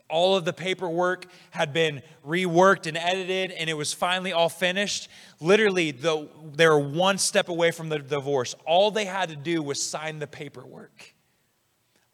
All 0.08 0.36
of 0.36 0.44
the 0.44 0.52
paperwork 0.52 1.26
had 1.50 1.72
been 1.72 2.02
reworked 2.26 2.86
and 2.86 2.96
edited, 2.96 3.50
and 3.50 3.68
it 3.68 3.74
was 3.74 3.92
finally 3.92 4.32
all 4.32 4.48
finished. 4.48 5.08
Literally, 5.40 5.90
the, 5.90 6.28
they 6.54 6.66
were 6.66 6.78
one 6.78 7.18
step 7.18 7.48
away 7.48 7.70
from 7.70 7.88
the 7.88 7.98
divorce. 7.98 8.54
All 8.66 8.90
they 8.90 9.04
had 9.04 9.28
to 9.28 9.36
do 9.36 9.62
was 9.62 9.82
sign 9.82 10.18
the 10.18 10.26
paperwork. 10.26 11.14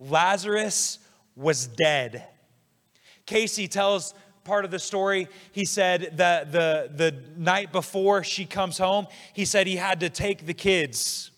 Lazarus 0.00 0.98
was 1.36 1.66
dead. 1.66 2.26
Casey 3.26 3.68
tells 3.68 4.14
part 4.44 4.64
of 4.64 4.70
the 4.70 4.78
story. 4.78 5.28
He 5.52 5.64
said 5.64 6.16
that 6.16 6.50
the, 6.50 6.90
the 6.92 7.14
night 7.36 7.70
before 7.70 8.24
she 8.24 8.46
comes 8.46 8.78
home, 8.78 9.06
he 9.32 9.44
said 9.44 9.66
he 9.66 9.76
had 9.76 10.00
to 10.00 10.10
take 10.10 10.46
the 10.46 10.54
kids 10.54 11.30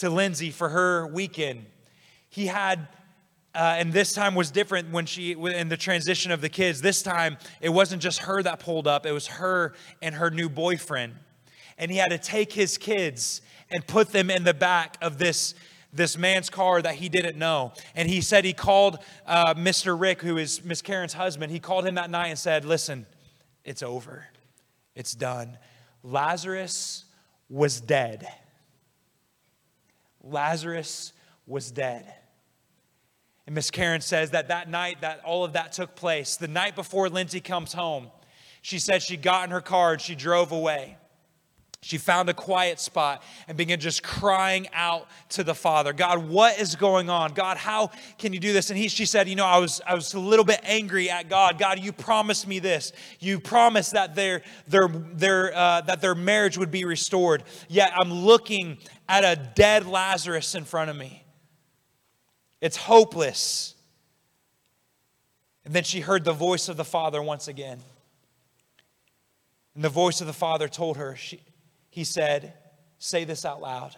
to 0.00 0.10
Lindsay 0.10 0.50
for 0.50 0.70
her 0.70 1.06
weekend. 1.06 1.66
He 2.28 2.46
had, 2.46 2.88
uh, 3.54 3.76
and 3.78 3.92
this 3.92 4.12
time 4.12 4.34
was 4.34 4.50
different 4.50 4.90
when 4.90 5.06
she, 5.06 5.32
in 5.32 5.68
the 5.68 5.76
transition 5.76 6.32
of 6.32 6.40
the 6.40 6.48
kids. 6.48 6.80
This 6.80 7.02
time, 7.02 7.36
it 7.60 7.68
wasn't 7.68 8.00
just 8.00 8.20
her 8.20 8.42
that 8.42 8.60
pulled 8.60 8.86
up, 8.86 9.06
it 9.06 9.12
was 9.12 9.26
her 9.26 9.74
and 10.00 10.14
her 10.14 10.30
new 10.30 10.48
boyfriend. 10.48 11.14
And 11.76 11.90
he 11.90 11.98
had 11.98 12.10
to 12.10 12.18
take 12.18 12.52
his 12.52 12.76
kids 12.76 13.40
and 13.70 13.86
put 13.86 14.10
them 14.10 14.30
in 14.30 14.44
the 14.44 14.54
back 14.54 14.96
of 15.00 15.18
this, 15.18 15.54
this 15.92 16.16
man's 16.16 16.50
car 16.50 16.82
that 16.82 16.94
he 16.94 17.08
didn't 17.08 17.36
know. 17.36 17.72
And 17.94 18.08
he 18.08 18.20
said 18.20 18.44
he 18.44 18.52
called 18.52 18.98
uh, 19.26 19.54
Mr. 19.54 19.98
Rick, 19.98 20.22
who 20.22 20.36
is 20.36 20.64
Miss 20.64 20.82
Karen's 20.82 21.14
husband, 21.14 21.52
he 21.52 21.60
called 21.60 21.86
him 21.86 21.94
that 21.94 22.10
night 22.10 22.28
and 22.28 22.38
said, 22.38 22.64
Listen, 22.64 23.06
it's 23.64 23.82
over, 23.82 24.26
it's 24.94 25.14
done. 25.14 25.58
Lazarus 26.02 27.04
was 27.48 27.80
dead. 27.80 28.26
Lazarus 30.22 31.12
was 31.46 31.70
dead. 31.70 32.12
And 33.46 33.54
Miss 33.54 33.70
Karen 33.70 34.00
says 34.00 34.30
that 34.30 34.48
that 34.48 34.68
night 34.68 35.00
that 35.00 35.22
all 35.24 35.44
of 35.44 35.54
that 35.54 35.72
took 35.72 35.96
place, 35.96 36.36
the 36.36 36.48
night 36.48 36.76
before 36.76 37.08
Lindsay 37.08 37.40
comes 37.40 37.72
home, 37.72 38.10
she 38.62 38.78
said 38.78 39.02
she 39.02 39.16
got 39.16 39.44
in 39.44 39.50
her 39.50 39.60
car 39.60 39.92
and 39.92 40.00
she 40.00 40.14
drove 40.14 40.52
away. 40.52 40.96
She 41.82 41.96
found 41.96 42.28
a 42.28 42.34
quiet 42.34 42.78
spot 42.78 43.22
and 43.48 43.56
began 43.56 43.80
just 43.80 44.02
crying 44.02 44.68
out 44.74 45.08
to 45.30 45.42
the 45.42 45.54
Father. 45.54 45.94
God, 45.94 46.28
what 46.28 46.60
is 46.60 46.76
going 46.76 47.08
on? 47.08 47.32
God, 47.32 47.56
how 47.56 47.90
can 48.18 48.34
you 48.34 48.38
do 48.38 48.52
this? 48.52 48.68
And 48.68 48.78
he, 48.78 48.88
she 48.88 49.06
said, 49.06 49.30
You 49.30 49.34
know, 49.34 49.46
I 49.46 49.56
was, 49.56 49.80
I 49.86 49.94
was 49.94 50.12
a 50.12 50.20
little 50.20 50.44
bit 50.44 50.60
angry 50.62 51.08
at 51.08 51.30
God. 51.30 51.58
God, 51.58 51.80
you 51.80 51.90
promised 51.90 52.46
me 52.46 52.58
this. 52.58 52.92
You 53.18 53.40
promised 53.40 53.92
that 53.92 54.14
their, 54.14 54.42
their, 54.68 54.88
their, 54.88 55.56
uh, 55.56 55.80
that 55.82 56.02
their 56.02 56.14
marriage 56.14 56.58
would 56.58 56.70
be 56.70 56.84
restored. 56.84 57.44
Yet 57.68 57.94
I'm 57.98 58.12
looking 58.12 58.76
at 59.10 59.24
a 59.24 59.34
dead 59.34 59.86
Lazarus 59.86 60.54
in 60.54 60.64
front 60.64 60.88
of 60.88 60.96
me. 60.96 61.24
It's 62.60 62.76
hopeless. 62.76 63.74
And 65.64 65.74
then 65.74 65.82
she 65.82 65.98
heard 65.98 66.24
the 66.24 66.32
voice 66.32 66.68
of 66.68 66.76
the 66.76 66.84
Father 66.84 67.20
once 67.20 67.48
again. 67.48 67.80
And 69.74 69.82
the 69.82 69.88
voice 69.88 70.20
of 70.20 70.28
the 70.28 70.32
Father 70.32 70.68
told 70.68 70.96
her, 70.96 71.16
she, 71.16 71.40
he 71.90 72.04
said, 72.04 72.54
Say 72.98 73.24
this 73.24 73.44
out 73.44 73.60
loud 73.60 73.96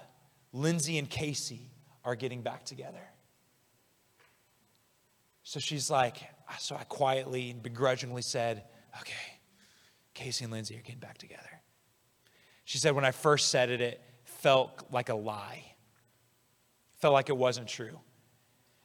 Lindsay 0.50 0.96
and 0.96 1.08
Casey 1.10 1.70
are 2.04 2.14
getting 2.14 2.40
back 2.40 2.64
together. 2.64 3.02
So 5.42 5.60
she's 5.60 5.90
like, 5.90 6.16
so 6.58 6.74
I 6.74 6.84
quietly 6.84 7.50
and 7.50 7.62
begrudgingly 7.62 8.22
said, 8.22 8.64
Okay, 8.98 9.12
Casey 10.14 10.44
and 10.44 10.52
Lindsay 10.52 10.74
are 10.76 10.82
getting 10.82 11.00
back 11.00 11.18
together. 11.18 11.60
She 12.64 12.78
said, 12.78 12.94
When 12.94 13.04
I 13.04 13.10
first 13.10 13.50
said 13.50 13.68
it, 13.68 13.82
it 13.82 14.00
felt 14.42 14.88
like 14.90 15.08
a 15.08 15.14
lie, 15.14 15.64
felt 16.98 17.14
like 17.14 17.28
it 17.28 17.36
wasn't 17.36 17.68
true. 17.68 17.98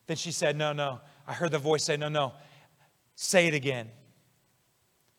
Then 0.05 0.15
she 0.15 0.31
said, 0.31 0.55
No, 0.55 0.71
no. 0.71 1.01
I 1.27 1.33
heard 1.33 1.51
the 1.51 1.59
voice 1.59 1.83
say, 1.83 1.97
No, 1.97 2.09
no. 2.09 2.33
Say 3.15 3.47
it 3.47 3.55
again. 3.55 3.89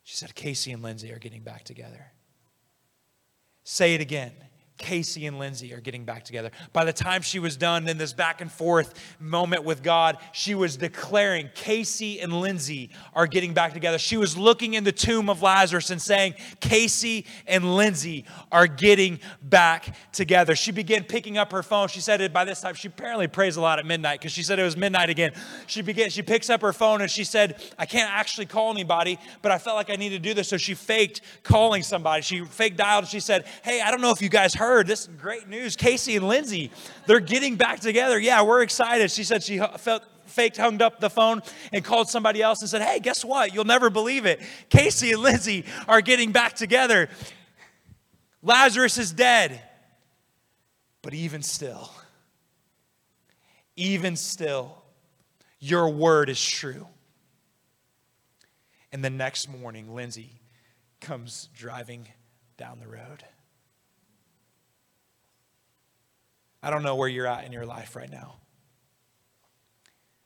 She 0.03 0.15
said, 0.15 0.33
Casey 0.33 0.71
and 0.71 0.81
Lindsay 0.81 1.11
are 1.11 1.19
getting 1.19 1.43
back 1.43 1.65
together. 1.65 2.13
Say 3.63 3.93
it 3.93 4.01
again. 4.01 4.31
Casey 4.79 5.27
and 5.27 5.37
Lindsay 5.37 5.73
are 5.73 5.81
getting 5.81 6.05
back 6.05 6.23
together. 6.23 6.49
By 6.71 6.85
the 6.85 6.93
time 6.93 7.21
she 7.21 7.37
was 7.37 7.57
done 7.57 7.87
in 7.87 7.97
this 7.97 8.13
back 8.13 8.39
and 8.41 8.51
forth 8.51 8.93
moment 9.19 9.65
with 9.65 9.83
God, 9.83 10.17
she 10.31 10.55
was 10.55 10.77
declaring 10.77 11.49
Casey 11.53 12.21
and 12.21 12.41
Lindsay 12.41 12.89
are 13.13 13.27
getting 13.27 13.53
back 13.53 13.73
together. 13.73 13.99
She 13.99 14.15
was 14.15 14.37
looking 14.37 14.73
in 14.73 14.85
the 14.85 14.93
tomb 14.93 15.29
of 15.29 15.41
Lazarus 15.41 15.89
and 15.89 16.01
saying, 16.01 16.35
Casey 16.61 17.25
and 17.45 17.75
Lindsay 17.75 18.25
are 18.53 18.67
getting 18.67 19.19
back 19.43 19.95
together. 20.13 20.55
She 20.55 20.71
began 20.71 21.03
picking 21.03 21.37
up 21.37 21.51
her 21.51 21.61
phone. 21.61 21.89
She 21.89 21.99
said 21.99 22.21
it 22.21 22.31
by 22.31 22.45
this 22.45 22.61
time. 22.61 22.73
She 22.73 22.87
apparently 22.87 23.27
prays 23.27 23.57
a 23.57 23.61
lot 23.61 23.79
at 23.79 23.85
midnight 23.85 24.21
because 24.21 24.31
she 24.31 24.43
said 24.43 24.59
it 24.59 24.63
was 24.63 24.77
midnight 24.77 25.09
again. 25.09 25.33
She 25.67 25.81
began, 25.81 26.09
she 26.09 26.21
picks 26.21 26.49
up 26.49 26.61
her 26.61 26.73
phone 26.73 27.01
and 27.01 27.11
she 27.11 27.25
said, 27.25 27.61
I 27.77 27.85
can't 27.85 28.11
actually 28.11 28.45
call 28.45 28.71
anybody, 28.71 29.19
but 29.41 29.51
I 29.51 29.57
felt 29.57 29.75
like 29.75 29.89
I 29.89 29.97
need 29.97 30.09
to 30.09 30.19
do 30.19 30.33
this. 30.33 30.47
So 30.47 30.55
she 30.55 30.73
faked 30.73 31.19
calling 31.43 31.83
somebody. 31.83 32.21
She 32.21 32.45
fake 32.45 32.77
dialed. 32.77 33.03
And 33.03 33.11
she 33.11 33.19
said, 33.19 33.45
Hey, 33.61 33.81
I 33.81 33.91
don't 33.91 34.01
know 34.01 34.11
if 34.11 34.21
you 34.21 34.29
guys 34.29 34.53
heard 34.53 34.68
heard 34.69 34.87
this 34.87 35.07
great 35.19 35.49
news. 35.49 35.75
Casey 35.75 36.15
and 36.15 36.27
Lindsay, 36.27 36.71
they're 37.07 37.19
getting 37.19 37.55
back 37.55 37.79
together. 37.79 38.19
Yeah, 38.19 38.43
we're 38.43 38.61
excited. 38.61 39.09
She 39.09 39.23
said 39.23 39.43
she 39.43 39.59
felt 39.77 40.03
faked 40.25 40.57
hung 40.57 40.79
up 40.81 40.99
the 40.99 41.09
phone 41.09 41.41
and 41.73 41.83
called 41.83 42.07
somebody 42.07 42.41
else 42.41 42.61
and 42.61 42.69
said, 42.69 42.83
Hey, 42.83 42.99
guess 42.99 43.25
what? 43.25 43.53
You'll 43.53 43.65
never 43.65 43.89
believe 43.89 44.27
it. 44.27 44.39
Casey 44.69 45.11
and 45.11 45.21
Lindsay 45.21 45.65
are 45.87 46.01
getting 46.01 46.31
back 46.31 46.53
together. 46.53 47.09
Lazarus 48.43 48.97
is 48.97 49.11
dead. 49.11 49.59
But 51.01 51.13
even 51.13 51.41
still, 51.41 51.89
even 53.75 54.15
still, 54.15 54.83
your 55.59 55.89
word 55.89 56.29
is 56.29 56.43
true. 56.45 56.87
And 58.91 59.03
the 59.03 59.09
next 59.09 59.49
morning, 59.49 59.95
Lindsay 59.95 60.41
comes 60.99 61.47
driving 61.55 62.07
down 62.57 62.79
the 62.79 62.87
road. 62.87 63.23
I 66.61 66.69
don't 66.69 66.83
know 66.83 66.95
where 66.95 67.07
you're 67.07 67.27
at 67.27 67.45
in 67.45 67.51
your 67.51 67.65
life 67.65 67.95
right 67.95 68.09
now. 68.09 68.35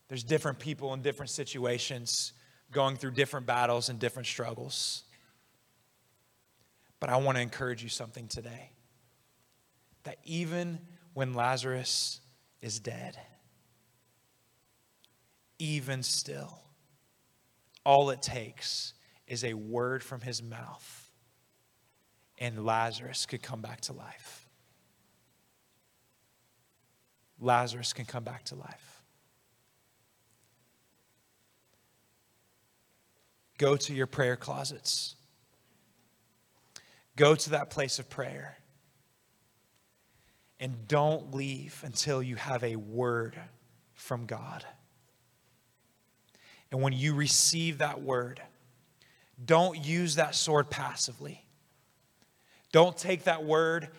There's 0.08 0.24
different 0.24 0.60
people 0.60 0.94
in 0.94 1.02
different 1.02 1.30
situations 1.30 2.34
going 2.72 2.98
through 2.98 3.12
different 3.12 3.46
battles 3.46 3.90
and 3.90 4.00
different 4.00 4.28
struggles. 4.28 5.04
But 7.00 7.10
I 7.10 7.18
want 7.18 7.38
to 7.38 7.42
encourage 7.42 7.84
you 7.84 7.90
something 7.90 8.28
today 8.28 8.72
that 10.04 10.18
even 10.24 10.80
when 11.14 11.34
Lazarus 11.34 12.20
is 12.62 12.80
dead, 12.80 13.18
even 15.60 16.04
still, 16.04 16.60
all 17.86 18.10
it 18.10 18.22
takes 18.22 18.94
is 19.28 19.44
a 19.44 19.54
word 19.54 20.04
from 20.04 20.22
his 20.22 20.42
mouth, 20.42 21.12
and 22.38 22.66
Lazarus 22.66 23.26
could 23.26 23.42
come 23.42 23.62
back 23.62 23.82
to 23.82 23.94
life. 23.94 24.43
Lazarus 27.44 27.94
can 27.94 28.06
come 28.06 28.24
back 28.24 28.46
to 28.46 28.56
life. 28.56 29.02
Go 33.58 33.76
to 33.78 33.94
your 33.94 34.08
prayer 34.08 34.36
closets. 34.36 35.16
Go 37.16 37.36
to 37.36 37.52
that 37.52 37.70
place 37.70 38.00
of 38.00 38.10
prayer. 38.10 38.58
And 40.60 40.88
don't 40.88 41.34
leave 41.34 41.82
until 41.86 42.24
you 42.24 42.36
have 42.36 42.64
a 42.64 42.78
word 42.78 43.38
from 43.94 44.26
God. 44.26 44.66
And 46.72 46.82
when 46.82 46.94
you 46.94 47.14
receive 47.14 47.80
that 47.80 48.02
word, 48.02 48.41
don't 49.44 49.78
use 49.78 50.16
that 50.16 50.36
sword 50.36 50.70
passively. 50.70 51.46
Don't 52.72 52.98
take 52.98 53.26
that 53.26 53.44
word 53.44 53.89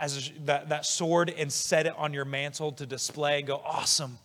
as 0.00 0.30
that, 0.44 0.68
that 0.68 0.86
sword 0.86 1.30
and 1.30 1.52
set 1.52 1.86
it 1.86 1.94
on 1.96 2.12
your 2.12 2.24
mantle 2.24 2.72
to 2.72 2.86
display 2.86 3.38
and 3.38 3.46
go, 3.46 3.60
awesome, 3.64 4.18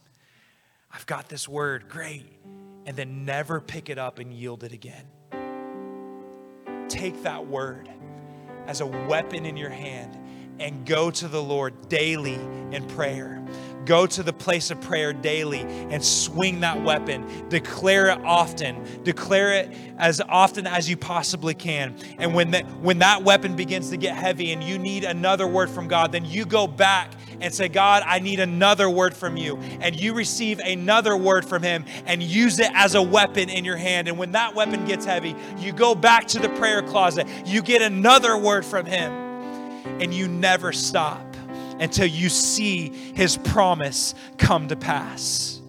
I've 0.91 1.05
got 1.05 1.30
this 1.30 1.47
word, 1.47 1.89
great. 1.89 2.26
And 2.86 2.97
then 2.97 3.26
never 3.26 3.61
pick 3.61 3.89
it 3.89 3.97
up 3.97 4.19
and 4.19 4.34
yield 4.34 4.63
it 4.63 4.74
again. 4.74 5.05
Take 6.89 7.24
that 7.24 7.47
word 7.47 7.89
as 8.67 8.82
a 8.82 8.86
weapon 8.86 9.45
in 9.45 9.57
your 9.57 9.69
hand 9.69 10.17
and 10.59 10.86
go 10.86 11.09
to 11.09 11.28
the 11.28 11.41
Lord 11.41 11.89
daily 11.89 12.39
in 12.71 12.86
prayer. 12.89 13.43
Go 13.86 14.05
to 14.05 14.23
the 14.23 14.34
place 14.34 14.71
of 14.71 14.79
prayer 14.81 15.13
daily 15.13 15.61
and 15.61 16.03
swing 16.03 16.61
that 16.61 16.81
weapon. 16.84 17.49
Declare 17.49 18.07
it 18.07 18.19
often. 18.23 19.03
Declare 19.03 19.53
it 19.53 19.77
as 19.97 20.21
often 20.21 20.67
as 20.67 20.89
you 20.89 20.95
possibly 20.95 21.53
can. 21.53 21.95
And 22.17 22.34
when 22.34 22.51
that, 22.51 22.65
when 22.79 22.99
that 22.99 23.23
weapon 23.23 23.55
begins 23.55 23.89
to 23.89 23.97
get 23.97 24.15
heavy 24.15 24.51
and 24.53 24.63
you 24.63 24.77
need 24.77 25.03
another 25.03 25.47
word 25.47 25.69
from 25.69 25.88
God, 25.88 26.11
then 26.11 26.25
you 26.25 26.45
go 26.45 26.67
back 26.67 27.11
and 27.41 27.53
say, 27.53 27.67
God, 27.67 28.03
I 28.05 28.19
need 28.19 28.39
another 28.39 28.89
word 28.89 29.15
from 29.15 29.36
you. 29.36 29.57
And 29.81 29.99
you 29.99 30.13
receive 30.13 30.59
another 30.59 31.17
word 31.17 31.45
from 31.45 31.61
Him 31.61 31.86
and 32.05 32.23
use 32.23 32.59
it 32.59 32.71
as 32.73 32.95
a 32.95 33.01
weapon 33.01 33.49
in 33.49 33.65
your 33.65 33.77
hand. 33.77 34.07
And 34.07 34.17
when 34.17 34.31
that 34.31 34.55
weapon 34.55 34.86
gets 34.86 35.05
heavy, 35.05 35.36
you 35.57 35.73
go 35.73 35.93
back 35.93 36.27
to 36.29 36.39
the 36.39 36.49
prayer 36.49 36.81
closet. 36.81 37.27
You 37.45 37.61
get 37.61 37.81
another 37.81 38.38
word 38.38 38.65
from 38.65 38.86
Him 38.86 39.11
and 40.01 40.13
you 40.13 40.27
never 40.27 40.71
stop 40.71 41.32
until 41.80 42.07
you 42.07 42.30
see 42.30 42.89
his 43.15 43.38
promise 43.38 44.15
come 44.38 44.67
to 44.67 44.76
pass. 44.76 45.61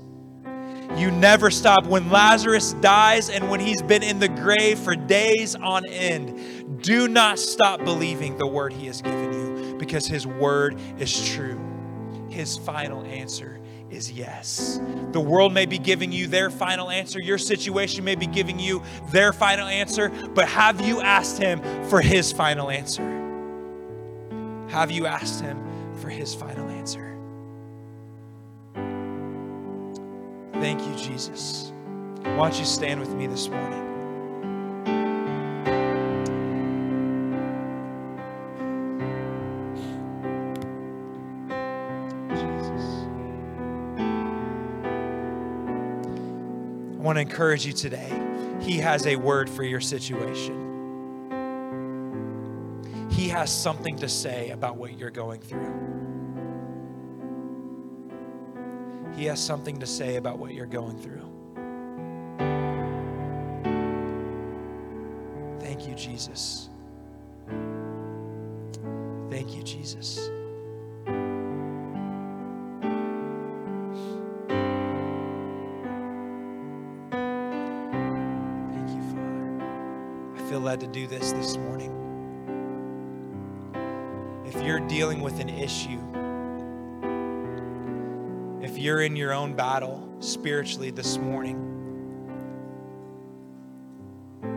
You 0.97 1.11
never 1.11 1.51
stop. 1.51 1.87
When 1.87 2.11
Lazarus 2.11 2.75
dies 2.75 3.29
and 3.29 3.51
when 3.51 3.59
he's 3.59 3.83
been 3.83 4.05
in 4.05 4.21
the 4.21 4.29
grave 4.29 4.79
for 4.79 4.95
days 4.95 5.57
on 5.57 5.85
end, 5.87 6.83
do 6.83 7.09
not 7.09 7.41
stop 7.41 7.85
believing 7.85 8.39
the 8.39 8.47
word 8.47 8.73
he 8.73 8.87
has 8.87 9.03
given 9.03 9.33
you 9.33 9.75
because 9.77 10.07
his 10.07 10.25
word 10.25 10.79
is 10.99 11.29
true. 11.31 11.61
His 12.29 12.57
final 12.57 13.05
answer 13.05 13.61
is 13.91 14.13
yes. 14.13 14.81
The 15.13 15.21
world 15.21 15.53
may 15.53 15.67
be 15.67 15.79
giving 15.79 16.13
you 16.13 16.29
their 16.29 16.49
final 16.49 16.91
answer, 16.91 17.21
your 17.21 17.39
situation 17.39 18.05
may 18.05 18.15
be 18.15 18.27
giving 18.27 18.61
you 18.61 18.83
their 19.11 19.33
final 19.33 19.67
answer, 19.67 20.11
but 20.35 20.49
have 20.49 20.81
you 20.81 21.01
asked 21.01 21.39
him 21.39 21.61
for 21.89 22.01
his 22.01 22.33
final 22.33 22.71
answer? 22.71 23.03
Have 24.69 24.91
you 24.91 25.07
asked 25.07 25.41
him 25.41 25.59
for 26.05 26.11
his 26.11 26.35
final 26.35 26.69
answer. 26.69 27.17
Thank 30.61 30.83
you, 30.83 30.95
Jesus. 30.97 31.73
Why 32.23 32.51
don't 32.51 32.59
you 32.59 32.67
stand 32.67 33.01
with 33.01 33.15
me 33.15 33.27
this 33.27 33.49
morning? 33.49 33.81
I 46.93 47.03
want 47.03 47.17
to 47.17 47.23
encourage 47.23 47.65
you 47.65 47.73
today. 47.73 48.13
He 48.61 48.77
has 48.79 49.07
a 49.07 49.17
word 49.17 49.49
for 49.49 49.65
your 49.65 49.81
situation. 49.81 50.64
Has 53.35 53.53
something 53.53 53.97
to 53.97 54.09
say 54.09 54.51
about 54.51 54.77
what 54.77 54.97
you're 54.97 55.11
going 55.11 55.41
through. 55.41 55.75
He 59.17 59.25
has 59.25 59.45
something 59.45 59.81
to 59.81 59.87
say 59.87 60.15
about 60.17 60.39
what 60.39 60.55
you're 60.55 60.67
going 60.67 60.97
through. 60.97 61.21
Thank 65.59 65.89
you, 65.89 65.95
Jesus. 65.97 66.71
Thank 69.31 69.57
you, 69.57 69.65
Jesus. 69.65 70.31
Thank 78.71 78.91
you, 78.91 79.03
Father. 79.11 79.63
I 80.37 80.39
feel 80.49 80.61
led 80.61 80.79
to 80.81 80.87
do 80.87 81.09
this 81.09 81.33
this 81.33 81.57
morning. 81.57 82.04
You're 84.65 84.81
dealing 84.81 85.21
with 85.21 85.41
an 85.41 85.51
issue, 85.51 86.01
if 88.65 88.79
you're 88.79 89.03
in 89.03 89.15
your 89.15 89.35
own 89.35 89.53
battle 89.53 90.09
spiritually 90.21 90.91
this 90.91 91.19
morning, 91.19 91.61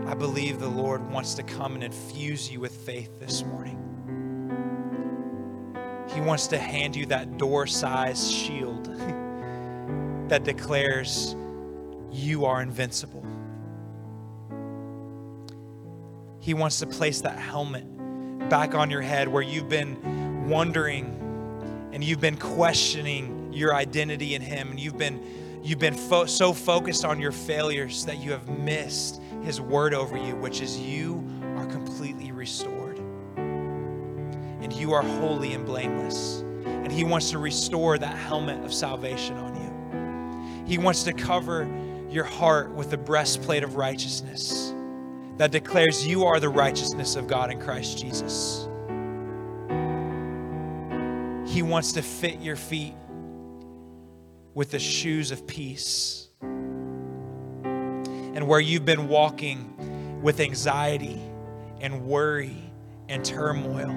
I 0.08 0.14
believe 0.14 0.60
the 0.60 0.70
Lord 0.70 1.12
wants 1.12 1.34
to 1.34 1.44
come 1.44 1.76
and 1.76 1.84
infuse 1.84 2.50
you 2.50 2.62
with 2.62 2.74
faith 2.74 3.20
this 3.20 3.44
morning. 3.44 3.76
He 6.16 6.22
wants 6.22 6.48
to 6.48 6.58
hand 6.58 6.96
you 6.96 7.06
that 7.08 7.38
door 7.38 7.68
sized 7.68 8.32
shield 8.32 8.86
that 10.30 10.46
declares 10.46 11.36
you 12.14 12.46
are 12.46 12.62
invincible. 12.62 13.26
He 16.40 16.54
wants 16.54 16.80
to 16.80 16.88
place 16.88 17.20
that 17.20 17.38
helmet 17.38 17.97
back 18.50 18.76
on 18.76 18.90
your 18.90 19.02
head 19.02 19.28
where 19.28 19.42
you've 19.42 19.70
been 19.70 20.48
wondering 20.48 21.14
and 21.92 22.04
you've 22.04 22.22
been 22.22 22.38
questioning 22.38 23.52
your 23.52 23.74
identity 23.74 24.36
in 24.36 24.42
Him 24.42 24.70
and 24.72 24.80
you've 24.80 24.98
been, 24.98 25.62
you've 25.64 25.80
been 25.80 25.96
fo- 25.96 26.26
so 26.26 26.54
focused 26.54 27.04
on 27.04 27.20
your 27.20 27.32
failures 27.32 28.06
that 28.06 28.18
you 28.18 28.32
have 28.32 28.48
missed 28.48 29.22
His 29.44 29.60
word 29.60 29.94
over 29.94 30.18
you, 30.18 30.36
which 30.36 30.62
is 30.62 30.80
you 30.80 31.26
are 31.58 31.66
completely 31.66 32.32
restored 32.32 32.98
and 33.38 34.72
you 34.74 34.94
are 34.94 35.02
holy 35.02 35.54
and 35.54 35.66
blameless. 35.66 36.42
And 36.66 36.92
He 36.92 37.04
wants 37.04 37.32
to 37.32 37.40
restore 37.40 37.98
that 37.98 38.18
helmet 38.18 38.64
of 38.64 38.74
salvation 38.74 39.36
on 39.38 39.56
you. 39.56 40.66
He 40.68 40.78
wants 40.78 41.04
to 41.04 41.14
cover 41.14 41.68
your 42.10 42.24
heart 42.24 42.72
with 42.72 42.92
the 42.92 42.98
breastplate 42.98 43.64
of 43.64 43.76
righteousness 43.76 44.74
that 45.38 45.52
declares 45.52 46.06
you 46.06 46.26
are 46.26 46.40
the 46.40 46.50
righteousness 46.50 47.16
of 47.16 47.28
God 47.28 47.52
in 47.52 47.60
Christ 47.60 48.00
Jesus. 48.00 48.68
He 51.48 51.62
wants 51.62 51.94
to 51.94 52.02
fit 52.02 52.42
your 52.42 52.56
feet 52.56 52.96
with 54.54 54.72
the 54.72 54.80
shoes 54.80 55.32
of 55.32 55.48
peace. 55.48 56.28
And 56.42 58.48
where 58.48 58.60
you've 58.60 58.86
been 58.86 59.08
walking 59.08 60.22
with 60.22 60.40
anxiety 60.40 61.22
and 61.80 62.06
worry 62.06 62.58
and 63.08 63.24
turmoil, 63.24 63.96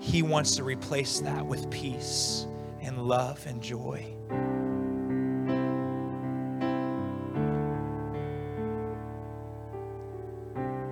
He 0.00 0.22
wants 0.22 0.56
to 0.56 0.64
replace 0.64 1.20
that 1.20 1.46
with 1.46 1.70
peace 1.70 2.46
and 2.80 3.06
love 3.06 3.46
and 3.46 3.62
joy. 3.62 4.14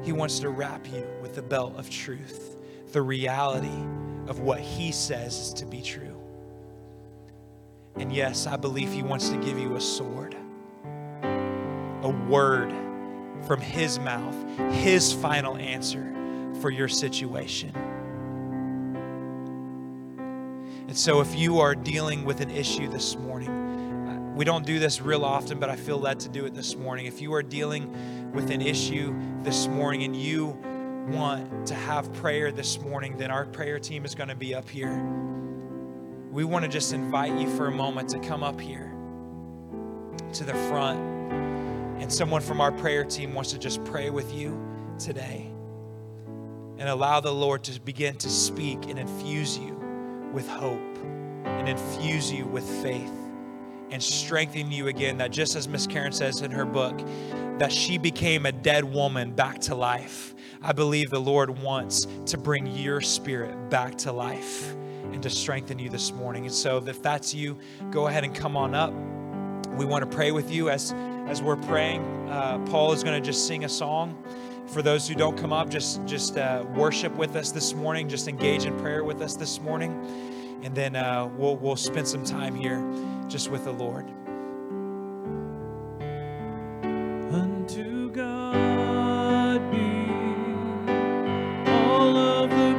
He 0.02 0.12
wants 0.12 0.40
to 0.40 0.50
wrap 0.50 0.86
you 0.90 1.06
with 1.20 1.34
the 1.34 1.42
belt 1.42 1.76
of 1.76 1.88
truth, 1.88 2.56
the 2.92 3.02
reality 3.02 3.68
of 4.26 4.40
what 4.40 4.60
He 4.60 4.92
says 4.92 5.38
is 5.38 5.54
to 5.54 5.66
be 5.66 5.80
true. 5.80 6.16
And 7.96 8.12
yes, 8.12 8.46
I 8.46 8.56
believe 8.56 8.92
He 8.92 9.02
wants 9.02 9.28
to 9.28 9.36
give 9.36 9.58
you 9.58 9.76
a 9.76 9.80
sword, 9.80 10.36
a 11.22 12.26
word 12.28 12.72
from 13.46 13.60
His 13.60 13.98
mouth, 13.98 14.34
His 14.72 15.12
final 15.12 15.56
answer 15.56 16.12
for 16.60 16.70
your 16.70 16.88
situation. 16.88 17.72
And 20.88 20.96
so, 20.96 21.20
if 21.20 21.34
you 21.34 21.60
are 21.60 21.74
dealing 21.74 22.24
with 22.24 22.40
an 22.40 22.50
issue 22.50 22.88
this 22.88 23.16
morning, 23.16 23.71
we 24.34 24.46
don't 24.46 24.64
do 24.64 24.78
this 24.78 25.02
real 25.02 25.24
often, 25.24 25.58
but 25.58 25.68
I 25.68 25.76
feel 25.76 25.98
led 25.98 26.20
to 26.20 26.28
do 26.30 26.46
it 26.46 26.54
this 26.54 26.74
morning. 26.74 27.04
If 27.04 27.20
you 27.20 27.34
are 27.34 27.42
dealing 27.42 28.32
with 28.32 28.50
an 28.50 28.62
issue 28.62 29.14
this 29.42 29.68
morning 29.68 30.04
and 30.04 30.16
you 30.16 30.58
want 31.08 31.66
to 31.66 31.74
have 31.74 32.10
prayer 32.14 32.50
this 32.50 32.80
morning, 32.80 33.18
then 33.18 33.30
our 33.30 33.44
prayer 33.44 33.78
team 33.78 34.06
is 34.06 34.14
going 34.14 34.30
to 34.30 34.34
be 34.34 34.54
up 34.54 34.68
here. 34.68 34.96
We 36.30 36.44
want 36.44 36.64
to 36.64 36.70
just 36.70 36.94
invite 36.94 37.38
you 37.38 37.46
for 37.56 37.66
a 37.66 37.70
moment 37.70 38.08
to 38.10 38.18
come 38.20 38.42
up 38.42 38.58
here 38.58 38.94
to 40.32 40.44
the 40.44 40.54
front. 40.54 40.98
And 42.00 42.10
someone 42.10 42.40
from 42.40 42.60
our 42.60 42.72
prayer 42.72 43.04
team 43.04 43.34
wants 43.34 43.50
to 43.52 43.58
just 43.58 43.84
pray 43.84 44.08
with 44.08 44.32
you 44.32 44.58
today 44.98 45.52
and 46.78 46.88
allow 46.88 47.20
the 47.20 47.32
Lord 47.32 47.64
to 47.64 47.78
begin 47.82 48.16
to 48.16 48.30
speak 48.30 48.86
and 48.88 48.98
infuse 48.98 49.58
you 49.58 49.74
with 50.32 50.48
hope 50.48 50.80
and 51.44 51.68
infuse 51.68 52.32
you 52.32 52.46
with 52.46 52.64
faith 52.82 53.21
and 53.92 54.02
strengthen 54.02 54.72
you 54.72 54.88
again. 54.88 55.18
That 55.18 55.30
just 55.30 55.54
as 55.54 55.68
Miss 55.68 55.86
Karen 55.86 56.12
says 56.12 56.40
in 56.40 56.50
her 56.50 56.64
book, 56.64 57.00
that 57.58 57.70
she 57.70 57.98
became 57.98 58.46
a 58.46 58.52
dead 58.52 58.84
woman 58.84 59.32
back 59.32 59.60
to 59.60 59.74
life. 59.74 60.34
I 60.62 60.72
believe 60.72 61.10
the 61.10 61.20
Lord 61.20 61.60
wants 61.60 62.06
to 62.26 62.38
bring 62.38 62.66
your 62.66 63.00
spirit 63.00 63.70
back 63.70 63.96
to 63.98 64.12
life 64.12 64.72
and 65.12 65.22
to 65.22 65.30
strengthen 65.30 65.78
you 65.78 65.88
this 65.90 66.12
morning. 66.12 66.46
And 66.46 66.54
so, 66.54 66.78
if 66.78 67.02
that's 67.02 67.34
you, 67.34 67.58
go 67.90 68.06
ahead 68.06 68.24
and 68.24 68.34
come 68.34 68.56
on 68.56 68.74
up. 68.74 68.92
We 69.76 69.84
want 69.84 70.08
to 70.08 70.16
pray 70.16 70.32
with 70.32 70.50
you 70.50 70.70
as 70.70 70.92
as 71.26 71.42
we're 71.42 71.56
praying. 71.56 72.02
Uh, 72.28 72.58
Paul 72.70 72.92
is 72.92 73.02
going 73.02 73.20
to 73.20 73.24
just 73.24 73.46
sing 73.46 73.64
a 73.64 73.68
song. 73.68 74.22
For 74.68 74.80
those 74.80 75.08
who 75.08 75.14
don't 75.14 75.36
come 75.36 75.52
up, 75.52 75.68
just 75.68 76.04
just 76.06 76.38
uh, 76.38 76.64
worship 76.74 77.14
with 77.16 77.36
us 77.36 77.52
this 77.52 77.74
morning. 77.74 78.08
Just 78.08 78.28
engage 78.28 78.64
in 78.64 78.78
prayer 78.78 79.04
with 79.04 79.20
us 79.20 79.34
this 79.34 79.60
morning, 79.60 79.92
and 80.62 80.74
then 80.74 80.96
uh, 80.96 81.28
we'll 81.36 81.56
we'll 81.56 81.76
spend 81.76 82.06
some 82.08 82.24
time 82.24 82.54
here 82.54 82.82
just 83.28 83.50
with 83.50 83.64
the 83.64 83.72
Lord. 83.72 84.06
Unto 87.32 88.10
God 88.10 89.70
be 89.70 90.06
all 91.70 92.16
of 92.16 92.50
the 92.50 92.71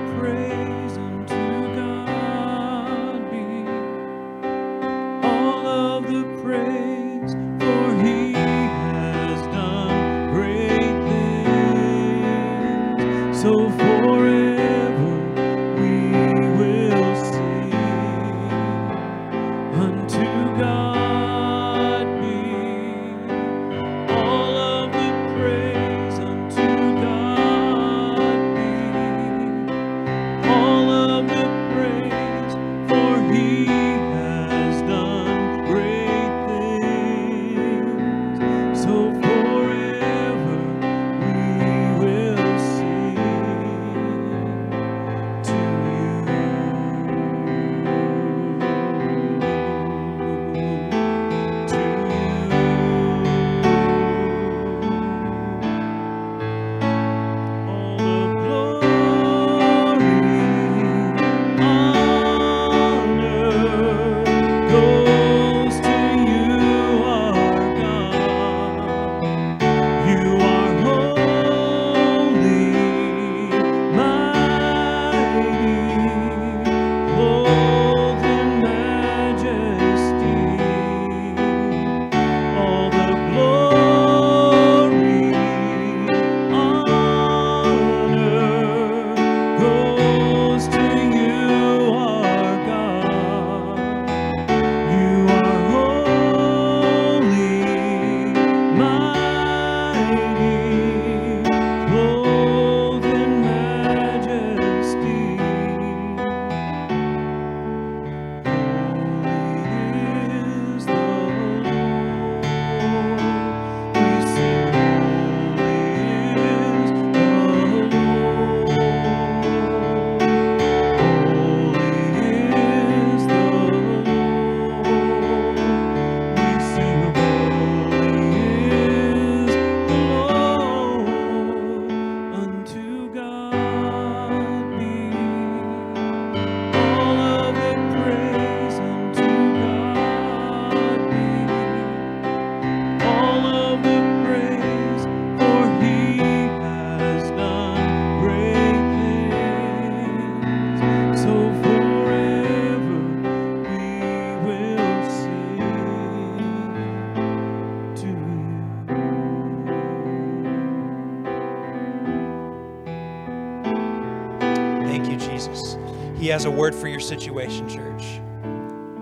Jesus. 165.34 165.78
He 166.18 166.28
has 166.28 166.46
a 166.46 166.52
word 166.52 166.76
for 166.76 166.88
your 166.88 167.00
situation, 167.00 167.68
church. 167.68 168.04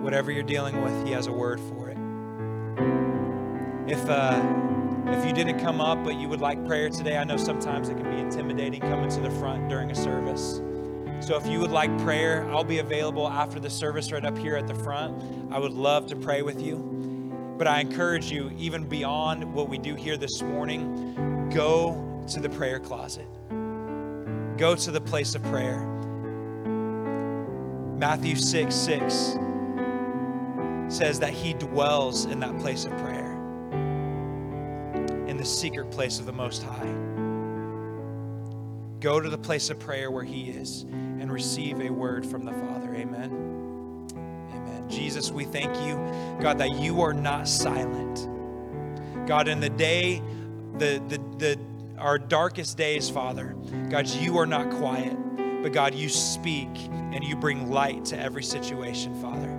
Whatever 0.02 0.32
you're 0.32 0.44
dealing 0.44 0.82
with, 0.82 1.06
He 1.06 1.12
has 1.12 1.28
a 1.28 1.32
word 1.32 1.60
for 1.60 1.90
it. 1.90 1.98
If, 3.92 4.10
uh, 4.10 4.42
if 5.08 5.26
you 5.26 5.34
didn't 5.34 5.60
come 5.60 5.82
up 5.82 6.04
but 6.06 6.16
you 6.16 6.30
would 6.30 6.40
like 6.40 6.66
prayer 6.66 6.90
today, 6.90 7.18
I 7.18 7.26
know 7.26 7.36
sometimes 7.36 7.90
it 7.90 7.98
can 7.98 8.10
be 8.10 8.18
intimidating 8.18 8.80
coming 8.80 9.10
to 9.10 9.20
the 9.20 9.30
front 9.32 9.68
during 9.68 9.92
a 9.92 9.96
service. 9.96 10.62
So 11.20 11.36
if 11.36 11.46
you 11.46 11.60
would 11.60 11.72
like 11.72 11.96
prayer, 12.00 12.50
I'll 12.50 12.64
be 12.64 12.80
available 12.80 13.28
after 13.28 13.60
the 13.60 13.70
service 13.70 14.12
right 14.12 14.24
up 14.24 14.38
here 14.38 14.56
at 14.56 14.68
the 14.68 14.76
front. 14.76 15.52
I 15.52 15.60
would 15.60 15.74
love 15.74 16.08
to 16.08 16.16
pray 16.16 16.42
with 16.42 16.62
you. 16.62 16.78
But 17.58 17.68
I 17.68 17.82
encourage 17.82 18.32
you, 18.32 18.52
even 18.58 18.88
beyond 18.88 19.54
what 19.54 19.68
we 19.68 19.78
do 19.78 19.96
here 19.96 20.18
this 20.18 20.42
morning, 20.42 21.50
go 21.54 22.24
to 22.30 22.40
the 22.40 22.50
prayer 22.50 22.80
closet. 22.80 23.28
Go 24.58 24.76
to 24.76 24.92
the 24.92 25.02
place 25.02 25.36
of 25.36 25.44
prayer. 25.44 26.01
Matthew 28.02 28.36
6 28.36 28.74
6 28.74 29.38
says 30.90 31.20
that 31.20 31.30
he 31.30 31.54
dwells 31.54 32.26
in 32.26 32.40
that 32.40 32.58
place 32.58 32.86
of 32.86 32.98
prayer, 32.98 33.32
in 35.28 35.38
the 35.38 35.46
secret 35.46 35.92
place 35.92 36.18
of 36.18 36.26
the 36.26 36.34
Most 36.34 36.64
High. 36.64 36.96
Go 39.02 39.20
to 39.20 39.30
the 39.30 39.38
place 39.38 39.70
of 39.70 39.78
prayer 39.78 40.10
where 40.10 40.24
he 40.24 40.50
is 40.50 40.82
and 40.82 41.32
receive 41.32 41.80
a 41.80 41.92
word 41.92 42.26
from 42.26 42.44
the 42.44 42.54
Father. 42.54 42.96
Amen. 42.96 44.08
Amen. 44.50 44.90
Jesus, 44.90 45.30
we 45.30 45.46
thank 45.46 45.72
you, 45.86 45.94
God, 46.42 46.58
that 46.58 46.80
you 46.80 47.02
are 47.02 47.14
not 47.14 47.48
silent. 47.48 48.28
God, 49.28 49.48
in 49.48 49.60
the 49.60 49.70
day, 49.70 50.24
the, 50.80 51.00
the, 51.08 51.20
the, 51.38 51.60
our 52.00 52.18
darkest 52.18 52.78
days, 52.78 53.12
Father, 53.12 53.56
God, 53.92 54.08
you 54.08 54.40
are 54.40 54.48
not 54.48 54.72
quiet, 54.72 55.16
but 55.62 55.74
God, 55.74 55.94
you 55.94 56.10
speak 56.10 56.70
and 57.14 57.24
you 57.24 57.36
bring 57.36 57.70
light 57.70 58.04
to 58.06 58.20
every 58.20 58.44
situation, 58.44 59.14
Father. 59.22 59.58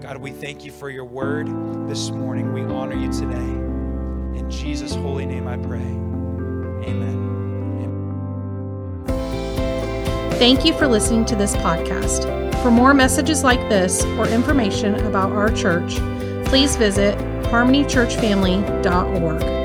God, 0.00 0.16
we 0.16 0.30
thank 0.30 0.64
you 0.64 0.72
for 0.72 0.90
your 0.90 1.04
word 1.04 1.46
this 1.88 2.10
morning. 2.10 2.52
We 2.52 2.62
honor 2.62 2.96
you 2.96 3.12
today. 3.12 3.36
In 3.36 4.50
Jesus' 4.50 4.94
holy 4.94 5.26
name 5.26 5.46
I 5.46 5.56
pray. 5.56 5.78
Amen. 5.78 7.28
Thank 10.38 10.64
you 10.64 10.72
for 10.72 10.88
listening 10.88 11.26
to 11.26 11.36
this 11.36 11.54
podcast. 11.56 12.24
For 12.62 12.70
more 12.70 12.94
messages 12.94 13.44
like 13.44 13.60
this 13.68 14.04
or 14.04 14.26
information 14.26 14.94
about 15.06 15.32
our 15.32 15.50
church, 15.50 15.96
please 16.46 16.76
visit 16.76 17.14
harmonychurchfamily.org. 17.44 19.59